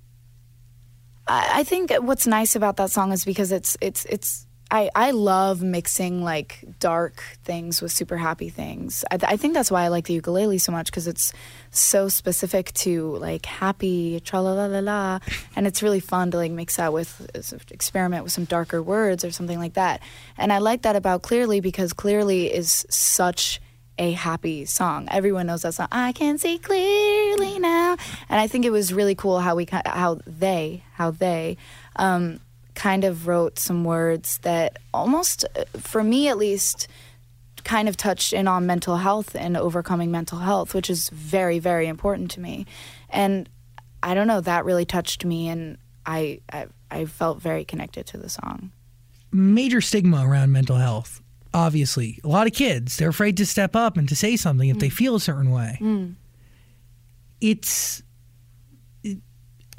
I, 1.27 1.61
I 1.61 1.65
think 1.65 1.93
what's 2.01 2.27
nice 2.27 2.57
about 2.57 2.77
that 2.77 2.91
song 2.91 3.12
is 3.12 3.25
because 3.25 3.53
it's 3.53 3.77
it's 3.81 4.05
it's 4.07 4.47
I 4.71 4.91
I 4.95 5.12
love 5.12 5.62
mixing 5.62 6.25
like 6.25 6.65
dark 6.81 7.23
things 7.45 7.81
with 7.81 7.93
super 7.93 8.17
happy 8.17 8.49
things. 8.49 9.05
I, 9.11 9.19
I 9.23 9.37
think 9.37 9.55
that's 9.55 9.71
why 9.71 9.85
I 9.85 9.89
like 9.89 10.07
the 10.07 10.15
ukulele 10.15 10.59
so 10.59 10.73
much 10.73 10.87
because 10.87 11.07
it's 11.07 11.33
so 11.71 12.09
specific 12.09 12.73
to 12.75 13.17
like 13.19 13.47
happy 13.47 14.21
tra 14.21 14.41
la 14.41 14.53
la 14.53 14.67
la 14.67 14.81
la, 14.81 15.19
and 15.55 15.67
it's 15.67 15.83
really 15.83 16.01
fun 16.01 16.33
to 16.33 16.37
like 16.37 16.51
mix 16.51 16.77
that 16.77 16.93
with 16.93 17.31
experiment 17.71 18.25
with 18.25 18.33
some 18.33 18.47
darker 18.47 18.83
words 18.83 19.25
or 19.25 19.31
something 19.31 19.59
like 19.59 19.75
that. 19.75 20.03
And 20.37 20.53
I 20.53 20.59
like 20.59 20.83
that 20.83 20.97
about 20.97 21.23
Clearly 21.23 21.61
because 21.61 21.93
Clearly 21.93 22.53
is 22.53 22.85
such 22.91 23.61
a 23.99 24.13
happy 24.13 24.65
song. 24.65 25.09
Everyone 25.11 25.47
knows 25.47 25.63
that 25.63 25.75
song. 25.75 25.89
I 25.93 26.13
can 26.13 26.39
see 26.39 26.59
clearly 26.59 27.59
now, 27.59 27.97
and 28.29 28.41
I 28.41 28.47
think 28.47 28.65
it 28.65 28.71
was 28.71 28.93
really 28.93 29.15
cool 29.15 29.41
how 29.41 29.55
we 29.55 29.67
how 29.71 30.21
they 30.27 30.83
how 30.95 31.11
they 31.11 31.57
um, 31.97 32.41
kind 32.75 33.05
of 33.05 33.27
wrote 33.27 33.59
some 33.59 33.85
words 33.85 34.39
that 34.39 34.79
almost, 34.93 35.45
uh, 35.57 35.65
for 35.79 36.03
me 36.03 36.29
at 36.29 36.37
least, 36.37 36.89
kind 37.65 37.89
of 37.89 37.97
touched 37.97 38.33
in 38.33 38.47
on 38.47 38.67
mental 38.67 38.97
health 38.97 39.35
and 39.35 39.57
overcoming 39.57 40.11
mental 40.11 40.39
health, 40.39 40.75
which 40.75 40.91
is 40.91 41.09
very, 41.11 41.59
very 41.59 41.87
important 41.87 42.31
to 42.33 42.41
me. 42.41 42.67
And 43.09 43.49
I 44.03 44.15
don't 44.15 44.27
know, 44.27 44.41
that 44.43 44.65
really 44.65 44.85
touched 44.85 45.25
me, 45.25 45.49
and 45.49 45.79
I, 46.05 46.41
I, 46.53 46.67
I 46.91 47.05
felt 47.07 47.41
very 47.41 47.65
connected 47.65 48.07
to 48.09 48.19
the 48.19 48.29
song. 48.29 48.71
Major 49.33 49.81
stigma 49.81 50.27
around 50.29 50.53
mental 50.53 50.77
health. 50.77 51.23
Obviously, 51.55 52.21
a 52.25 52.29
lot 52.29 52.47
of 52.47 52.53
kids 52.53 52.97
they're 52.97 53.09
afraid 53.09 53.37
to 53.37 53.47
step 53.47 53.77
up 53.77 53.97
and 53.97 54.09
to 54.09 54.17
say 54.17 54.37
something 54.37 54.69
if 54.69 54.79
they 54.79 54.89
mm. 54.89 54.93
feel 54.93 55.15
a 55.15 55.21
certain 55.21 55.51
way. 55.51 55.79
Mm. 55.81 56.17
It's 57.41 58.03
it- 59.03 59.21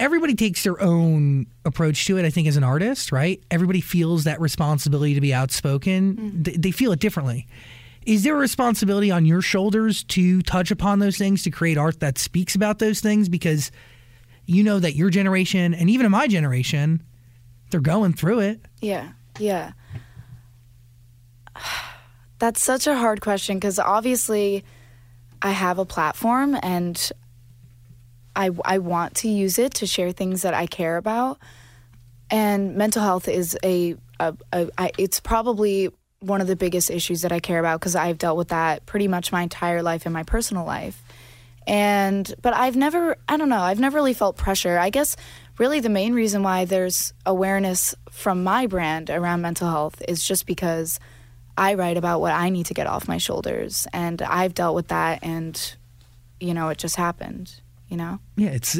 everybody 0.00 0.34
takes 0.34 0.64
their 0.64 0.80
own 0.80 1.46
approach 1.64 2.06
to 2.06 2.16
it. 2.16 2.24
I 2.24 2.30
think 2.30 2.48
as 2.48 2.56
an 2.56 2.64
artist, 2.64 3.12
right? 3.12 3.42
Everybody 3.50 3.82
feels 3.82 4.24
that 4.24 4.40
responsibility 4.40 5.14
to 5.14 5.20
be 5.20 5.34
outspoken. 5.34 6.16
Mm. 6.16 6.44
They, 6.44 6.56
they 6.56 6.70
feel 6.70 6.92
it 6.92 6.98
differently. 6.98 7.46
Is 8.06 8.22
there 8.22 8.36
a 8.36 8.38
responsibility 8.38 9.10
on 9.10 9.26
your 9.26 9.42
shoulders 9.42 10.04
to 10.04 10.40
touch 10.42 10.70
upon 10.70 11.00
those 11.00 11.18
things, 11.18 11.42
to 11.42 11.50
create 11.50 11.76
art 11.76 12.00
that 12.00 12.18
speaks 12.18 12.54
about 12.54 12.78
those 12.78 13.00
things? 13.00 13.28
Because 13.28 13.72
you 14.46 14.62
know 14.62 14.78
that 14.78 14.94
your 14.94 15.10
generation, 15.10 15.74
and 15.74 15.90
even 15.90 16.06
in 16.06 16.12
my 16.12 16.28
generation, 16.28 17.02
they're 17.70 17.80
going 17.80 18.12
through 18.12 18.40
it. 18.40 18.60
Yeah, 18.80 19.08
yeah. 19.40 19.72
That's 22.38 22.62
such 22.62 22.86
a 22.86 22.94
hard 22.94 23.22
question 23.22 23.56
because 23.56 23.78
obviously 23.78 24.62
I 25.40 25.52
have 25.52 25.78
a 25.78 25.86
platform 25.86 26.56
and 26.62 27.10
I, 28.34 28.50
I 28.64 28.78
want 28.78 29.14
to 29.16 29.28
use 29.28 29.58
it 29.58 29.74
to 29.74 29.86
share 29.86 30.12
things 30.12 30.42
that 30.42 30.52
I 30.52 30.66
care 30.66 30.98
about. 30.98 31.38
And 32.30 32.76
mental 32.76 33.02
health 33.02 33.28
is 33.28 33.56
a, 33.64 33.96
a, 34.20 34.34
a 34.52 34.68
I, 34.76 34.90
it's 34.98 35.20
probably 35.20 35.90
one 36.20 36.40
of 36.40 36.46
the 36.46 36.56
biggest 36.56 36.90
issues 36.90 37.22
that 37.22 37.32
I 37.32 37.40
care 37.40 37.58
about 37.58 37.80
because 37.80 37.96
I've 37.96 38.18
dealt 38.18 38.36
with 38.36 38.48
that 38.48 38.84
pretty 38.84 39.08
much 39.08 39.32
my 39.32 39.42
entire 39.42 39.82
life 39.82 40.06
in 40.06 40.12
my 40.12 40.22
personal 40.22 40.66
life. 40.66 41.02
And 41.66 42.32
but 42.42 42.54
I've 42.54 42.76
never 42.76 43.16
I 43.28 43.36
don't 43.36 43.48
know, 43.48 43.60
I've 43.60 43.80
never 43.80 43.96
really 43.96 44.14
felt 44.14 44.36
pressure. 44.36 44.78
I 44.78 44.90
guess 44.90 45.16
really 45.58 45.80
the 45.80 45.88
main 45.88 46.14
reason 46.14 46.42
why 46.42 46.64
there's 46.64 47.12
awareness 47.24 47.94
from 48.10 48.44
my 48.44 48.66
brand 48.66 49.10
around 49.10 49.40
mental 49.40 49.68
health 49.68 50.02
is 50.06 50.24
just 50.24 50.46
because 50.46 51.00
I 51.58 51.74
write 51.74 51.96
about 51.96 52.20
what 52.20 52.32
I 52.32 52.50
need 52.50 52.66
to 52.66 52.74
get 52.74 52.86
off 52.86 53.08
my 53.08 53.18
shoulders 53.18 53.86
and 53.92 54.20
I've 54.22 54.54
dealt 54.54 54.74
with 54.74 54.88
that 54.88 55.20
and 55.22 55.74
you 56.38 56.52
know, 56.52 56.68
it 56.68 56.76
just 56.78 56.96
happened, 56.96 57.60
you 57.88 57.96
know? 57.96 58.18
Yeah, 58.36 58.48
it's 58.50 58.78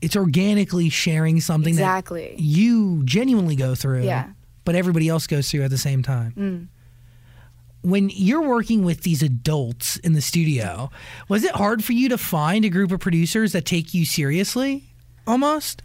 it's 0.00 0.16
organically 0.16 0.88
sharing 0.88 1.40
something 1.40 1.74
Exactly. 1.74 2.30
that 2.30 2.40
you 2.40 3.02
genuinely 3.04 3.54
go 3.54 3.74
through, 3.74 4.02
Yeah. 4.04 4.24
Mm. 4.24 4.34
but 4.64 4.74
everybody 4.74 5.08
else 5.08 5.26
goes 5.26 5.50
through 5.50 5.62
at 5.62 5.70
the 5.70 5.78
same 5.78 6.02
time. 6.02 6.68
When 7.82 8.10
you're 8.12 8.42
working 8.46 8.84
with 8.84 9.02
these 9.02 9.22
adults 9.22 9.96
in 9.98 10.12
the 10.12 10.20
studio, 10.20 10.90
was 11.28 11.44
it 11.44 11.52
hard 11.52 11.82
for 11.82 11.92
you 11.94 12.08
to 12.10 12.18
find 12.18 12.64
a 12.64 12.68
group 12.68 12.92
of 12.92 13.00
producers 13.00 13.52
that 13.52 13.64
take 13.64 13.94
you 13.94 14.04
seriously? 14.04 14.92
Almost? 15.26 15.82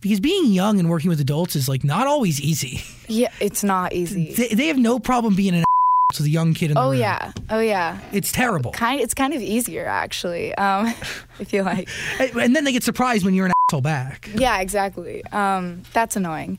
Because 0.00 0.20
being 0.20 0.46
young 0.52 0.78
and 0.78 0.88
working 0.88 1.08
with 1.10 1.20
adults 1.20 1.56
is 1.56 1.68
like 1.68 1.82
not 1.84 2.06
always 2.06 2.40
easy. 2.40 2.82
Yeah, 3.08 3.30
it's 3.40 3.64
not 3.64 3.92
easy. 3.92 4.32
They, 4.34 4.48
they 4.48 4.66
have 4.68 4.78
no 4.78 4.98
problem 4.98 5.34
being 5.34 5.54
an 5.54 5.64
to 6.14 6.22
the 6.22 6.30
young 6.30 6.54
kid 6.54 6.70
in 6.70 6.74
the 6.74 6.80
Oh 6.80 6.90
room. 6.90 7.00
yeah. 7.00 7.32
Oh 7.50 7.58
yeah. 7.58 7.98
It's 8.12 8.30
terrible. 8.32 8.72
Kind 8.72 9.00
it's 9.00 9.14
kind 9.14 9.34
of 9.34 9.42
easier 9.42 9.86
actually. 9.86 10.54
Um 10.54 10.86
I 11.40 11.44
feel 11.44 11.64
like 11.64 11.88
And 12.18 12.54
then 12.54 12.64
they 12.64 12.72
get 12.72 12.82
surprised 12.84 13.24
when 13.24 13.34
you're 13.34 13.46
an 13.46 13.52
asshole 13.70 13.80
back. 13.82 14.30
Yeah, 14.34 14.60
exactly. 14.60 15.24
Um, 15.26 15.82
that's 15.92 16.16
annoying. 16.16 16.58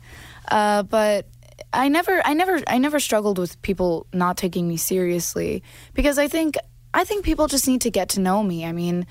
Uh, 0.50 0.84
but 0.84 1.26
I 1.72 1.88
never, 1.88 2.22
I 2.26 2.34
never, 2.34 2.60
I 2.68 2.80
never 2.80 3.00
struggled 3.00 3.38
with 3.38 3.62
people 3.62 4.08
not 4.12 4.38
taking 4.38 4.68
me 4.68 4.78
seriously 4.78 5.62
because 5.94 6.18
I 6.18 6.28
think, 6.28 6.56
I 6.96 7.04
think 7.04 7.24
people 7.24 7.46
just 7.48 7.68
need 7.68 7.82
to 7.82 7.92
get 7.92 8.10
to 8.10 8.20
know 8.20 8.42
me. 8.42 8.66
I 8.66 8.72
mean, 8.72 9.06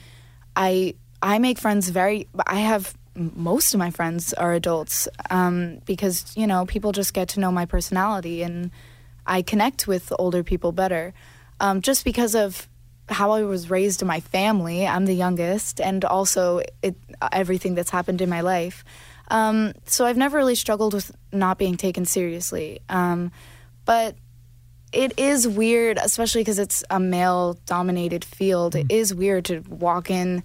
I, 0.56 0.94
I 1.22 1.38
make 1.38 1.58
friends 1.58 1.88
very. 1.90 2.26
I 2.46 2.56
have 2.60 2.96
most 3.18 3.74
of 3.74 3.78
my 3.78 3.90
friends 3.90 4.32
are 4.32 4.52
adults 4.52 5.08
um, 5.30 5.78
because 5.84 6.36
you 6.36 6.46
know 6.46 6.66
people 6.66 6.92
just 6.92 7.12
get 7.14 7.28
to 7.30 7.40
know 7.40 7.52
my 7.52 7.66
personality 7.66 8.42
and 8.42 8.70
I 9.26 9.42
connect 9.42 9.86
with 9.86 10.12
older 10.18 10.42
people 10.42 10.72
better 10.72 11.12
um, 11.60 11.82
just 11.82 12.04
because 12.04 12.34
of 12.34 12.68
how 13.08 13.32
I 13.32 13.42
was 13.42 13.70
raised 13.70 14.02
in 14.02 14.08
my 14.08 14.20
family. 14.20 14.86
I'm 14.86 15.06
the 15.06 15.14
youngest, 15.14 15.80
and 15.80 16.04
also 16.04 16.60
it, 16.82 16.96
everything 17.32 17.74
that's 17.74 17.90
happened 17.90 18.20
in 18.20 18.28
my 18.28 18.40
life. 18.40 18.84
Um, 19.28 19.72
so 19.84 20.06
I've 20.06 20.16
never 20.16 20.36
really 20.36 20.54
struggled 20.54 20.94
with 20.94 21.14
not 21.32 21.58
being 21.58 21.76
taken 21.76 22.04
seriously. 22.04 22.80
Um, 22.88 23.30
but 23.84 24.16
it 24.92 25.18
is 25.18 25.46
weird, 25.46 25.98
especially 25.98 26.42
because 26.42 26.58
it's 26.58 26.82
a 26.90 26.98
male-dominated 26.98 28.24
field. 28.24 28.74
It 28.74 28.86
is 28.88 29.14
weird 29.14 29.46
to 29.46 29.60
walk 29.68 30.10
in 30.10 30.42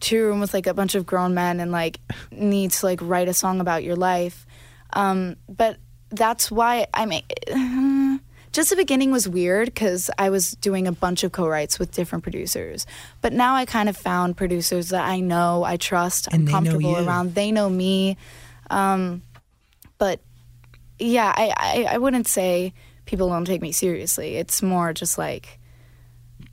to 0.00 0.18
a 0.18 0.26
room 0.26 0.40
with 0.40 0.52
like 0.54 0.66
a 0.66 0.74
bunch 0.74 0.94
of 0.94 1.06
grown 1.06 1.34
men 1.34 1.60
and 1.60 1.72
like 1.72 1.98
need 2.30 2.70
to 2.72 2.86
like 2.86 3.00
write 3.02 3.28
a 3.28 3.34
song 3.34 3.60
about 3.60 3.82
your 3.84 3.96
life. 3.96 4.46
Um, 4.92 5.36
but 5.48 5.78
that's 6.10 6.50
why 6.50 6.86
I 6.94 7.06
mean, 7.06 7.22
just 8.52 8.70
the 8.70 8.76
beginning 8.76 9.10
was 9.10 9.28
weird 9.28 9.66
because 9.66 10.10
I 10.18 10.30
was 10.30 10.52
doing 10.52 10.86
a 10.86 10.92
bunch 10.92 11.24
of 11.24 11.32
co-writes 11.32 11.78
with 11.78 11.90
different 11.92 12.22
producers. 12.22 12.86
But 13.20 13.32
now 13.32 13.54
I 13.54 13.64
kind 13.64 13.88
of 13.88 13.96
found 13.96 14.36
producers 14.36 14.90
that 14.90 15.04
I 15.04 15.20
know, 15.20 15.64
I 15.64 15.76
trust, 15.76 16.28
And 16.32 16.48
I'm 16.48 16.54
comfortable 16.54 16.96
around. 16.96 17.34
They 17.34 17.50
know 17.50 17.68
me. 17.68 18.16
Um, 18.70 19.22
but 19.98 20.20
yeah, 20.98 21.32
I, 21.34 21.52
I 21.56 21.94
I 21.94 21.98
wouldn't 21.98 22.28
say 22.28 22.72
people 23.06 23.28
don't 23.28 23.44
take 23.44 23.62
me 23.62 23.72
seriously. 23.72 24.36
It's 24.36 24.62
more 24.62 24.92
just 24.92 25.18
like 25.18 25.58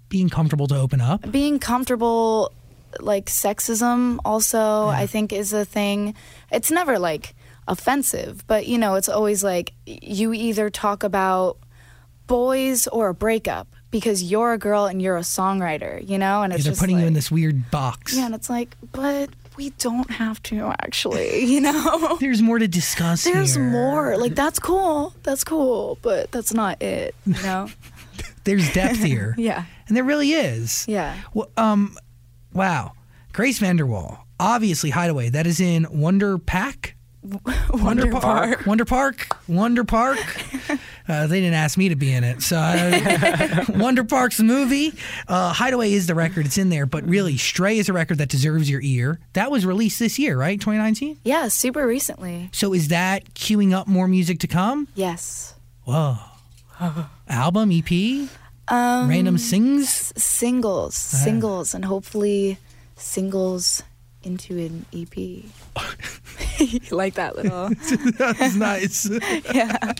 Being 0.10 0.30
comfortable 0.30 0.68
to 0.68 0.76
open 0.78 1.00
up. 1.02 1.32
being 1.32 1.60
comfortable 1.60 2.52
like 3.00 3.26
sexism 3.28 4.20
also 4.26 4.88
i 4.88 5.06
think 5.08 5.32
is 5.34 5.54
a 5.54 5.66
thing 5.66 6.14
it's 6.52 6.70
never 6.72 7.00
like 7.00 7.34
offensive 7.68 8.44
but 8.48 8.68
you 8.68 8.78
know 8.78 8.96
it's 8.96 9.10
always 9.10 9.44
like 9.44 9.74
you 9.86 10.34
either 10.34 10.70
talk 10.70 11.04
about 11.04 11.58
boys 12.28 12.88
or 12.88 13.10
a 13.10 13.14
breakup 13.14 13.68
because 13.92 14.24
you're 14.24 14.54
a 14.54 14.58
girl 14.58 14.86
and 14.86 15.02
you're 15.02 15.18
a 15.18 15.22
songwriter 15.22 16.08
you 16.08 16.18
know 16.18 16.42
and 16.44 16.54
it's 16.54 16.64
They're 16.64 16.74
putting 16.76 17.00
you 17.00 17.06
in 17.06 17.14
this 17.14 17.30
weird 17.32 17.70
box. 17.72 18.16
yeah 18.16 18.26
and 18.26 18.36
it's 18.36 18.50
like 18.50 18.76
but 18.92 19.30
we 19.58 19.72
don't 19.72 20.10
have 20.12 20.42
to 20.44 20.74
actually 20.82 21.44
you 21.54 21.60
know 21.62 22.18
There's 22.20 22.42
more 22.42 22.58
to 22.60 22.68
discuss. 22.68 23.24
there's 23.26 23.56
here. 23.56 23.64
more 23.64 24.18
like 24.18 24.34
that's 24.36 24.60
cool 24.60 25.14
that's 25.24 25.44
cool 25.44 25.98
but 26.02 26.32
that's 26.32 26.54
not 26.54 26.82
it 26.82 27.16
you 27.26 27.42
know 27.44 27.68
There's 28.44 28.74
depth 28.74 29.04
here. 29.04 29.36
yeah 29.38 29.66
And 29.88 29.96
there 29.96 30.04
really 30.04 30.32
is. 30.32 30.86
yeah 30.88 31.16
Well, 31.34 31.50
um, 31.58 31.96
wow. 32.54 32.93
Grace 33.34 33.60
VanderWaal, 33.60 34.20
obviously 34.39 34.89
Hideaway. 34.89 35.30
That 35.30 35.47
is 35.47 35.60
in 35.60 35.88
Wonder 35.89 36.38
Pack. 36.38 36.95
Wonder, 37.72 38.10
Park. 38.12 38.66
Wonder 38.66 38.84
Park. 38.84 39.28
Wonder 39.47 39.84
Park. 39.84 40.20
Uh, 41.08 41.28
they 41.28 41.41
didn't 41.41 41.56
ask 41.56 41.78
me 41.78 41.89
to 41.89 41.95
be 41.95 42.14
in 42.14 42.24
it, 42.24 42.41
so 42.41 42.56
Wonder 43.70 44.04
Park's 44.06 44.38
the 44.38 44.43
movie. 44.45 44.93
Uh, 45.28 45.52
Hideaway 45.52 45.91
is 45.91 46.08
the 46.08 46.16
record; 46.16 46.45
it's 46.45 46.58
in 46.58 46.70
there. 46.70 46.86
But 46.86 47.04
really, 47.06 47.36
Stray 47.36 47.80
is 47.80 47.89
a 47.89 47.93
record 47.93 48.20
that 48.20 48.30
deserves 48.30 48.70
your 48.70 48.80
ear. 48.82 49.20
That 49.34 49.52
was 49.52 49.66
released 49.66 49.99
this 49.99 50.18
year, 50.18 50.38
right? 50.38 50.58
2019. 50.62 51.18
yeah 51.26 51.49
super 51.49 51.86
recently 51.86 52.49
So 52.54 52.74
is 52.74 52.88
that 52.89 53.34
queuing 53.34 53.74
up 53.74 53.88
more 53.88 54.08
music 54.08 54.39
to 54.41 54.47
come? 54.47 54.88
yes 54.95 55.56
Whoa. 55.84 56.18
Album, 57.28 57.72
EP, 57.74 58.30
um 58.72 59.09
random 59.09 59.38
sings. 59.38 60.13
singles, 60.22 60.95
singles, 60.95 61.74
and 61.74 61.86
hopefully 61.86 62.57
singles 62.95 63.84
into 64.24 64.57
an 64.57 64.86
EP. 64.93 65.17
you 65.17 66.80
like 66.91 67.15
that 67.15 67.36
little? 67.36 67.69
That's 68.17 68.55
nice. 68.55 69.09
yeah, 69.53 69.93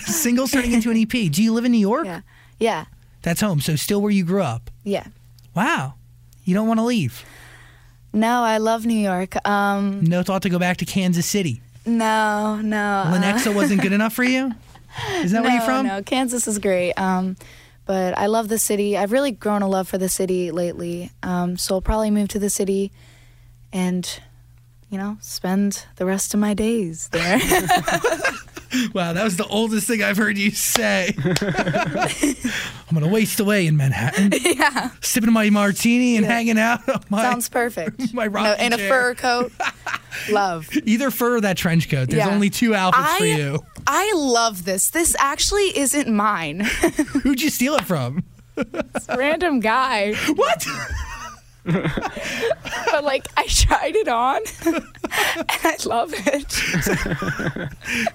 Singles 0.00 0.52
turning 0.52 0.72
into 0.72 0.90
an 0.90 0.96
EP. 0.96 1.10
Do 1.32 1.42
you 1.42 1.52
live 1.52 1.64
in 1.64 1.72
New 1.72 1.78
York? 1.78 2.06
yeah, 2.06 2.20
yeah, 2.58 2.84
That's 3.22 3.40
home. 3.40 3.60
So 3.60 3.76
still 3.76 4.00
where 4.00 4.12
you 4.12 4.24
grew 4.24 4.42
up. 4.42 4.70
yeah. 4.84 5.06
Wow. 5.54 5.94
You 6.44 6.54
don't 6.54 6.68
want 6.68 6.78
to 6.80 6.84
leave. 6.84 7.24
No, 8.12 8.42
I 8.42 8.58
love 8.58 8.86
New 8.86 8.94
York. 8.98 9.36
Um, 9.46 10.02
No 10.04 10.22
thought 10.22 10.42
to 10.42 10.48
go 10.48 10.58
back 10.58 10.76
to 10.78 10.84
Kansas 10.84 11.26
City. 11.26 11.60
no, 11.84 12.60
no. 12.62 13.02
uh, 13.06 13.12
Lenexa 13.14 13.54
wasn't 13.54 13.82
good 13.82 13.92
enough 13.92 14.12
for 14.12 14.24
you? 14.24 14.52
Is 15.16 15.32
that 15.32 15.38
no, 15.38 15.42
where 15.42 15.52
you're 15.52 15.60
from? 15.64 15.86
No, 15.86 16.02
Kansas 16.02 16.46
is 16.48 16.58
great. 16.58 16.92
Um, 16.94 17.36
but 17.86 18.16
I 18.16 18.26
love 18.26 18.48
the 18.48 18.58
city. 18.58 18.96
I've 18.96 19.12
really 19.12 19.32
grown 19.32 19.62
a 19.62 19.68
love 19.68 19.88
for 19.88 19.98
the 19.98 20.08
city 20.08 20.50
lately. 20.50 21.10
Um, 21.22 21.56
so 21.56 21.74
I'll 21.76 21.80
probably 21.80 22.10
move 22.10 22.28
to 22.28 22.38
the 22.38 22.50
city, 22.50 22.92
and 23.72 24.20
you 24.90 24.98
know, 24.98 25.16
spend 25.20 25.86
the 25.96 26.04
rest 26.06 26.34
of 26.34 26.40
my 26.40 26.54
days 26.54 27.08
there. 27.08 27.38
Wow, 28.94 29.14
that 29.14 29.24
was 29.24 29.36
the 29.36 29.46
oldest 29.48 29.88
thing 29.88 30.00
I've 30.00 30.16
heard 30.16 30.38
you 30.38 30.52
say. 30.52 31.12
I'm 31.18 31.34
going 32.94 33.02
to 33.02 33.08
waste 33.08 33.40
away 33.40 33.66
in 33.66 33.76
Manhattan. 33.76 34.30
yeah, 34.40 34.90
Sipping 35.00 35.32
my 35.32 35.50
martini 35.50 36.16
and 36.16 36.24
hanging 36.24 36.56
out 36.56 36.88
on 36.88 37.02
my, 37.10 37.20
sounds 37.20 37.48
perfect. 37.48 38.14
my 38.14 38.28
No, 38.28 38.54
in 38.54 38.72
a 38.72 38.78
fur 38.78 39.16
coat. 39.16 39.50
love. 40.30 40.68
Either 40.84 41.10
fur 41.10 41.38
or 41.38 41.40
that 41.40 41.56
trench 41.56 41.88
coat. 41.90 42.10
There's 42.10 42.24
Yeah. 42.24 42.32
only 42.32 42.48
two 42.48 42.72
outfits 42.74 43.08
I 43.10 43.18
for 43.18 43.24
you. 43.24 43.58
I 43.86 44.12
love 44.14 44.64
this. 44.64 44.90
This 44.90 45.16
actually 45.18 45.76
isn't 45.78 46.08
mine. 46.08 46.60
Who'd 47.22 47.42
you 47.42 47.50
steal 47.50 47.74
it 47.76 47.84
from? 47.84 48.24
Random 49.16 49.60
guy. 49.60 50.14
What? 50.34 50.66
But 51.64 53.04
like 53.04 53.26
I 53.36 53.46
tried 53.46 53.94
it 53.94 54.08
on 54.08 54.40
and 54.66 54.84
I 55.64 55.76
love 55.86 56.12
it. 56.14 56.48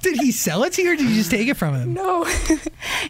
Did 0.02 0.18
he 0.18 0.32
sell 0.32 0.64
it 0.64 0.74
to 0.74 0.82
you 0.82 0.94
or 0.94 0.96
did 0.96 1.08
you 1.10 1.16
just 1.16 1.32
take 1.32 1.48
it 1.48 1.56
from 1.56 1.76
him? 1.76 1.94
No. 1.94 2.26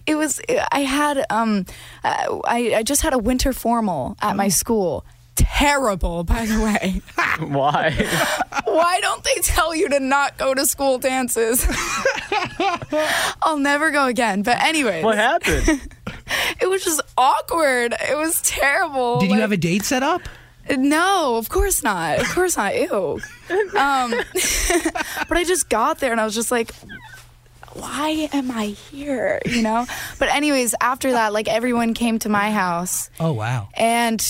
It 0.05 0.15
was 0.15 0.41
I 0.71 0.81
had 0.81 1.25
um 1.29 1.65
I 2.03 2.73
I 2.77 2.83
just 2.83 3.01
had 3.01 3.13
a 3.13 3.17
winter 3.17 3.53
formal 3.53 4.17
at 4.21 4.35
my 4.35 4.49
school. 4.49 5.05
Terrible, 5.35 6.23
by 6.23 6.45
the 6.45 6.61
way. 6.61 7.01
Why? 7.47 7.91
Why 8.65 8.99
don't 9.01 9.23
they 9.23 9.35
tell 9.41 9.75
you 9.75 9.89
to 9.89 9.99
not 9.99 10.37
go 10.37 10.53
to 10.53 10.65
school 10.65 10.97
dances? 10.97 11.65
I'll 13.41 13.59
never 13.59 13.91
go 13.91 14.05
again. 14.05 14.43
But 14.43 14.61
anyway, 14.61 15.03
what 15.03 15.17
happened? 15.17 15.67
it 16.61 16.69
was 16.69 16.83
just 16.83 17.01
awkward. 17.17 17.93
It 18.09 18.17
was 18.17 18.41
terrible. 18.41 19.19
Did 19.19 19.25
you 19.27 19.31
Like- 19.31 19.41
have 19.41 19.51
a 19.51 19.57
date 19.57 19.83
set 19.83 20.03
up? 20.03 20.21
No, 20.69 21.35
of 21.35 21.47
course 21.49 21.83
not. 21.83 22.19
Of 22.19 22.27
course 22.29 22.57
not. 22.57 22.75
Ew. 22.75 23.19
Um, 23.77 24.11
but 25.29 25.37
I 25.37 25.43
just 25.45 25.69
got 25.69 25.99
there 25.99 26.11
and 26.11 26.19
I 26.19 26.25
was 26.25 26.33
just 26.33 26.49
like, 26.51 26.73
why 27.73 28.29
am 28.33 28.49
I 28.49 28.67
here? 28.67 29.41
You 29.45 29.61
know? 29.61 29.85
But, 30.17 30.29
anyways, 30.29 30.73
after 30.81 31.11
that, 31.11 31.33
like 31.33 31.47
everyone 31.47 31.93
came 31.93 32.17
to 32.19 32.29
my 32.29 32.49
house 32.51 33.11
Oh 33.19 33.33
wow. 33.33 33.67
and 33.75 34.25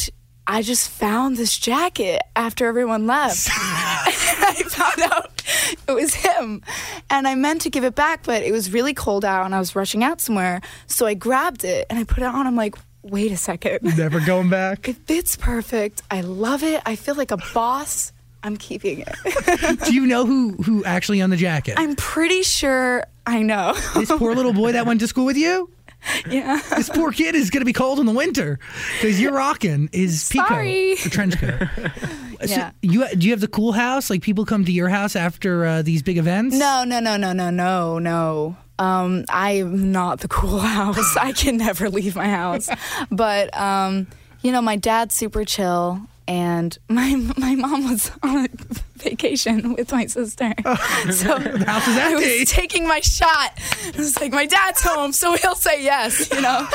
I 0.47 0.61
just 0.61 0.89
found 0.89 1.37
this 1.37 1.57
jacket 1.57 2.21
after 2.35 2.67
everyone 2.67 3.07
left. 3.07 3.49
I 3.55 4.53
found 4.67 5.11
out 5.11 5.43
it 5.87 5.91
was 5.93 6.13
him. 6.13 6.61
And 7.09 7.27
I 7.27 7.35
meant 7.35 7.61
to 7.61 7.69
give 7.69 7.83
it 7.83 7.95
back, 7.95 8.23
but 8.23 8.43
it 8.43 8.51
was 8.51 8.71
really 8.71 8.93
cold 8.93 9.25
out 9.25 9.45
and 9.45 9.55
I 9.55 9.59
was 9.59 9.75
rushing 9.75 10.03
out 10.03 10.21
somewhere. 10.21 10.61
So 10.87 11.05
I 11.07 11.15
grabbed 11.15 11.63
it 11.63 11.87
and 11.89 11.97
I 11.97 12.03
put 12.03 12.19
it 12.19 12.27
on. 12.27 12.45
I'm 12.45 12.55
like, 12.55 12.75
wait 13.01 13.31
a 13.31 13.37
second. 13.37 13.79
Never 13.97 14.19
going 14.19 14.49
back. 14.61 14.87
It 14.87 14.97
fits 15.07 15.35
perfect. 15.35 16.03
I 16.11 16.21
love 16.21 16.61
it. 16.63 16.81
I 16.85 16.95
feel 16.95 17.15
like 17.15 17.31
a 17.31 17.37
boss. 17.53 18.11
I'm 18.43 18.57
keeping 18.57 18.99
it. 19.07 19.79
Do 19.85 19.93
you 19.95 20.05
know 20.05 20.23
who 20.27 20.51
who 20.51 20.83
actually 20.85 21.19
owned 21.23 21.33
the 21.33 21.37
jacket? 21.37 21.73
I'm 21.77 21.95
pretty 21.95 22.43
sure 22.43 23.03
I 23.25 23.41
know. 23.41 23.73
this 23.95 24.11
poor 24.11 24.35
little 24.35 24.53
boy 24.53 24.73
that 24.73 24.85
went 24.85 24.99
to 24.99 25.07
school 25.07 25.25
with 25.25 25.37
you. 25.37 25.71
yeah. 26.29 26.59
This 26.75 26.89
poor 26.89 27.11
kid 27.11 27.35
is 27.35 27.49
gonna 27.49 27.65
be 27.65 27.73
cold 27.73 27.99
in 27.99 28.05
the 28.05 28.11
winter 28.13 28.59
because 28.99 29.19
you're 29.19 29.33
rocking 29.33 29.89
his 29.91 30.27
pico, 30.31 30.45
Sorry. 30.47 30.95
the 30.95 31.09
trench 31.09 31.37
coat. 31.37 31.61
So 32.45 32.47
Yeah. 32.53 32.71
you 32.81 33.07
do 33.15 33.25
you 33.27 33.31
have 33.31 33.39
the 33.39 33.47
cool 33.47 33.71
house? 33.71 34.09
Like 34.09 34.21
people 34.21 34.45
come 34.45 34.65
to 34.65 34.71
your 34.71 34.89
house 34.89 35.15
after 35.15 35.65
uh, 35.65 35.81
these 35.81 36.03
big 36.03 36.17
events? 36.17 36.55
No, 36.57 36.83
no, 36.83 36.99
no, 36.99 37.15
no, 37.15 37.31
no, 37.31 37.49
no, 37.49 37.97
no. 37.97 38.57
Um, 38.77 39.23
I 39.29 39.51
am 39.51 39.93
not 39.93 40.19
the 40.19 40.27
cool 40.27 40.59
house. 40.59 41.15
I 41.15 41.31
can 41.31 41.55
never 41.55 41.89
leave 41.89 42.13
my 42.17 42.27
house. 42.27 42.69
But 43.09 43.57
um, 43.57 44.07
you 44.41 44.51
know, 44.51 44.61
my 44.61 44.75
dad's 44.75 45.15
super 45.15 45.45
chill, 45.45 46.01
and 46.27 46.77
my 46.89 47.15
my 47.37 47.55
mom 47.55 47.89
was 47.89 48.11
on 48.23 48.45
a 48.45 48.49
vacation 48.95 49.73
with 49.73 49.91
my 49.91 50.05
sister. 50.07 50.53
So 51.11 51.37
The 51.39 51.65
house 51.65 51.87
is 51.87 51.97
I 51.97 52.13
was 52.15 52.51
taking 52.51 52.87
my 52.87 52.99
shot. 52.99 53.51
I 53.93 53.97
was 53.97 54.19
like, 54.19 54.31
my 54.31 54.45
dad's 54.45 54.81
home, 54.81 55.11
so 55.11 55.35
he'll 55.35 55.55
say 55.55 55.83
yes. 55.83 56.29
You 56.31 56.41
know. 56.41 56.67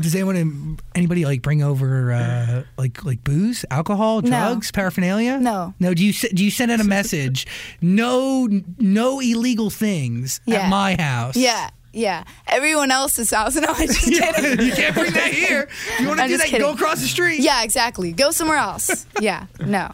Does 0.00 0.14
anyone, 0.14 0.78
anybody 0.94 1.24
like 1.24 1.42
bring 1.42 1.62
over 1.62 2.12
uh, 2.12 2.62
like 2.78 3.04
like 3.04 3.24
booze, 3.24 3.64
alcohol, 3.70 4.20
drugs, 4.20 4.70
paraphernalia? 4.70 5.38
No. 5.38 5.74
no. 5.80 5.94
Do 5.94 6.04
you 6.04 6.12
do 6.12 6.44
you 6.44 6.50
send 6.50 6.70
out 6.70 6.80
a 6.80 6.84
message? 6.84 7.46
no, 7.80 8.48
no 8.78 9.20
illegal 9.20 9.70
things 9.70 10.40
at 10.48 10.68
my 10.68 10.96
house. 10.98 11.36
Yeah, 11.36 11.70
yeah. 11.92 12.24
Everyone 12.46 12.90
else's 12.90 13.30
house. 13.30 13.54
No, 13.56 13.68
I 13.68 13.86
just 13.86 14.00
kidding. 14.04 14.66
you 14.66 14.72
can't 14.72 14.94
bring 14.94 15.12
that 15.12 15.32
here. 15.32 15.68
If 15.70 16.00
you 16.00 16.06
want 16.08 16.18
to 16.18 16.24
I'm 16.24 16.30
do 16.30 16.36
that, 16.38 16.50
go 16.58 16.72
across 16.72 17.00
the 17.00 17.08
street. 17.08 17.40
Yeah, 17.40 17.62
exactly. 17.62 18.12
Go 18.12 18.30
somewhere 18.30 18.58
else. 18.58 19.06
Yeah, 19.20 19.46
no. 19.64 19.90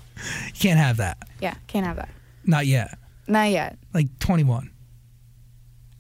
you 0.46 0.53
can't 0.55 0.78
have 0.78 0.96
that. 0.99 1.18
Yeah, 1.40 1.55
can't 1.66 1.84
have 1.84 1.96
that. 1.96 2.09
Not 2.44 2.66
yet. 2.66 2.96
Not 3.26 3.51
yet. 3.51 3.76
Like 3.92 4.07
21. 4.20 4.70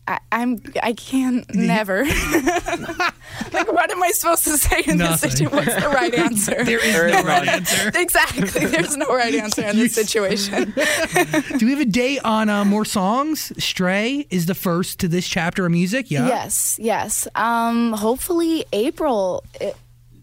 I, 0.08 0.18
I'm. 0.32 0.62
I 0.82 0.94
can 0.94 1.44
never. 1.52 2.04
like, 3.52 3.70
what 3.70 3.90
am 3.90 4.02
I 4.02 4.10
supposed 4.12 4.44
to 4.44 4.56
say 4.56 4.78
in 4.86 4.96
this 4.96 5.10
Nothing. 5.10 5.30
situation? 5.30 5.56
What's 5.56 5.74
the 5.82 5.88
right 5.90 6.14
answer? 6.14 6.64
There 6.64 6.82
is 6.82 7.12
no 7.14 7.22
right 7.24 7.46
answer. 7.46 7.92
exactly. 7.94 8.64
There's 8.66 8.96
no 8.96 9.06
right 9.14 9.34
answer 9.44 9.62
in 9.66 9.76
this 9.76 9.94
situation. 9.94 10.72
Do 11.58 11.66
we 11.66 11.72
have 11.72 11.80
a 11.80 11.84
date 11.84 12.20
on 12.24 12.48
uh, 12.48 12.64
more 12.64 12.86
songs? 12.86 13.52
Stray 13.62 14.26
is 14.30 14.46
the 14.46 14.54
first 14.54 14.98
to 15.00 15.08
this 15.08 15.28
chapter 15.28 15.66
of 15.66 15.72
music. 15.72 16.10
Yeah. 16.10 16.26
Yes, 16.26 16.78
yes. 16.80 17.28
Um, 17.34 17.92
hopefully 17.92 18.64
April. 18.72 19.44
It, 19.60 19.76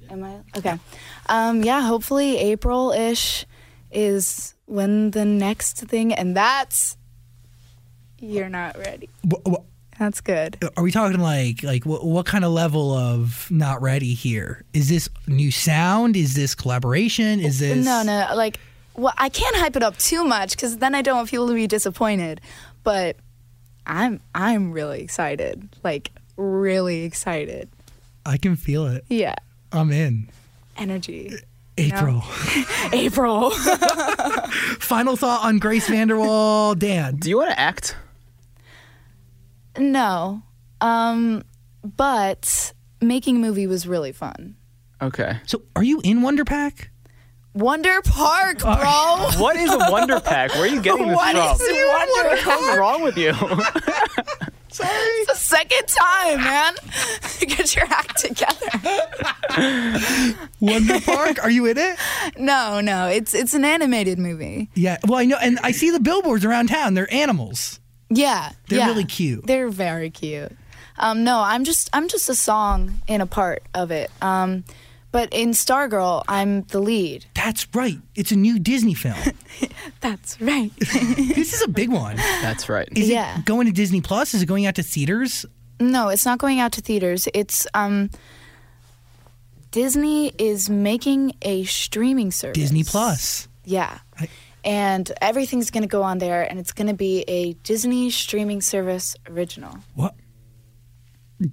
am 0.10 0.24
I 0.24 0.38
okay? 0.58 0.80
Um, 1.28 1.64
yeah. 1.64 1.82
Hopefully 1.82 2.38
April-ish 2.38 3.46
is 3.92 4.56
when 4.66 5.12
the 5.12 5.26
next 5.26 5.78
thing, 5.78 6.12
and 6.12 6.36
that's 6.36 6.98
you're 8.20 8.50
not 8.50 8.76
ready. 8.80 9.10
Wh- 9.30 9.48
wh- 9.48 9.75
That's 10.00 10.20
good. 10.22 10.58
Are 10.76 10.84
we 10.84 10.92
talking 10.92 11.20
like 11.20 11.64
like 11.64 11.86
what, 11.86 12.06
what 12.06 12.26
kind 12.26 12.44
of 12.44 12.52
level 12.52 12.94
of 12.94 13.50
not 13.50 13.82
ready 13.82 14.14
here? 14.14 14.64
Is 14.74 14.90
this 14.90 15.10
new 15.28 15.52
sound? 15.52 16.18
Is 16.18 16.34
this 16.36 16.54
collaboration? 16.54 17.40
Is 17.40 17.60
this 17.60 17.86
No, 17.86 18.04
no, 18.04 18.36
like, 18.36 18.60
well, 18.96 19.14
I 19.18 19.30
can't 19.30 19.56
hype 19.56 19.76
it 19.76 19.84
up 19.84 19.98
too 19.98 20.26
much 20.26 20.52
because 20.52 20.78
then 20.78 20.96
I 20.96 21.02
don't 21.02 21.16
want 21.18 21.30
people 21.30 21.48
to 21.48 21.54
be 21.54 21.68
disappointed. 21.68 22.42
But 22.84 23.16
I'm, 23.88 24.20
I'm 24.34 24.72
really 24.72 25.02
excited. 25.02 25.70
Like, 25.84 26.12
really 26.38 27.04
excited. 27.04 27.70
I 28.26 28.38
can 28.38 28.56
feel 28.56 28.86
it. 28.88 29.06
Yeah, 29.10 29.36
I'm 29.72 29.92
in. 29.92 30.28
energy. 30.78 31.34
April. 31.78 32.24
April. 32.94 33.50
Final 34.80 35.16
thought 35.18 35.44
on 35.44 35.60
Grace 35.60 35.90
VanderWaal, 35.90 36.78
Dan. 36.80 37.18
Do 37.18 37.30
you 37.30 37.38
want 37.38 37.50
to 37.52 37.60
act? 37.60 37.96
No, 39.78 40.42
um, 40.82 41.44
but 41.84 42.74
making 43.02 43.38
a 43.38 43.40
movie 43.40 43.68
was 43.68 43.88
really 43.88 44.12
fun. 44.12 44.56
Okay. 45.02 45.38
So, 45.46 45.62
are 45.76 45.84
you 45.84 46.02
in 46.04 46.22
Wonder 46.22 46.46
Pack? 46.46 46.90
Wonder 47.54 48.02
Park, 48.04 48.60
bro. 48.60 48.74
What 49.38 49.56
is 49.56 49.72
a 49.74 49.78
wonder 49.90 50.20
pack? 50.20 50.52
Where 50.56 50.64
are 50.64 50.68
you 50.68 50.82
getting 50.82 51.08
this 51.08 51.16
What 51.16 51.36
from? 51.36 51.66
is 51.66 51.88
Wonder 51.88 52.30
What's 52.30 52.44
Park? 52.44 52.78
wrong 52.80 53.02
with 53.02 53.18
you? 53.18 53.32
Sorry. 54.70 54.90
It's 55.18 55.32
the 55.32 55.38
second 55.38 55.88
time, 55.88 56.44
man. 56.44 56.74
Get 57.40 57.76
your 57.78 57.86
act 57.86 58.18
together. 58.18 58.70
Wonder 60.60 61.00
Park? 61.00 61.42
Are 61.44 61.50
you 61.50 61.66
in 61.66 61.78
it? 61.78 61.98
No, 62.38 62.82
no, 62.82 63.08
it's 63.08 63.34
it's 63.34 63.54
an 63.54 63.64
animated 63.64 64.20
movie. 64.20 64.70
Yeah. 64.76 64.98
Well, 65.08 65.20
I 65.20 65.26
know, 65.26 65.38
and 65.42 65.58
I 65.64 65.72
see 65.72 65.92
the 65.92 66.02
billboards 66.02 66.44
around 66.44 66.68
town. 66.68 66.94
They're 66.94 67.12
animals. 67.14 67.80
Yeah, 68.10 68.52
They're 68.70 68.80
yeah. 68.80 68.88
really 68.88 69.06
cute. 69.06 69.46
They're 69.48 69.70
very 69.70 70.10
cute. 70.10 70.52
Um, 70.98 71.24
no, 71.24 71.40
I'm 71.42 71.64
just 71.64 71.90
I'm 71.94 72.08
just 72.08 72.30
a 72.30 72.36
song 72.36 73.02
in 73.08 73.20
a 73.22 73.26
part 73.26 73.64
of 73.74 73.92
it. 73.92 74.10
Um, 74.22 74.64
but 75.12 75.34
in 75.34 75.50
Stargirl, 75.52 76.24
I'm 76.28 76.64
the 76.64 76.80
lead. 76.80 77.26
That's 77.36 77.68
right. 77.74 77.98
It's 78.16 78.32
a 78.32 78.36
new 78.36 78.60
Disney 78.60 78.94
film. 78.94 79.18
That's 80.02 80.40
right. 80.42 80.72
this 80.80 81.54
is 81.54 81.62
a 81.62 81.68
big 81.70 81.90
one. 81.90 82.18
That's 82.18 82.68
right. 82.70 82.88
Is 82.96 83.08
Yeah. 83.10 83.40
it 83.40 83.46
going 83.46 83.66
to 83.68 83.74
Disney 83.74 84.02
Plus? 84.02 84.34
Is 84.34 84.42
it 84.42 84.46
going 84.46 84.66
out 84.66 84.76
to 84.76 84.84
theaters? 84.84 85.46
no, 85.80 86.08
it's 86.10 86.26
not 86.26 86.38
going 86.38 86.60
out 86.60 86.72
to 86.74 86.82
theaters. 86.82 87.28
It's 87.34 87.66
um, 87.74 88.10
Disney 89.72 90.30
is 90.38 90.70
making 90.70 91.34
a 91.42 91.64
streaming 91.66 92.32
service. 92.32 92.56
Disney 92.58 92.84
Plus. 92.84 93.48
Yeah. 93.66 94.00
And 94.66 95.10
everything's 95.22 95.70
going 95.70 95.84
to 95.84 95.88
go 95.88 96.02
on 96.02 96.18
there, 96.18 96.42
and 96.44 96.60
it's 96.60 96.74
going 96.74 96.88
to 96.88 96.96
be 96.96 97.22
a 97.28 97.54
Disney 97.54 98.10
streaming 98.10 98.62
service 98.62 99.16
original. 99.30 99.78
What? 99.94 100.16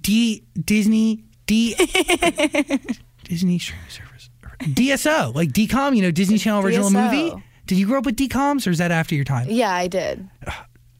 D 0.01 0.43
Disney 0.59 1.23
D 1.45 1.75
Disney 3.23 3.59
streaming 3.59 3.89
service 3.89 4.29
DSO 4.59 5.35
like 5.35 5.49
DCOM. 5.49 5.95
You 5.95 6.01
know 6.01 6.11
Disney 6.11 6.37
Channel 6.37 6.65
original 6.65 6.89
DSO. 6.89 7.11
movie. 7.11 7.43
Did 7.65 7.77
you 7.77 7.85
grow 7.85 7.99
up 7.99 8.05
with 8.05 8.15
DCOMs 8.15 8.65
or 8.67 8.71
is 8.71 8.77
that 8.79 8.91
after 8.91 9.15
your 9.15 9.23
time? 9.25 9.47
Yeah, 9.49 9.71
I 9.73 9.87
did. 9.87 10.27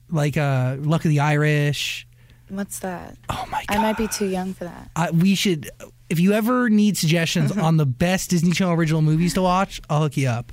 Like 0.10 0.38
uh, 0.38 0.76
Luck 0.80 1.06
of 1.06 1.10
the 1.10 1.22
Irish. 1.22 2.06
What's 2.50 2.80
that? 2.80 3.18
Oh 3.30 3.46
my 3.50 3.64
god! 3.68 3.78
I 3.78 3.82
might 3.82 3.98
be 3.98 4.08
too 4.08 4.28
young 4.28 4.54
for 4.54 4.66
that. 4.66 4.92
I, 4.96 5.10
we 5.10 5.34
should. 5.34 5.72
If 6.08 6.20
you 6.20 6.34
ever 6.34 6.70
need 6.70 6.98
suggestions 6.98 7.52
on 7.58 7.78
the 7.78 7.88
best 7.88 8.30
Disney 8.30 8.52
Channel 8.52 8.76
original 8.76 9.02
movies 9.02 9.34
to 9.34 9.42
watch, 9.42 9.82
I'll 9.90 10.02
hook 10.02 10.16
you 10.16 10.28
up. 10.28 10.52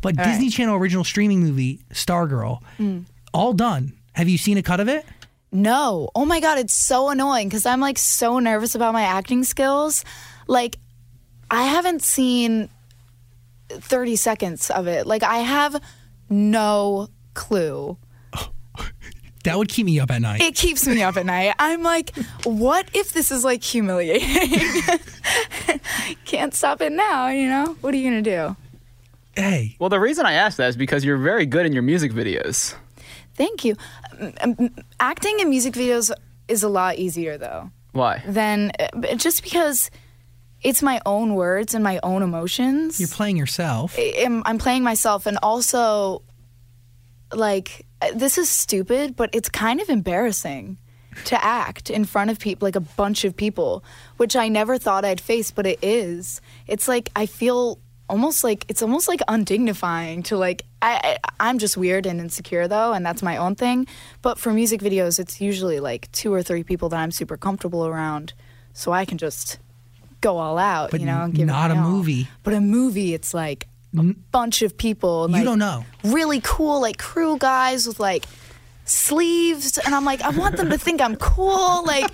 But 0.00 0.18
All 0.18 0.24
Disney 0.24 0.46
right. 0.46 0.52
Channel 0.52 0.76
original 0.76 1.04
streaming 1.04 1.40
movie 1.40 1.80
Stargirl, 1.92 2.62
mm. 2.78 3.04
all 3.32 3.52
done. 3.52 3.92
Have 4.12 4.28
you 4.28 4.38
seen 4.38 4.58
a 4.58 4.62
cut 4.62 4.80
of 4.80 4.88
it? 4.88 5.04
No. 5.52 6.10
Oh 6.14 6.24
my 6.24 6.40
God, 6.40 6.58
it's 6.58 6.74
so 6.74 7.10
annoying 7.10 7.48
because 7.48 7.66
I'm 7.66 7.80
like 7.80 7.98
so 7.98 8.38
nervous 8.38 8.74
about 8.74 8.92
my 8.92 9.02
acting 9.02 9.44
skills. 9.44 10.04
Like, 10.46 10.78
I 11.50 11.64
haven't 11.64 12.02
seen 12.02 12.68
30 13.68 14.16
seconds 14.16 14.70
of 14.70 14.86
it. 14.86 15.06
Like, 15.06 15.22
I 15.22 15.38
have 15.38 15.80
no 16.28 17.08
clue. 17.34 17.96
That 19.44 19.56
would 19.56 19.70
keep 19.70 19.86
me 19.86 19.98
up 19.98 20.10
at 20.10 20.20
night. 20.20 20.42
It 20.42 20.54
keeps 20.54 20.86
me 20.86 21.02
up 21.02 21.16
at 21.16 21.24
night. 21.24 21.54
I'm 21.58 21.82
like, 21.82 22.14
what 22.44 22.86
if 22.92 23.12
this 23.12 23.32
is 23.32 23.42
like 23.42 23.62
humiliating? 23.62 24.28
Can't 26.26 26.52
stop 26.52 26.82
it 26.82 26.92
now, 26.92 27.28
you 27.28 27.48
know? 27.48 27.74
What 27.80 27.94
are 27.94 27.96
you 27.96 28.10
going 28.10 28.22
to 28.22 28.30
do? 28.30 28.56
Hey, 29.40 29.76
Well, 29.78 29.88
the 29.88 30.00
reason 30.00 30.26
I 30.26 30.32
asked 30.34 30.56
that 30.58 30.68
is 30.68 30.76
because 30.76 31.04
you're 31.04 31.18
very 31.18 31.46
good 31.46 31.66
in 31.66 31.72
your 31.72 31.82
music 31.82 32.12
videos. 32.12 32.74
Thank 33.34 33.64
you. 33.64 33.76
Um, 34.20 34.34
um, 34.58 34.70
acting 34.98 35.40
in 35.40 35.48
music 35.48 35.74
videos 35.74 36.10
is 36.48 36.62
a 36.62 36.68
lot 36.68 36.96
easier 36.96 37.38
though 37.38 37.70
Why? 37.92 38.22
than 38.26 38.72
uh, 38.78 39.14
just 39.14 39.42
because 39.42 39.90
it's 40.62 40.82
my 40.82 41.00
own 41.06 41.34
words 41.34 41.74
and 41.74 41.82
my 41.82 42.00
own 42.02 42.22
emotions. 42.22 43.00
you're 43.00 43.08
playing 43.08 43.36
yourself. 43.36 43.96
I'm, 43.98 44.42
I'm 44.44 44.58
playing 44.58 44.82
myself 44.82 45.26
and 45.26 45.38
also 45.42 46.22
like 47.32 47.86
uh, 48.02 48.10
this 48.14 48.38
is 48.38 48.48
stupid 48.50 49.16
but 49.16 49.30
it's 49.32 49.48
kind 49.48 49.80
of 49.80 49.88
embarrassing 49.88 50.78
to 51.24 51.44
act 51.44 51.90
in 51.90 52.04
front 52.04 52.30
of 52.30 52.38
people 52.38 52.66
like 52.66 52.76
a 52.76 52.80
bunch 52.80 53.24
of 53.24 53.36
people 53.36 53.84
which 54.16 54.34
i 54.34 54.48
never 54.48 54.78
thought 54.78 55.04
i'd 55.04 55.20
face 55.20 55.50
but 55.50 55.66
it 55.66 55.78
is 55.82 56.40
it's 56.66 56.88
like 56.88 57.08
i 57.14 57.26
feel 57.26 57.78
almost 58.10 58.42
like 58.44 58.64
it's 58.68 58.82
almost 58.82 59.08
like 59.08 59.20
undignifying 59.28 60.22
to 60.24 60.36
like 60.36 60.62
I, 60.82 61.16
I 61.24 61.30
i'm 61.38 61.58
just 61.58 61.76
weird 61.76 62.04
and 62.06 62.20
insecure 62.20 62.66
though 62.68 62.92
and 62.92 63.06
that's 63.06 63.22
my 63.22 63.36
own 63.36 63.54
thing 63.54 63.86
but 64.20 64.38
for 64.38 64.52
music 64.52 64.80
videos 64.80 65.18
it's 65.18 65.40
usually 65.40 65.78
like 65.80 66.10
two 66.12 66.32
or 66.34 66.42
three 66.42 66.64
people 66.64 66.88
that 66.90 66.98
i'm 66.98 67.12
super 67.12 67.36
comfortable 67.36 67.86
around 67.86 68.32
so 68.72 68.92
i 68.92 69.04
can 69.04 69.16
just 69.16 69.58
go 70.20 70.36
all 70.38 70.58
out 70.58 70.90
But 70.90 71.00
you 71.00 71.06
know 71.06 71.22
and 71.22 71.34
give 71.34 71.46
not 71.46 71.70
a 71.70 71.76
all. 71.76 71.88
movie. 71.90 72.28
but 72.42 72.52
a 72.52 72.60
movie 72.60 73.14
it's 73.14 73.32
like 73.32 73.68
a 73.94 73.98
mm. 74.02 74.16
bunch 74.32 74.62
of 74.62 74.76
people 74.76 75.24
and, 75.24 75.34
You 75.34 75.44
don't 75.44 75.58
know. 75.58 75.84
really 76.04 76.40
cool 76.42 76.80
like 76.80 76.98
crew 76.98 77.38
guys 77.38 77.86
with 77.86 78.00
like 78.00 78.24
sleeves 78.84 79.78
and 79.78 79.94
i'm 79.94 80.04
like 80.04 80.20
i 80.22 80.30
want 80.30 80.56
them 80.56 80.70
to 80.70 80.78
think 80.78 81.00
i'm 81.00 81.16
cool 81.16 81.84
like 81.86 82.10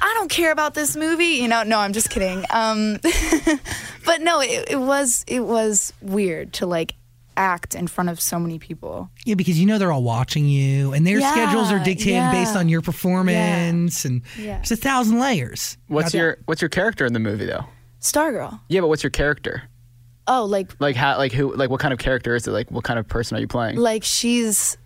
i 0.00 0.12
don't 0.14 0.30
care 0.30 0.52
about 0.52 0.74
this 0.74 0.96
movie 0.96 1.24
you 1.40 1.48
know 1.48 1.62
no 1.62 1.78
i'm 1.78 1.92
just 1.92 2.10
kidding 2.10 2.44
um 2.50 2.98
but 4.04 4.20
no 4.20 4.40
it, 4.40 4.68
it 4.70 4.80
was 4.80 5.24
it 5.26 5.40
was 5.40 5.92
weird 6.02 6.52
to 6.52 6.66
like 6.66 6.94
act 7.36 7.74
in 7.74 7.86
front 7.86 8.08
of 8.08 8.18
so 8.18 8.38
many 8.40 8.58
people 8.58 9.10
Yeah, 9.26 9.34
because 9.34 9.60
you 9.60 9.66
know 9.66 9.76
they're 9.76 9.92
all 9.92 10.02
watching 10.02 10.46
you, 10.46 10.94
and 10.94 11.06
their 11.06 11.18
Yeah, 11.18 11.32
schedules 11.32 11.70
are 11.70 11.78
dictated 11.78 12.14
yeah. 12.14 12.30
based 12.30 12.56
on 12.56 12.70
your 12.70 12.80
performance, 12.80 14.06
and 14.06 14.22
Yeah. 14.38 14.56
there's 14.56 14.70
a 14.72 14.76
thousand 14.76 15.18
layers. 15.20 15.76
What's 15.88 16.14
Now, 16.14 16.20
your 16.20 16.38
What's 16.46 16.62
your 16.62 16.70
character 16.70 17.04
in 17.04 17.12
the 17.12 17.18
movie 17.18 17.44
though? 17.44 17.66
stargirl 18.00 18.58
Yeah, 18.68 18.80
but 18.80 18.88
what's 18.88 19.02
your 19.02 19.10
character? 19.10 19.64
oh 20.26 20.46
like 20.46 20.74
Like 20.80 20.96
how? 20.96 21.18
Like 21.18 21.32
who? 21.32 21.54
Like 21.54 21.68
what 21.68 21.78
kind 21.78 21.92
of 21.92 21.98
character 21.98 22.34
is 22.34 22.48
it? 22.48 22.52
Like 22.52 22.70
what 22.70 22.84
kind 22.84 22.98
of 22.98 23.06
person 23.06 23.36
are 23.36 23.40
you 23.40 23.48
playing? 23.48 23.76
like 23.76 24.02
she's 24.02 24.78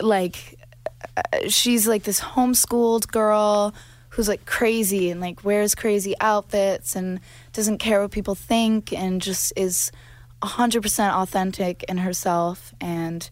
like 0.00 0.58
she's 1.48 1.86
like 1.86 2.04
this 2.04 2.20
homeschooled 2.20 3.10
girl 3.10 3.74
who's 4.10 4.28
like 4.28 4.46
crazy 4.46 5.10
and 5.10 5.20
like 5.20 5.44
wears 5.44 5.74
crazy 5.74 6.14
outfits 6.20 6.96
and 6.96 7.20
doesn't 7.52 7.78
care 7.78 8.00
what 8.00 8.10
people 8.10 8.34
think 8.34 8.92
and 8.92 9.20
just 9.20 9.52
is 9.56 9.92
100% 10.42 11.12
authentic 11.12 11.82
in 11.84 11.98
herself 11.98 12.74
and 12.80 13.28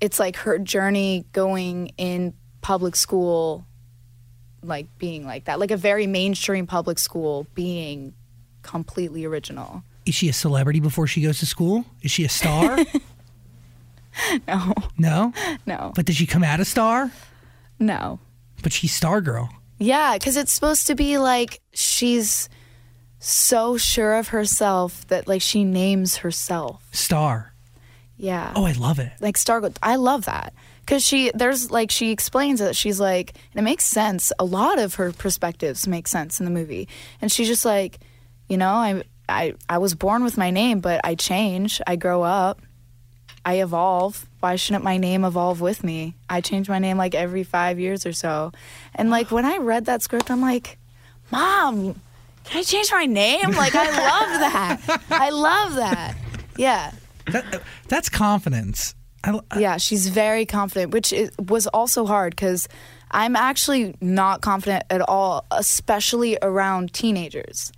it's 0.00 0.18
like 0.18 0.36
her 0.36 0.58
journey 0.58 1.24
going 1.32 1.88
in 1.96 2.34
public 2.60 2.96
school 2.96 3.66
like 4.62 4.86
being 4.98 5.24
like 5.26 5.44
that 5.46 5.58
like 5.58 5.70
a 5.70 5.76
very 5.76 6.06
mainstream 6.06 6.66
public 6.66 6.98
school 6.98 7.46
being 7.54 8.14
completely 8.62 9.24
original 9.24 9.82
Is 10.06 10.14
she 10.14 10.28
a 10.28 10.32
celebrity 10.32 10.80
before 10.80 11.06
she 11.06 11.20
goes 11.22 11.38
to 11.40 11.46
school? 11.46 11.84
Is 12.02 12.10
she 12.10 12.24
a 12.24 12.28
star? 12.28 12.78
no 14.48 14.74
no. 14.98 15.32
no 15.66 15.92
But 15.94 16.06
did 16.06 16.16
she 16.16 16.26
come 16.26 16.44
out 16.44 16.60
a 16.60 16.64
star? 16.64 17.10
no 17.78 18.18
But 18.62 18.72
she's 18.72 18.98
Stargirl. 18.98 19.48
Yeah, 19.78 20.14
because 20.14 20.36
it's 20.36 20.52
supposed 20.52 20.86
to 20.86 20.94
be 20.94 21.18
like 21.18 21.60
she's 21.72 22.48
so 23.18 23.76
sure 23.76 24.14
of 24.14 24.28
herself 24.28 25.06
that 25.08 25.26
like 25.28 25.42
she 25.42 25.64
names 25.64 26.16
herself. 26.16 26.86
Star. 26.92 27.54
Yeah. 28.16 28.52
Oh, 28.54 28.64
I 28.64 28.72
love 28.72 28.98
it. 28.98 29.12
like 29.20 29.36
Stargirl. 29.36 29.76
I 29.82 29.96
love 29.96 30.26
that 30.26 30.54
because 30.80 31.04
she 31.04 31.30
there's 31.34 31.70
like 31.70 31.90
she 31.90 32.10
explains 32.12 32.60
it. 32.60 32.76
She's 32.76 33.00
like, 33.00 33.34
and 33.52 33.60
it 33.60 33.62
makes 33.62 33.84
sense. 33.84 34.32
A 34.38 34.44
lot 34.44 34.78
of 34.78 34.94
her 34.96 35.12
perspectives 35.12 35.86
make 35.88 36.06
sense 36.06 36.38
in 36.38 36.44
the 36.44 36.50
movie, 36.52 36.88
and 37.20 37.30
she's 37.32 37.48
just 37.48 37.64
like, 37.64 37.98
you 38.48 38.56
know, 38.56 38.68
I 38.70 39.02
I 39.28 39.54
I 39.68 39.78
was 39.78 39.94
born 39.94 40.22
with 40.22 40.36
my 40.36 40.50
name, 40.50 40.80
but 40.80 41.00
I 41.02 41.14
change. 41.16 41.80
I 41.86 41.96
grow 41.96 42.22
up. 42.22 42.60
I 43.44 43.54
evolve. 43.60 44.26
Why 44.40 44.56
shouldn't 44.56 44.84
my 44.84 44.96
name 44.96 45.24
evolve 45.24 45.60
with 45.60 45.82
me? 45.84 46.14
I 46.28 46.40
change 46.40 46.68
my 46.68 46.78
name 46.78 46.96
like 46.96 47.14
every 47.14 47.42
five 47.44 47.78
years 47.80 48.06
or 48.06 48.12
so. 48.12 48.52
And 48.94 49.10
like 49.10 49.30
when 49.30 49.44
I 49.44 49.58
read 49.58 49.86
that 49.86 50.02
script, 50.02 50.30
I'm 50.30 50.40
like, 50.40 50.78
Mom, 51.30 52.00
can 52.44 52.58
I 52.60 52.62
change 52.62 52.90
my 52.92 53.06
name? 53.06 53.50
Like 53.52 53.74
I 53.74 53.86
love 53.86 54.40
that. 54.40 55.00
I 55.10 55.30
love 55.30 55.74
that. 55.76 56.14
Yeah. 56.56 56.92
That, 57.26 57.62
that's 57.88 58.08
confidence. 58.08 58.94
I, 59.24 59.38
I- 59.50 59.60
Yeah, 59.60 59.76
she's 59.76 60.08
very 60.08 60.44
confident, 60.46 60.92
which 60.92 61.12
is, 61.12 61.30
was 61.38 61.66
also 61.68 62.04
hard 62.06 62.34
because 62.34 62.68
I'm 63.12 63.36
actually 63.36 63.94
not 64.00 64.40
confident 64.40 64.84
at 64.90 65.00
all, 65.02 65.44
especially 65.50 66.36
around 66.42 66.92
teenagers. 66.92 67.72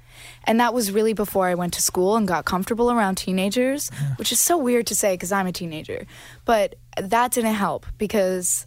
And 0.46 0.60
that 0.60 0.74
was 0.74 0.92
really 0.92 1.12
before 1.12 1.46
I 1.46 1.54
went 1.54 1.74
to 1.74 1.82
school 1.82 2.16
and 2.16 2.28
got 2.28 2.44
comfortable 2.44 2.90
around 2.90 3.16
teenagers, 3.16 3.90
which 4.16 4.30
is 4.30 4.40
so 4.40 4.56
weird 4.56 4.86
to 4.88 4.94
say 4.94 5.14
because 5.14 5.32
I'm 5.32 5.46
a 5.46 5.52
teenager. 5.52 6.06
But 6.44 6.76
that 7.00 7.32
didn't 7.32 7.54
help 7.54 7.86
because 7.98 8.66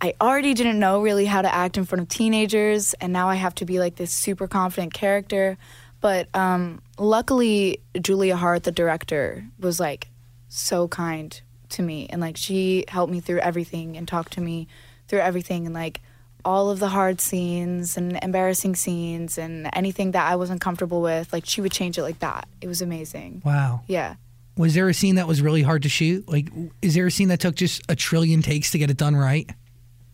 I 0.00 0.14
already 0.20 0.52
didn't 0.54 0.78
know 0.78 1.00
really 1.00 1.24
how 1.24 1.42
to 1.42 1.52
act 1.52 1.78
in 1.78 1.86
front 1.86 2.02
of 2.02 2.08
teenagers, 2.08 2.94
and 2.94 3.12
now 3.12 3.28
I 3.28 3.36
have 3.36 3.54
to 3.56 3.64
be 3.64 3.78
like 3.78 3.96
this 3.96 4.12
super 4.12 4.46
confident 4.46 4.92
character. 4.92 5.56
But 6.00 6.28
um, 6.34 6.82
luckily, 6.98 7.80
Julia 8.00 8.36
Hart, 8.36 8.64
the 8.64 8.72
director, 8.72 9.46
was 9.58 9.80
like 9.80 10.08
so 10.48 10.86
kind 10.88 11.40
to 11.70 11.82
me, 11.82 12.06
and 12.10 12.20
like 12.20 12.36
she 12.36 12.84
helped 12.88 13.10
me 13.10 13.20
through 13.20 13.38
everything 13.38 13.96
and 13.96 14.06
talked 14.06 14.34
to 14.34 14.40
me 14.40 14.68
through 15.08 15.20
everything, 15.20 15.64
and 15.64 15.74
like 15.74 16.02
all 16.46 16.70
of 16.70 16.78
the 16.78 16.88
hard 16.88 17.20
scenes 17.20 17.96
and 17.96 18.18
embarrassing 18.22 18.76
scenes 18.76 19.36
and 19.36 19.68
anything 19.72 20.12
that 20.12 20.30
I 20.30 20.36
wasn't 20.36 20.60
comfortable 20.60 21.02
with, 21.02 21.32
like 21.32 21.44
she 21.44 21.60
would 21.60 21.72
change 21.72 21.98
it 21.98 22.02
like 22.02 22.20
that. 22.20 22.48
It 22.60 22.68
was 22.68 22.80
amazing. 22.80 23.42
wow. 23.44 23.80
Yeah. 23.88 24.14
Was 24.56 24.72
there 24.72 24.88
a 24.88 24.94
scene 24.94 25.16
that 25.16 25.26
was 25.26 25.42
really 25.42 25.62
hard 25.62 25.82
to 25.82 25.88
shoot? 25.90 26.26
Like, 26.28 26.48
is 26.80 26.94
there 26.94 27.06
a 27.06 27.10
scene 27.10 27.28
that 27.28 27.40
took 27.40 27.56
just 27.56 27.82
a 27.90 27.96
trillion 27.96 28.40
takes 28.42 28.70
to 28.70 28.78
get 28.78 28.90
it 28.90 28.96
done 28.96 29.14
right? 29.16 29.50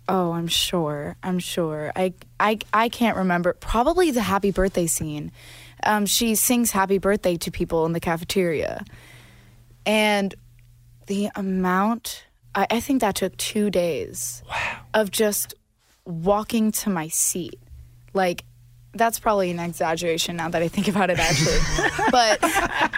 Oh, 0.08 0.32
I'm 0.32 0.48
sure. 0.48 1.16
I'm 1.22 1.38
sure. 1.38 1.92
I 1.94 2.14
I 2.40 2.58
I 2.72 2.88
can't 2.88 3.16
remember. 3.18 3.52
Probably 3.52 4.10
the 4.10 4.22
happy 4.22 4.50
birthday 4.50 4.88
scene. 4.88 5.30
Um, 5.84 6.06
she 6.06 6.34
sings 6.34 6.72
happy 6.72 6.98
birthday 6.98 7.36
to 7.36 7.50
people 7.52 7.86
in 7.86 7.92
the 7.92 8.00
cafeteria, 8.00 8.84
and 9.86 10.34
the 11.06 11.30
amount. 11.36 12.24
I, 12.54 12.66
I 12.68 12.80
think 12.80 13.00
that 13.02 13.14
took 13.14 13.36
two 13.36 13.70
days. 13.70 14.42
Wow. 14.48 14.80
Of 14.94 15.10
just 15.12 15.54
walking 16.04 16.72
to 16.72 16.90
my 16.90 17.08
seat, 17.08 17.58
like. 18.12 18.44
That's 18.94 19.18
probably 19.18 19.50
an 19.50 19.58
exaggeration 19.58 20.36
now 20.36 20.50
that 20.50 20.60
I 20.60 20.68
think 20.68 20.86
about 20.86 21.08
it, 21.08 21.18
actually. 21.18 21.56
but 22.10 22.38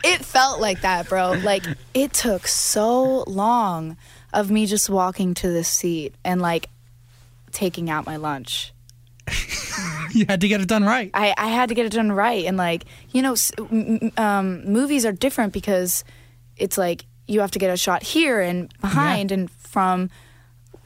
it 0.02 0.24
felt 0.24 0.60
like 0.60 0.80
that, 0.80 1.08
bro. 1.08 1.34
Like, 1.34 1.62
it 1.94 2.12
took 2.12 2.48
so 2.48 3.22
long 3.28 3.96
of 4.32 4.50
me 4.50 4.66
just 4.66 4.90
walking 4.90 5.34
to 5.34 5.48
the 5.50 5.62
seat 5.62 6.12
and, 6.24 6.42
like, 6.42 6.68
taking 7.52 7.90
out 7.90 8.06
my 8.06 8.16
lunch. 8.16 8.72
You 10.10 10.26
had 10.28 10.40
to 10.40 10.48
get 10.48 10.60
it 10.60 10.66
done 10.68 10.82
right. 10.84 11.10
I, 11.14 11.32
I 11.38 11.46
had 11.46 11.68
to 11.68 11.76
get 11.76 11.86
it 11.86 11.92
done 11.92 12.10
right. 12.10 12.44
And, 12.44 12.56
like, 12.56 12.84
you 13.12 13.22
know, 13.22 13.32
s- 13.32 13.52
m- 13.58 13.98
m- 14.02 14.12
um, 14.16 14.64
movies 14.64 15.04
are 15.06 15.12
different 15.12 15.52
because 15.52 16.02
it's 16.56 16.76
like 16.76 17.04
you 17.28 17.38
have 17.40 17.50
to 17.52 17.58
get 17.60 17.70
a 17.70 17.76
shot 17.76 18.02
here 18.02 18.40
and 18.40 18.72
behind 18.80 19.30
and 19.30 19.48
from 19.50 20.10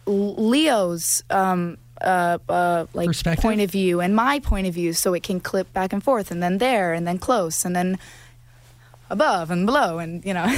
Leo's 0.07 1.23
um, 1.31 1.79
uh, 2.01 2.39
uh, 2.49 2.87
like 2.95 3.11
point 3.39 3.61
of 3.61 3.71
view 3.71 4.01
and 4.01 4.15
my 4.15 4.39
point 4.41 4.67
of 4.67 4.75
view 4.75 4.93
so 4.93 5.15
it 5.15 5.23
can 5.23 5.41
clip 5.41 5.73
back 5.73 5.93
and 5.93 6.03
forth 6.03 6.31
and 6.31 6.43
then 6.43 6.59
there 6.59 6.93
and 6.93 7.07
then 7.07 7.19
close 7.19 7.65
and 7.65 7.75
then 7.75 7.99
above 9.11 9.51
and 9.51 9.67
below 9.67 9.99
and 9.99 10.25
you 10.25 10.35
know 10.35 10.47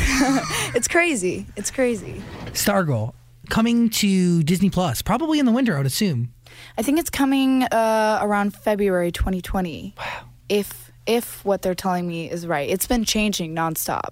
it's 0.74 0.88
crazy 0.88 1.47
it's 1.57 1.70
crazy 1.70 2.22
Stargirl 2.53 3.14
coming 3.51 3.91
to 3.91 4.43
Disney 4.43 4.70
Plus, 4.70 5.03
probably 5.03 5.38
in 5.38 5.45
the 5.45 5.53
winter, 5.53 5.74
I 5.74 5.78
would 5.78 5.86
assume. 5.86 6.32
I 6.78 6.82
think 6.82 6.99
it's 6.99 7.11
coming 7.11 7.64
uh, 7.64 8.18
around 8.22 8.55
February 8.55 9.12
2020. 9.12 9.95
Wow. 9.99 10.05
If 10.49 10.91
if 11.07 11.45
what 11.45 11.62
they're 11.62 11.74
telling 11.74 12.07
me 12.07 12.30
is 12.30 12.47
right, 12.47 12.68
it's 12.68 12.86
been 12.86 13.05
changing 13.05 13.55
nonstop, 13.55 14.11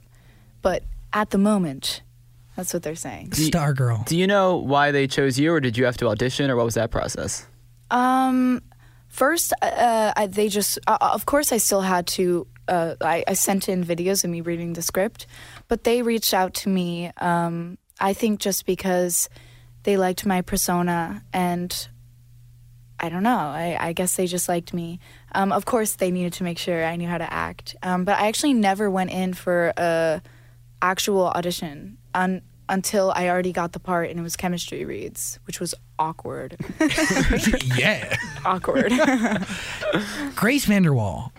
but 0.63 0.83
at 1.13 1.31
the 1.31 1.39
moment, 1.39 2.03
that's 2.59 2.75
what 2.75 2.83
they're 2.83 2.97
saying. 2.97 3.27
you- 3.37 3.51
Stargirl. 3.51 4.05
Do 4.05 4.17
you 4.19 4.27
know 4.27 4.57
why 4.57 4.91
they 4.91 5.07
chose 5.07 5.39
you, 5.39 5.53
or 5.53 5.61
did 5.61 5.79
you 5.79 5.85
have 5.85 5.97
to 5.99 6.09
audition, 6.09 6.51
or 6.51 6.57
what 6.57 6.65
was 6.65 6.75
that 6.75 6.91
process? 6.91 7.47
Um, 7.89 8.63
first, 9.07 9.53
uh, 9.63 10.13
I, 10.17 10.27
they 10.27 10.49
just, 10.49 10.79
uh, 10.89 10.99
of 11.01 11.25
course, 11.25 11.53
I 11.53 11.59
still 11.59 11.83
had 11.83 12.09
to 12.19 12.49
uh, 12.67 12.97
I, 13.01 13.25
I 13.29 13.35
sent 13.35 13.69
in 13.69 13.85
videos 13.85 14.25
of 14.25 14.31
me 14.31 14.41
reading 14.41 14.73
the 14.73 14.83
script, 14.83 15.27
but 15.69 15.85
they 15.85 16.03
reached 16.03 16.35
out 16.35 16.53
to 16.55 16.69
me. 16.69 17.11
Um, 17.17 17.79
I 18.01 18.13
think 18.13 18.41
just 18.41 18.67
because 18.67 19.29
they 19.85 19.97
liked 19.97 20.27
my 20.27 20.43
persona 20.43 21.23
and 21.33 21.89
I 23.01 23.09
don't 23.09 23.23
know. 23.23 23.39
I, 23.39 23.77
I 23.79 23.93
guess 23.93 24.17
they 24.17 24.27
just 24.27 24.49
liked 24.49 24.75
me. 24.75 24.99
Um, 25.33 25.53
of 25.53 25.65
course, 25.65 25.95
they 25.95 26.11
needed 26.11 26.33
to 26.35 26.45
make 26.45 26.59
sure 26.59 26.85
I 26.85 26.97
knew 26.97 27.07
how 27.09 27.19
to 27.19 27.33
act. 27.33 27.77
Um, 27.85 28.05
but 28.05 28.19
I 28.19 28.27
actually 28.27 28.55
never 28.55 28.91
went 28.91 29.11
in 29.13 29.35
for 29.35 29.73
a 29.77 30.21
actual 30.83 31.29
audition 31.29 31.98
un- 32.15 32.43
until 32.69 33.11
I 33.15 33.29
already 33.29 33.53
got 33.53 33.73
the 33.73 33.81
part, 33.81 34.11
and 34.11 34.19
it 34.19 34.23
was 34.23 34.37
chemistry 34.37 34.85
reads, 34.85 35.39
which 35.47 35.61
was 35.61 35.75
awkward. 35.99 36.57
yeah. 37.77 38.15
awkward. 38.45 38.91
Grace 40.35 40.67
VanderWaal, 40.67 41.31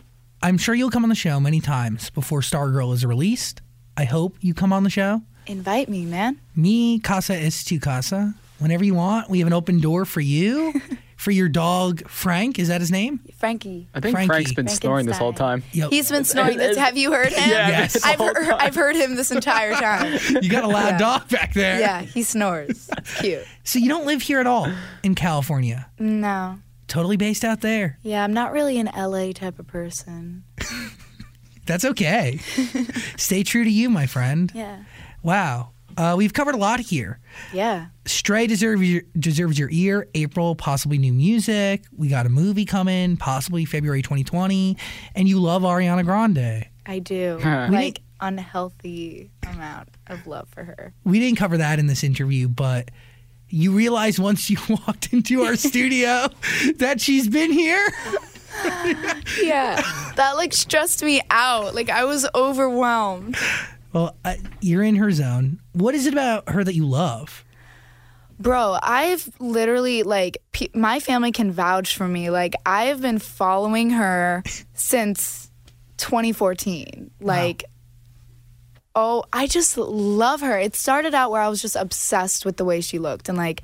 I'm 0.42 0.58
sure 0.58 0.74
you'll 0.74 0.90
come 0.90 1.04
on 1.04 1.10
the 1.10 1.16
show 1.16 1.40
many 1.40 1.62
times 1.62 2.10
before 2.10 2.42
Stargirl 2.42 2.94
is 2.94 3.06
released. 3.06 3.62
I 3.98 4.06
hope 4.06 4.38
you 4.42 4.54
come 4.54 4.74
on 4.74 4.84
the 4.84 4.90
show. 4.90 5.22
Invite 5.48 5.90
me, 5.90 6.06
man. 6.06 6.40
Me, 6.56 7.00
casa 7.00 7.36
es 7.36 7.64
tu 7.64 7.80
casa. 7.80 8.34
Whenever 8.60 8.84
you 8.84 8.94
want, 8.94 9.30
we 9.30 9.40
have 9.40 9.48
an 9.48 9.54
open 9.54 9.80
door 9.80 10.06
for 10.06 10.22
you, 10.22 10.82
for 11.20 11.32
your 11.32 11.50
dog 11.50 12.08
Frank. 12.10 12.58
Is 12.58 12.70
that 12.70 12.80
his 12.80 12.92
name? 12.92 13.20
Frankie. 13.38 13.90
I 13.94 14.00
think 14.00 14.14
Frankie. 14.16 14.28
Frank's 14.28 14.54
been 14.54 14.68
snoring 14.70 15.06
this 15.06 15.18
whole 15.18 15.34
time. 15.34 15.64
Yo, 15.74 15.90
He's 15.90 16.10
been 16.10 16.24
snoring. 16.24 16.58
This. 16.58 16.78
Have 16.78 16.96
you 16.96 17.12
heard 17.12 17.28
him? 17.34 17.50
Yeah, 17.50 17.68
Yes. 17.68 18.04
I've 18.06 18.18
whole 18.20 18.34
heard. 18.34 18.50
I've 18.50 18.74
heard 18.74 18.96
him 18.96 19.16
this 19.16 19.30
entire 19.30 19.74
time. 19.74 20.14
you 20.42 20.50
got 20.50 20.64
a 20.64 20.68
loud 20.68 20.92
Yeah. 20.94 20.98
dog 20.98 21.28
back 21.30 21.54
there. 21.54 21.78
Yeah, 21.80 22.02
he 22.02 22.24
snores. 22.24 22.90
It's 22.98 23.20
cute. 23.22 23.44
So 23.66 23.80
you 23.80 23.90
don't 23.90 24.06
live 24.06 24.22
here 24.22 24.40
at 24.40 24.48
all 24.48 24.72
in 25.04 25.14
California. 25.14 25.90
No. 26.00 26.58
Totally 26.88 27.18
based 27.18 27.44
out 27.44 27.60
there. 27.62 28.00
Yeah, 28.02 28.24
I'm 28.24 28.34
not 28.34 28.52
really 28.54 28.80
an 28.80 28.90
LA 28.98 29.34
type 29.34 29.60
of 29.60 29.68
person. 29.68 30.44
That's 31.66 31.86
okay. 31.86 32.40
Stay 33.18 33.44
true 33.44 33.64
to 33.64 33.70
you, 33.70 33.90
my 33.90 34.08
friend. 34.08 34.52
Yeah. 34.56 34.84
Wow. 35.22 35.72
Uh, 35.98 36.16
we've 36.18 36.34
covered 36.34 36.56
a 36.56 36.58
lot 36.58 36.80
here. 36.80 37.20
Yeah. 37.54 37.88
Stray 38.10 38.48
deserves 38.48 38.82
your, 38.82 39.04
deserves 39.18 39.60
your 39.60 39.70
ear. 39.72 40.08
April, 40.16 40.56
possibly 40.56 40.98
new 40.98 41.14
music. 41.14 41.84
We 41.96 42.08
got 42.08 42.26
a 42.26 42.30
movie 42.30 42.66
coming, 42.66 43.18
possibly 43.18 43.66
February 43.66 44.02
2020. 44.02 44.78
And 45.16 45.28
you 45.30 45.40
love 45.40 45.62
Ariana 45.62 46.04
Grande. 46.04 46.66
I 46.86 47.00
do. 47.00 47.40
Like 47.70 48.02
unhealthy 48.22 49.30
amount 49.48 49.90
of 50.08 50.26
love 50.28 50.50
for 50.50 50.64
her. 50.64 50.94
We 51.06 51.20
didn't 51.20 51.38
cover 51.38 51.58
that 51.58 51.80
in 51.80 51.88
this 51.88 52.04
interview, 52.04 52.48
but 52.50 52.90
you 53.48 53.72
realize 53.72 54.20
once 54.20 54.50
you 54.50 54.58
walked 54.70 55.14
into 55.14 55.44
our 55.44 55.56
studio 55.56 56.28
that 56.78 57.00
she's 57.00 57.28
been 57.28 57.52
here. 57.52 57.88
Yeah. 59.42 59.82
that 60.16 60.34
like 60.36 60.54
stressed 60.54 61.04
me 61.04 61.22
out. 61.30 61.76
Like 61.76 61.90
I 61.90 62.06
was 62.06 62.28
overwhelmed. 62.34 63.38
Well, 63.94 64.16
uh, 64.26 64.36
you're 64.62 64.84
in 64.84 64.96
her 64.96 65.12
zone. 65.12 65.60
What 65.74 65.96
is 65.96 66.06
it 66.08 66.14
about 66.14 66.50
her 66.50 66.64
that 66.64 66.74
you 66.76 66.86
love? 66.86 67.46
Bro, 68.40 68.78
I've 68.82 69.30
literally 69.40 70.04
like 70.04 70.38
pe- 70.54 70.70
my 70.74 71.00
family 71.00 71.32
can 71.32 71.52
vouch 71.52 71.96
for 71.96 72.08
me. 72.08 72.30
Like 72.30 72.56
I've 72.66 73.02
been 73.02 73.20
following 73.20 73.92
her 73.92 74.44
since 74.74 75.52
2014. 75.98 77.12
Like 77.20 77.66
oh, 78.96 79.24
I 79.32 79.48
just 79.48 79.78
love 79.78 80.42
her. 80.42 80.58
It 80.58 80.76
started 80.76 81.14
out 81.14 81.32
where 81.32 81.42
I 81.42 81.48
was 81.48 81.62
just 81.62 81.76
obsessed 81.76 82.46
with 82.46 82.58
the 82.58 82.66
way 82.66 82.82
she 82.82 83.00
looked 83.00 83.30
and 83.30 83.38
like 83.38 83.62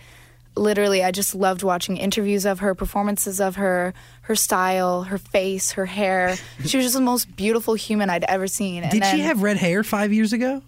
literally 0.55 1.03
I 1.03 1.11
just 1.11 1.35
loved 1.35 1.63
watching 1.63 1.97
interviews 1.97 2.45
of 2.45 2.59
her, 2.59 2.75
performances 2.75 3.41
of 3.41 3.55
her, 3.55 3.93
her 4.21 4.35
style, 4.35 5.03
her 5.03 5.17
face, 5.17 5.71
her 5.71 5.85
hair. 5.85 6.37
She 6.65 6.77
was 6.77 6.85
just 6.85 6.95
the 6.95 7.01
most 7.01 7.35
beautiful 7.35 7.73
human 7.75 8.09
I'd 8.09 8.23
ever 8.25 8.47
seen. 8.47 8.83
And 8.83 8.91
Did 8.91 9.05
she 9.05 9.19
have 9.21 9.41
red 9.41 9.57
hair 9.57 9.83
five 9.83 10.11
years 10.13 10.33
ago? 10.33 10.61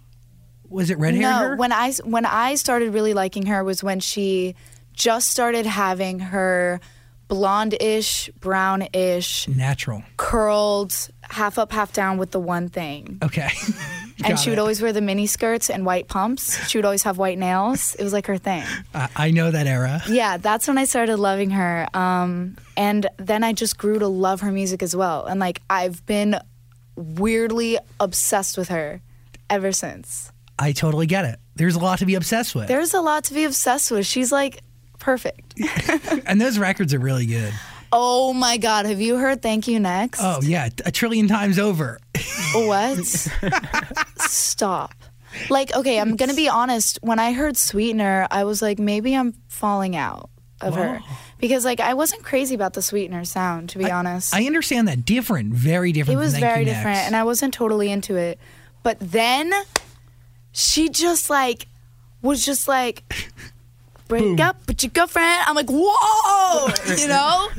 Was 0.68 0.90
it 0.90 0.98
red 0.98 1.14
hair? 1.14 1.22
no, 1.22 1.32
hair? 1.38 1.56
when 1.56 1.72
I 1.72 1.92
when 2.04 2.26
I 2.26 2.54
started 2.56 2.92
really 2.92 3.14
liking 3.14 3.46
her 3.46 3.64
was 3.64 3.82
when 3.82 4.00
she 4.00 4.54
just 4.92 5.30
started 5.30 5.64
having 5.66 6.18
her 6.18 6.80
blonde-ish, 7.28 8.30
brown-ish, 8.40 9.46
Natural. 9.48 10.02
curled, 10.16 11.10
half 11.22 11.58
up, 11.58 11.70
half 11.72 11.92
down 11.92 12.16
with 12.18 12.30
the 12.30 12.40
one 12.40 12.68
thing. 12.68 13.18
Okay. 13.22 13.48
And 14.24 14.36
she 14.36 14.50
would 14.50 14.58
it. 14.58 14.60
always 14.60 14.82
wear 14.82 14.92
the 14.92 15.00
mini 15.00 15.28
skirts 15.28 15.70
and 15.70 15.86
white 15.86 16.08
pumps. 16.08 16.66
She 16.68 16.76
would 16.76 16.84
always 16.84 17.04
have 17.04 17.18
white 17.18 17.38
nails. 17.38 17.94
It 17.94 18.02
was 18.02 18.12
like 18.12 18.26
her 18.26 18.36
thing. 18.36 18.64
I, 18.92 19.08
I 19.14 19.30
know 19.30 19.52
that 19.52 19.68
era. 19.68 20.02
Yeah, 20.08 20.38
that's 20.38 20.66
when 20.66 20.76
I 20.76 20.86
started 20.86 21.18
loving 21.18 21.50
her. 21.50 21.86
Um, 21.94 22.56
and 22.76 23.06
then 23.18 23.44
I 23.44 23.52
just 23.52 23.78
grew 23.78 24.00
to 24.00 24.08
love 24.08 24.40
her 24.40 24.50
music 24.50 24.82
as 24.82 24.96
well. 24.96 25.26
And 25.26 25.38
like 25.38 25.62
I've 25.70 26.04
been 26.04 26.36
weirdly 26.96 27.78
obsessed 28.00 28.58
with 28.58 28.70
her 28.70 29.02
ever 29.48 29.70
since. 29.70 30.32
I 30.58 30.72
totally 30.72 31.06
get 31.06 31.24
it. 31.24 31.38
There's 31.54 31.74
a 31.74 31.80
lot 31.80 32.00
to 32.00 32.06
be 32.06 32.14
obsessed 32.14 32.54
with. 32.54 32.68
There's 32.68 32.94
a 32.94 33.00
lot 33.00 33.24
to 33.24 33.34
be 33.34 33.44
obsessed 33.44 33.90
with. 33.90 34.06
She's 34.06 34.32
like 34.32 34.60
perfect. 34.98 35.54
and 36.26 36.40
those 36.40 36.58
records 36.58 36.94
are 36.94 36.98
really 36.98 37.26
good. 37.26 37.52
Oh 37.92 38.32
my 38.32 38.58
God. 38.58 38.86
Have 38.86 39.00
you 39.00 39.16
heard 39.16 39.42
Thank 39.42 39.66
You 39.66 39.80
Next? 39.80 40.20
Oh, 40.22 40.40
yeah. 40.42 40.68
A 40.84 40.90
trillion 40.90 41.26
times 41.26 41.58
over. 41.58 41.98
What? 42.54 43.04
Stop. 44.16 44.94
Like, 45.50 45.74
okay, 45.74 45.98
I'm 45.98 46.16
going 46.16 46.30
to 46.30 46.36
be 46.36 46.48
honest. 46.48 46.98
When 47.02 47.18
I 47.18 47.32
heard 47.32 47.56
Sweetener, 47.56 48.26
I 48.30 48.44
was 48.44 48.60
like, 48.60 48.78
maybe 48.78 49.14
I'm 49.14 49.34
falling 49.48 49.96
out 49.96 50.30
of 50.60 50.74
her. 50.74 51.00
Because, 51.38 51.64
like, 51.64 51.80
I 51.80 51.94
wasn't 51.94 52.24
crazy 52.24 52.54
about 52.54 52.72
the 52.72 52.82
Sweetener 52.82 53.24
sound, 53.24 53.70
to 53.70 53.78
be 53.78 53.90
honest. 53.90 54.34
I 54.34 54.46
understand 54.46 54.88
that. 54.88 55.04
Different. 55.04 55.54
Very 55.54 55.92
different. 55.92 56.18
it 56.18 56.20
was 56.20 56.36
very 56.36 56.64
different, 56.64 56.98
and 56.98 57.14
I 57.14 57.24
wasn't 57.24 57.54
totally 57.54 57.90
into 57.90 58.16
it. 58.16 58.40
But 58.82 58.98
then 59.00 59.52
she 60.52 60.88
just, 60.88 61.30
like, 61.30 61.66
was 62.22 62.44
just 62.44 62.68
like, 62.68 63.02
break 64.08 64.40
up 64.40 64.56
with 64.66 64.82
your 64.82 64.90
girlfriend. 64.90 65.44
I'm 65.46 65.54
like, 65.54 65.68
whoa, 65.68 66.72
you 66.96 67.08
know? 67.08 67.48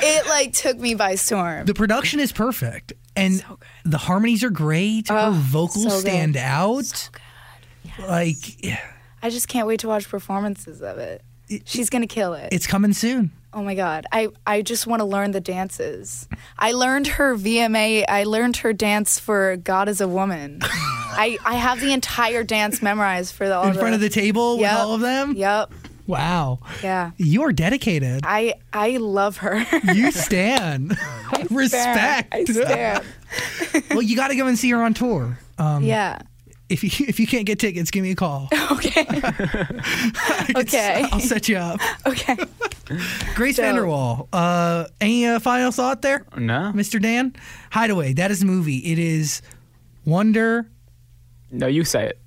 it, 0.00 0.26
like, 0.28 0.52
took 0.52 0.78
me 0.78 0.94
by 0.94 1.16
storm. 1.16 1.66
the 1.66 1.74
production 1.74 2.20
is 2.20 2.32
perfect. 2.32 2.92
And 3.16 3.36
So 3.36 3.58
the 3.84 3.98
harmonies 3.98 4.44
are 4.44 4.50
great. 4.50 5.08
Her 5.08 5.28
oh, 5.28 5.32
vocals 5.32 5.84
so 5.84 6.00
stand 6.00 6.36
out. 6.36 6.84
So 6.84 7.10
good. 7.96 8.06
Like, 8.06 8.62
yeah, 8.64 8.80
I 9.22 9.30
just 9.30 9.48
can't 9.48 9.66
wait 9.66 9.80
to 9.80 9.88
watch 9.88 10.08
performances 10.08 10.82
of 10.82 10.98
it. 10.98 11.22
She's 11.64 11.90
gonna 11.90 12.06
kill 12.06 12.34
it. 12.34 12.48
it's 12.52 12.66
coming 12.66 12.92
soon. 12.92 13.30
Oh 13.52 13.62
my 13.62 13.74
god. 13.74 14.04
I, 14.12 14.28
I 14.46 14.60
just 14.60 14.86
want 14.86 15.00
to 15.00 15.06
learn 15.06 15.30
the 15.30 15.40
dances. 15.40 16.28
I 16.58 16.72
learned 16.72 17.06
her 17.06 17.34
VMA. 17.34 18.04
I 18.06 18.24
learned 18.24 18.58
her 18.58 18.74
dance 18.74 19.18
for 19.18 19.56
God 19.56 19.88
is 19.88 20.02
a 20.02 20.08
Woman. 20.08 20.58
I, 20.62 21.38
I 21.42 21.54
have 21.54 21.80
the 21.80 21.94
entire 21.94 22.44
dance 22.44 22.82
memorized 22.82 23.34
for 23.34 23.48
the 23.48 23.56
all 23.56 23.66
In 23.68 23.72
front 23.72 23.94
of 23.94 24.02
the 24.02 24.10
table 24.10 24.58
with 24.58 24.70
all 24.70 24.92
of 24.94 25.00
them. 25.00 25.34
Yep. 25.36 25.72
Wow. 26.06 26.58
Yeah. 26.82 27.12
You're 27.16 27.52
dedicated. 27.52 28.20
I 28.24 28.54
I 28.74 28.98
love 28.98 29.38
her. 29.38 29.64
You 29.94 30.12
stand. 30.12 30.98
Respect. 31.50 32.28
I 32.34 32.44
stand. 32.44 33.04
well, 33.90 34.02
you 34.02 34.16
got 34.16 34.28
to 34.28 34.36
go 34.36 34.46
and 34.46 34.58
see 34.58 34.70
her 34.70 34.82
on 34.82 34.92
tour. 34.92 35.38
Um, 35.58 35.82
yeah. 35.82 36.18
If 36.68 36.82
you 36.82 37.06
if 37.06 37.20
you 37.20 37.26
can't 37.26 37.46
get 37.46 37.58
tickets, 37.58 37.90
give 37.90 38.02
me 38.02 38.10
a 38.10 38.16
call. 38.16 38.48
Okay. 38.72 39.06
okay. 40.56 41.08
I'll 41.12 41.20
set 41.20 41.48
you 41.48 41.56
up. 41.56 41.80
Okay. 42.04 42.36
Grace 43.36 43.56
Dope. 43.56 43.64
VanderWaal. 43.64 44.28
Uh, 44.32 44.86
any 45.00 45.24
uh, 45.26 45.38
final 45.38 45.70
thought 45.70 46.02
there, 46.02 46.26
No, 46.36 46.72
Mr. 46.74 47.00
Dan? 47.00 47.34
Hideaway. 47.70 48.12
That 48.14 48.30
is 48.32 48.40
the 48.40 48.46
movie. 48.46 48.78
It 48.78 48.98
is 48.98 49.40
Wonder 50.04 50.66
no, 51.52 51.68
you 51.68 51.84
say 51.84 52.06
it. 52.06 52.18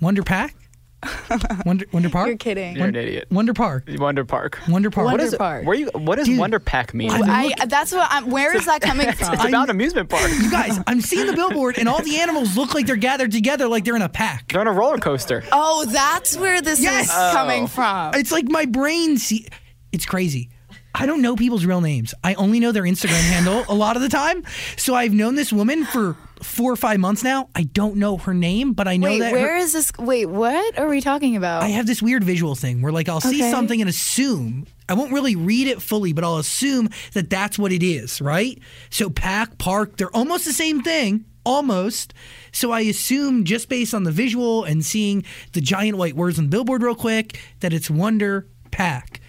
Wonder 0.00 0.22
Pack. 0.22 0.54
Wonder 1.66 1.86
Wonder 1.92 2.10
Park. 2.10 2.26
You're 2.28 2.36
kidding. 2.36 2.76
You're 2.76 2.88
an 2.88 2.94
idiot. 2.96 3.26
Wonder 3.30 3.54
Park. 3.54 3.84
Wonder 3.98 4.24
Park. 4.24 4.58
Wonder 4.68 4.90
Park. 4.90 5.04
What 5.06 5.12
Wonder 5.12 5.24
is 5.24 5.32
it? 5.32 5.38
Park. 5.38 5.64
Where 5.64 5.74
you? 5.76 5.90
What 5.94 6.16
does 6.16 6.26
Dude, 6.26 6.38
Wonder 6.38 6.58
Pack 6.58 6.92
mean? 6.92 7.10
I'm 7.10 7.22
I 7.24 7.44
look- 7.46 7.68
that's 7.68 7.92
what 7.92 8.06
I'm 8.10 8.28
where 8.30 8.54
is 8.54 8.66
that 8.66 8.80
coming 8.82 9.10
from? 9.12 9.34
it's 9.34 9.44
about 9.44 9.70
amusement 9.70 10.08
park. 10.10 10.30
You 10.30 10.50
guys, 10.50 10.78
I'm 10.86 11.00
seeing 11.00 11.26
the 11.26 11.32
billboard, 11.32 11.78
and 11.78 11.88
all 11.88 12.02
the 12.02 12.18
animals 12.20 12.56
look 12.56 12.74
like 12.74 12.86
they're 12.86 12.96
gathered 12.96 13.32
together, 13.32 13.66
like 13.68 13.84
they're 13.84 13.96
in 13.96 14.02
a 14.02 14.08
pack. 14.08 14.52
They're 14.52 14.60
on 14.60 14.66
a 14.66 14.72
roller 14.72 14.98
coaster. 14.98 15.42
Oh, 15.52 15.84
that's 15.86 16.36
where 16.36 16.60
this 16.60 16.80
Yes. 16.80 17.06
is 17.06 17.10
Oh. 17.14 17.30
coming 17.34 17.66
from. 17.66 18.14
It's 18.14 18.30
like 18.32 18.48
my 18.48 18.66
brain 18.66 19.16
see. 19.16 19.46
It's 19.92 20.04
crazy. 20.06 20.50
I 20.94 21.06
don't 21.06 21.22
know 21.22 21.36
people's 21.36 21.64
real 21.64 21.80
names. 21.80 22.14
I 22.24 22.34
only 22.34 22.58
know 22.60 22.72
their 22.72 22.82
Instagram 22.82 23.20
handle 23.30 23.64
a 23.68 23.74
lot 23.74 23.94
of 23.96 24.02
the 24.02 24.08
time. 24.08 24.42
So 24.76 24.94
I've 24.94 25.12
known 25.12 25.36
this 25.36 25.52
woman 25.52 25.84
for 25.84 26.16
four 26.42 26.72
or 26.72 26.76
five 26.76 27.00
months 27.00 27.22
now. 27.22 27.48
I 27.54 27.62
don't 27.64 27.96
know 27.96 28.16
her 28.16 28.34
name, 28.34 28.72
but 28.72 28.88
I 28.88 28.96
know 28.96 29.08
Wait, 29.08 29.18
that 29.20 29.32
where 29.32 29.50
her- 29.52 29.56
is 29.56 29.72
this? 29.72 29.92
Wait, 29.98 30.26
what 30.26 30.78
are 30.78 30.88
we 30.88 31.00
talking 31.00 31.36
about? 31.36 31.62
I 31.62 31.68
have 31.68 31.86
this 31.86 32.02
weird 32.02 32.24
visual 32.24 32.54
thing 32.54 32.82
where 32.82 32.92
like 32.92 33.08
I'll 33.08 33.20
see 33.20 33.40
Okay. 33.42 33.50
something 33.50 33.80
and 33.80 33.88
assume 33.90 34.66
I 34.88 34.94
won't 34.94 35.12
really 35.12 35.36
read 35.36 35.68
it 35.68 35.80
fully, 35.80 36.12
but 36.12 36.24
I'll 36.24 36.38
assume 36.38 36.88
that 37.12 37.30
that's 37.30 37.58
what 37.58 37.70
it 37.72 37.82
is, 37.82 38.20
right? 38.20 38.58
So 38.90 39.08
pack, 39.10 39.56
park, 39.58 39.96
they're 39.96 40.14
almost 40.16 40.44
the 40.44 40.52
same 40.52 40.82
thing, 40.82 41.24
almost. 41.44 42.12
So 42.52 42.72
I 42.72 42.80
assume 42.80 43.44
just 43.44 43.68
based 43.68 43.94
on 43.94 44.02
the 44.04 44.10
visual 44.10 44.64
and 44.64 44.84
seeing 44.84 45.24
the 45.52 45.60
giant 45.60 45.96
white 45.96 46.16
words 46.16 46.38
on 46.38 46.46
the 46.46 46.50
billboard 46.50 46.82
real 46.82 46.96
quick 46.96 47.38
that 47.60 47.72
it's 47.72 47.88
Wonder 47.88 48.46
Pack. 48.72 49.20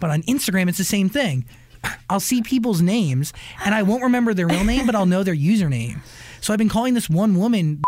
But 0.00 0.10
on 0.10 0.22
Instagram, 0.22 0.68
it's 0.68 0.78
the 0.78 0.84
same 0.84 1.08
thing. 1.10 1.44
I'll 2.08 2.18
see 2.20 2.40
people's 2.40 2.80
names 2.80 3.34
and 3.62 3.74
I 3.74 3.82
won't 3.82 4.02
remember 4.04 4.32
their 4.32 4.46
real 4.46 4.64
name, 4.64 4.86
but 4.86 4.94
I'll 4.94 5.04
know 5.04 5.22
their 5.22 5.36
username. 5.36 5.98
So 6.44 6.52
I've 6.52 6.58
been 6.58 6.68
calling 6.68 6.92
this 6.92 7.08
one 7.08 7.38
woman 7.38 7.82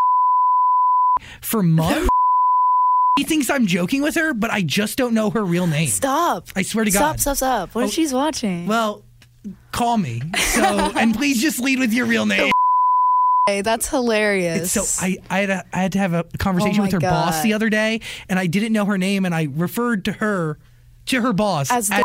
for 1.42 1.62
months. 1.62 2.08
He 3.18 3.24
thinks 3.24 3.50
I'm 3.50 3.66
joking 3.66 4.00
with 4.00 4.14
her, 4.14 4.32
but 4.32 4.50
I 4.50 4.62
just 4.62 4.96
don't 4.96 5.12
know 5.12 5.28
her 5.28 5.44
real 5.44 5.66
name. 5.66 5.88
Stop. 5.88 6.48
I 6.56 6.62
swear 6.62 6.86
to 6.86 6.90
God. 6.90 7.20
Stop, 7.20 7.36
stop, 7.36 7.74
What 7.74 7.82
if 7.84 7.88
Oh. 7.88 7.90
she's 7.90 8.14
watching? 8.14 8.66
Well, 8.66 9.02
call 9.72 9.98
me. 9.98 10.22
So, 10.38 10.62
and 10.96 11.14
please 11.14 11.40
just 11.42 11.60
lead 11.60 11.80
with 11.80 11.92
your 11.92 12.06
real 12.06 12.24
name. 12.24 12.50
Hey, 13.46 13.60
that's 13.60 13.88
hilarious. 13.90 14.72
So 14.72 14.84
I, 15.04 15.18
I 15.28 15.38
had, 15.40 15.50
a, 15.50 15.64
I 15.74 15.78
had 15.82 15.92
to 15.92 15.98
have 15.98 16.14
a 16.14 16.24
conversation 16.38 16.80
Oh 16.80 16.84
with 16.84 16.92
my 16.94 16.96
her 16.96 17.00
boss 17.12 17.36
God. 17.36 17.42
the 17.44 17.52
other 17.52 17.68
day, 17.68 18.00
and 18.30 18.38
I 18.38 18.46
didn't 18.46 18.72
know 18.72 18.86
her 18.86 18.96
name, 18.96 19.26
and 19.26 19.34
I 19.34 19.48
referred 19.54 20.06
to 20.06 20.12
her 20.12 20.58
to 21.06 21.20
her 21.20 21.34
boss 21.34 21.70
As 21.70 21.88
the 21.88 22.02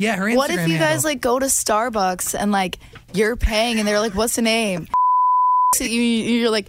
yeah, 0.00 0.16
her 0.16 0.24
Instagram 0.24 0.36
what 0.36 0.50
if 0.50 0.68
you 0.68 0.76
guys 0.76 0.88
handle. 0.88 1.04
like 1.04 1.20
go 1.20 1.38
to 1.38 1.46
Starbucks 1.46 2.36
and 2.36 2.50
like 2.50 2.78
you're 3.14 3.36
paying 3.36 3.78
and 3.78 3.86
they're 3.88 4.00
like, 4.00 4.14
"What's 4.14 4.34
the 4.36 4.42
name?" 4.42 4.88
You 5.78 5.88
you're 5.88 6.50
like, 6.50 6.66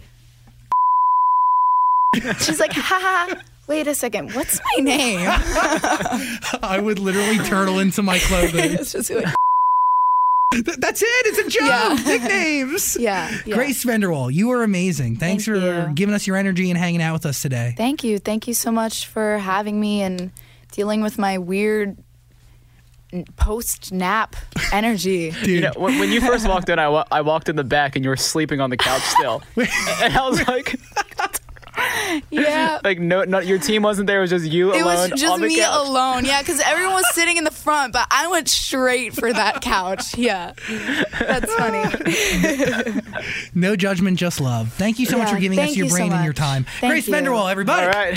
she's 2.38 2.60
like, 2.60 2.72
"Ha 2.72 2.80
ha." 2.80 3.42
Wait 3.66 3.86
a 3.86 3.94
second. 3.94 4.32
What's 4.34 4.60
my 4.76 4.82
name? 4.84 5.20
I 6.62 6.78
would 6.82 6.98
literally 6.98 7.38
turtle 7.38 7.78
into 7.78 8.02
my 8.02 8.18
clothing. 8.18 8.72
it's 8.72 8.92
just 8.92 9.10
like, 9.10 9.26
Th- 10.52 10.76
That's 10.78 11.00
it. 11.02 11.06
It's 11.08 11.38
a 11.38 11.48
joke. 11.48 11.62
Yeah. 11.68 11.98
Nicknames. 12.06 12.96
yeah, 13.00 13.30
yeah. 13.46 13.54
Grace 13.54 13.84
VanderWaal, 13.84 14.32
you 14.32 14.50
are 14.52 14.62
amazing. 14.62 15.16
Thanks 15.16 15.46
Thank 15.46 15.58
for 15.62 15.88
you. 15.88 15.94
giving 15.94 16.14
us 16.14 16.26
your 16.26 16.36
energy 16.36 16.70
and 16.70 16.78
hanging 16.78 17.00
out 17.02 17.14
with 17.14 17.26
us 17.26 17.40
today. 17.40 17.74
Thank 17.76 18.04
you. 18.04 18.18
Thank 18.18 18.46
you 18.46 18.54
so 18.54 18.70
much 18.70 19.06
for 19.06 19.38
having 19.38 19.80
me 19.80 20.02
and 20.02 20.30
dealing 20.72 21.02
with 21.02 21.18
my 21.18 21.38
weird 21.38 21.96
post 23.36 23.92
nap 23.92 24.36
energy. 24.72 25.32
You 25.42 25.60
know, 25.62 25.72
when, 25.76 25.98
when 25.98 26.10
you 26.10 26.20
first 26.20 26.46
walked 26.48 26.68
in, 26.68 26.78
I, 26.78 26.88
wa- 26.88 27.04
I 27.10 27.20
walked 27.20 27.48
in 27.48 27.56
the 27.56 27.64
back 27.64 27.94
and 27.96 28.04
you 28.04 28.08
were 28.10 28.16
sleeping 28.16 28.60
on 28.60 28.70
the 28.70 28.76
couch 28.76 29.02
still, 29.02 29.42
and 29.56 30.16
I 30.16 30.28
was 30.28 30.46
like, 30.48 30.78
yeah. 32.30 32.78
like 32.84 32.98
no, 33.00 33.24
no, 33.24 33.38
your 33.40 33.58
team 33.58 33.82
wasn't 33.82 34.06
there. 34.06 34.18
It 34.18 34.22
was 34.22 34.30
just 34.30 34.46
you 34.46 34.72
It 34.72 34.80
alone 34.82 35.10
was 35.10 35.20
just 35.20 35.32
on 35.32 35.40
the 35.40 35.48
me 35.48 35.58
couch. 35.58 35.86
alone. 35.88 36.24
Yeah, 36.24 36.40
because 36.40 36.60
everyone 36.60 36.94
was 36.94 37.14
sitting 37.14 37.36
in 37.36 37.44
the 37.44 37.50
front, 37.50 37.92
but 37.92 38.06
I 38.10 38.28
went 38.28 38.48
straight 38.48 39.14
for 39.14 39.32
that 39.32 39.60
couch. 39.60 40.16
Yeah. 40.16 40.52
That's 41.18 41.52
funny. 41.54 43.00
No 43.54 43.76
judgment, 43.76 44.18
just 44.18 44.40
love. 44.40 44.72
Thank 44.72 44.98
you 44.98 45.06
so 45.06 45.18
much 45.18 45.30
for 45.30 45.38
giving 45.38 45.58
us 45.58 45.76
your 45.76 45.86
you 45.86 45.90
so 45.90 45.96
brain 45.96 46.12
and 46.12 46.24
your 46.24 46.32
time. 46.32 46.64
Thank 46.80 46.92
Grace 46.92 47.08
you. 47.08 47.14
VanderWaal, 47.14 47.50
everybody. 47.50 47.82
All 47.86 47.88
right. 47.92 48.16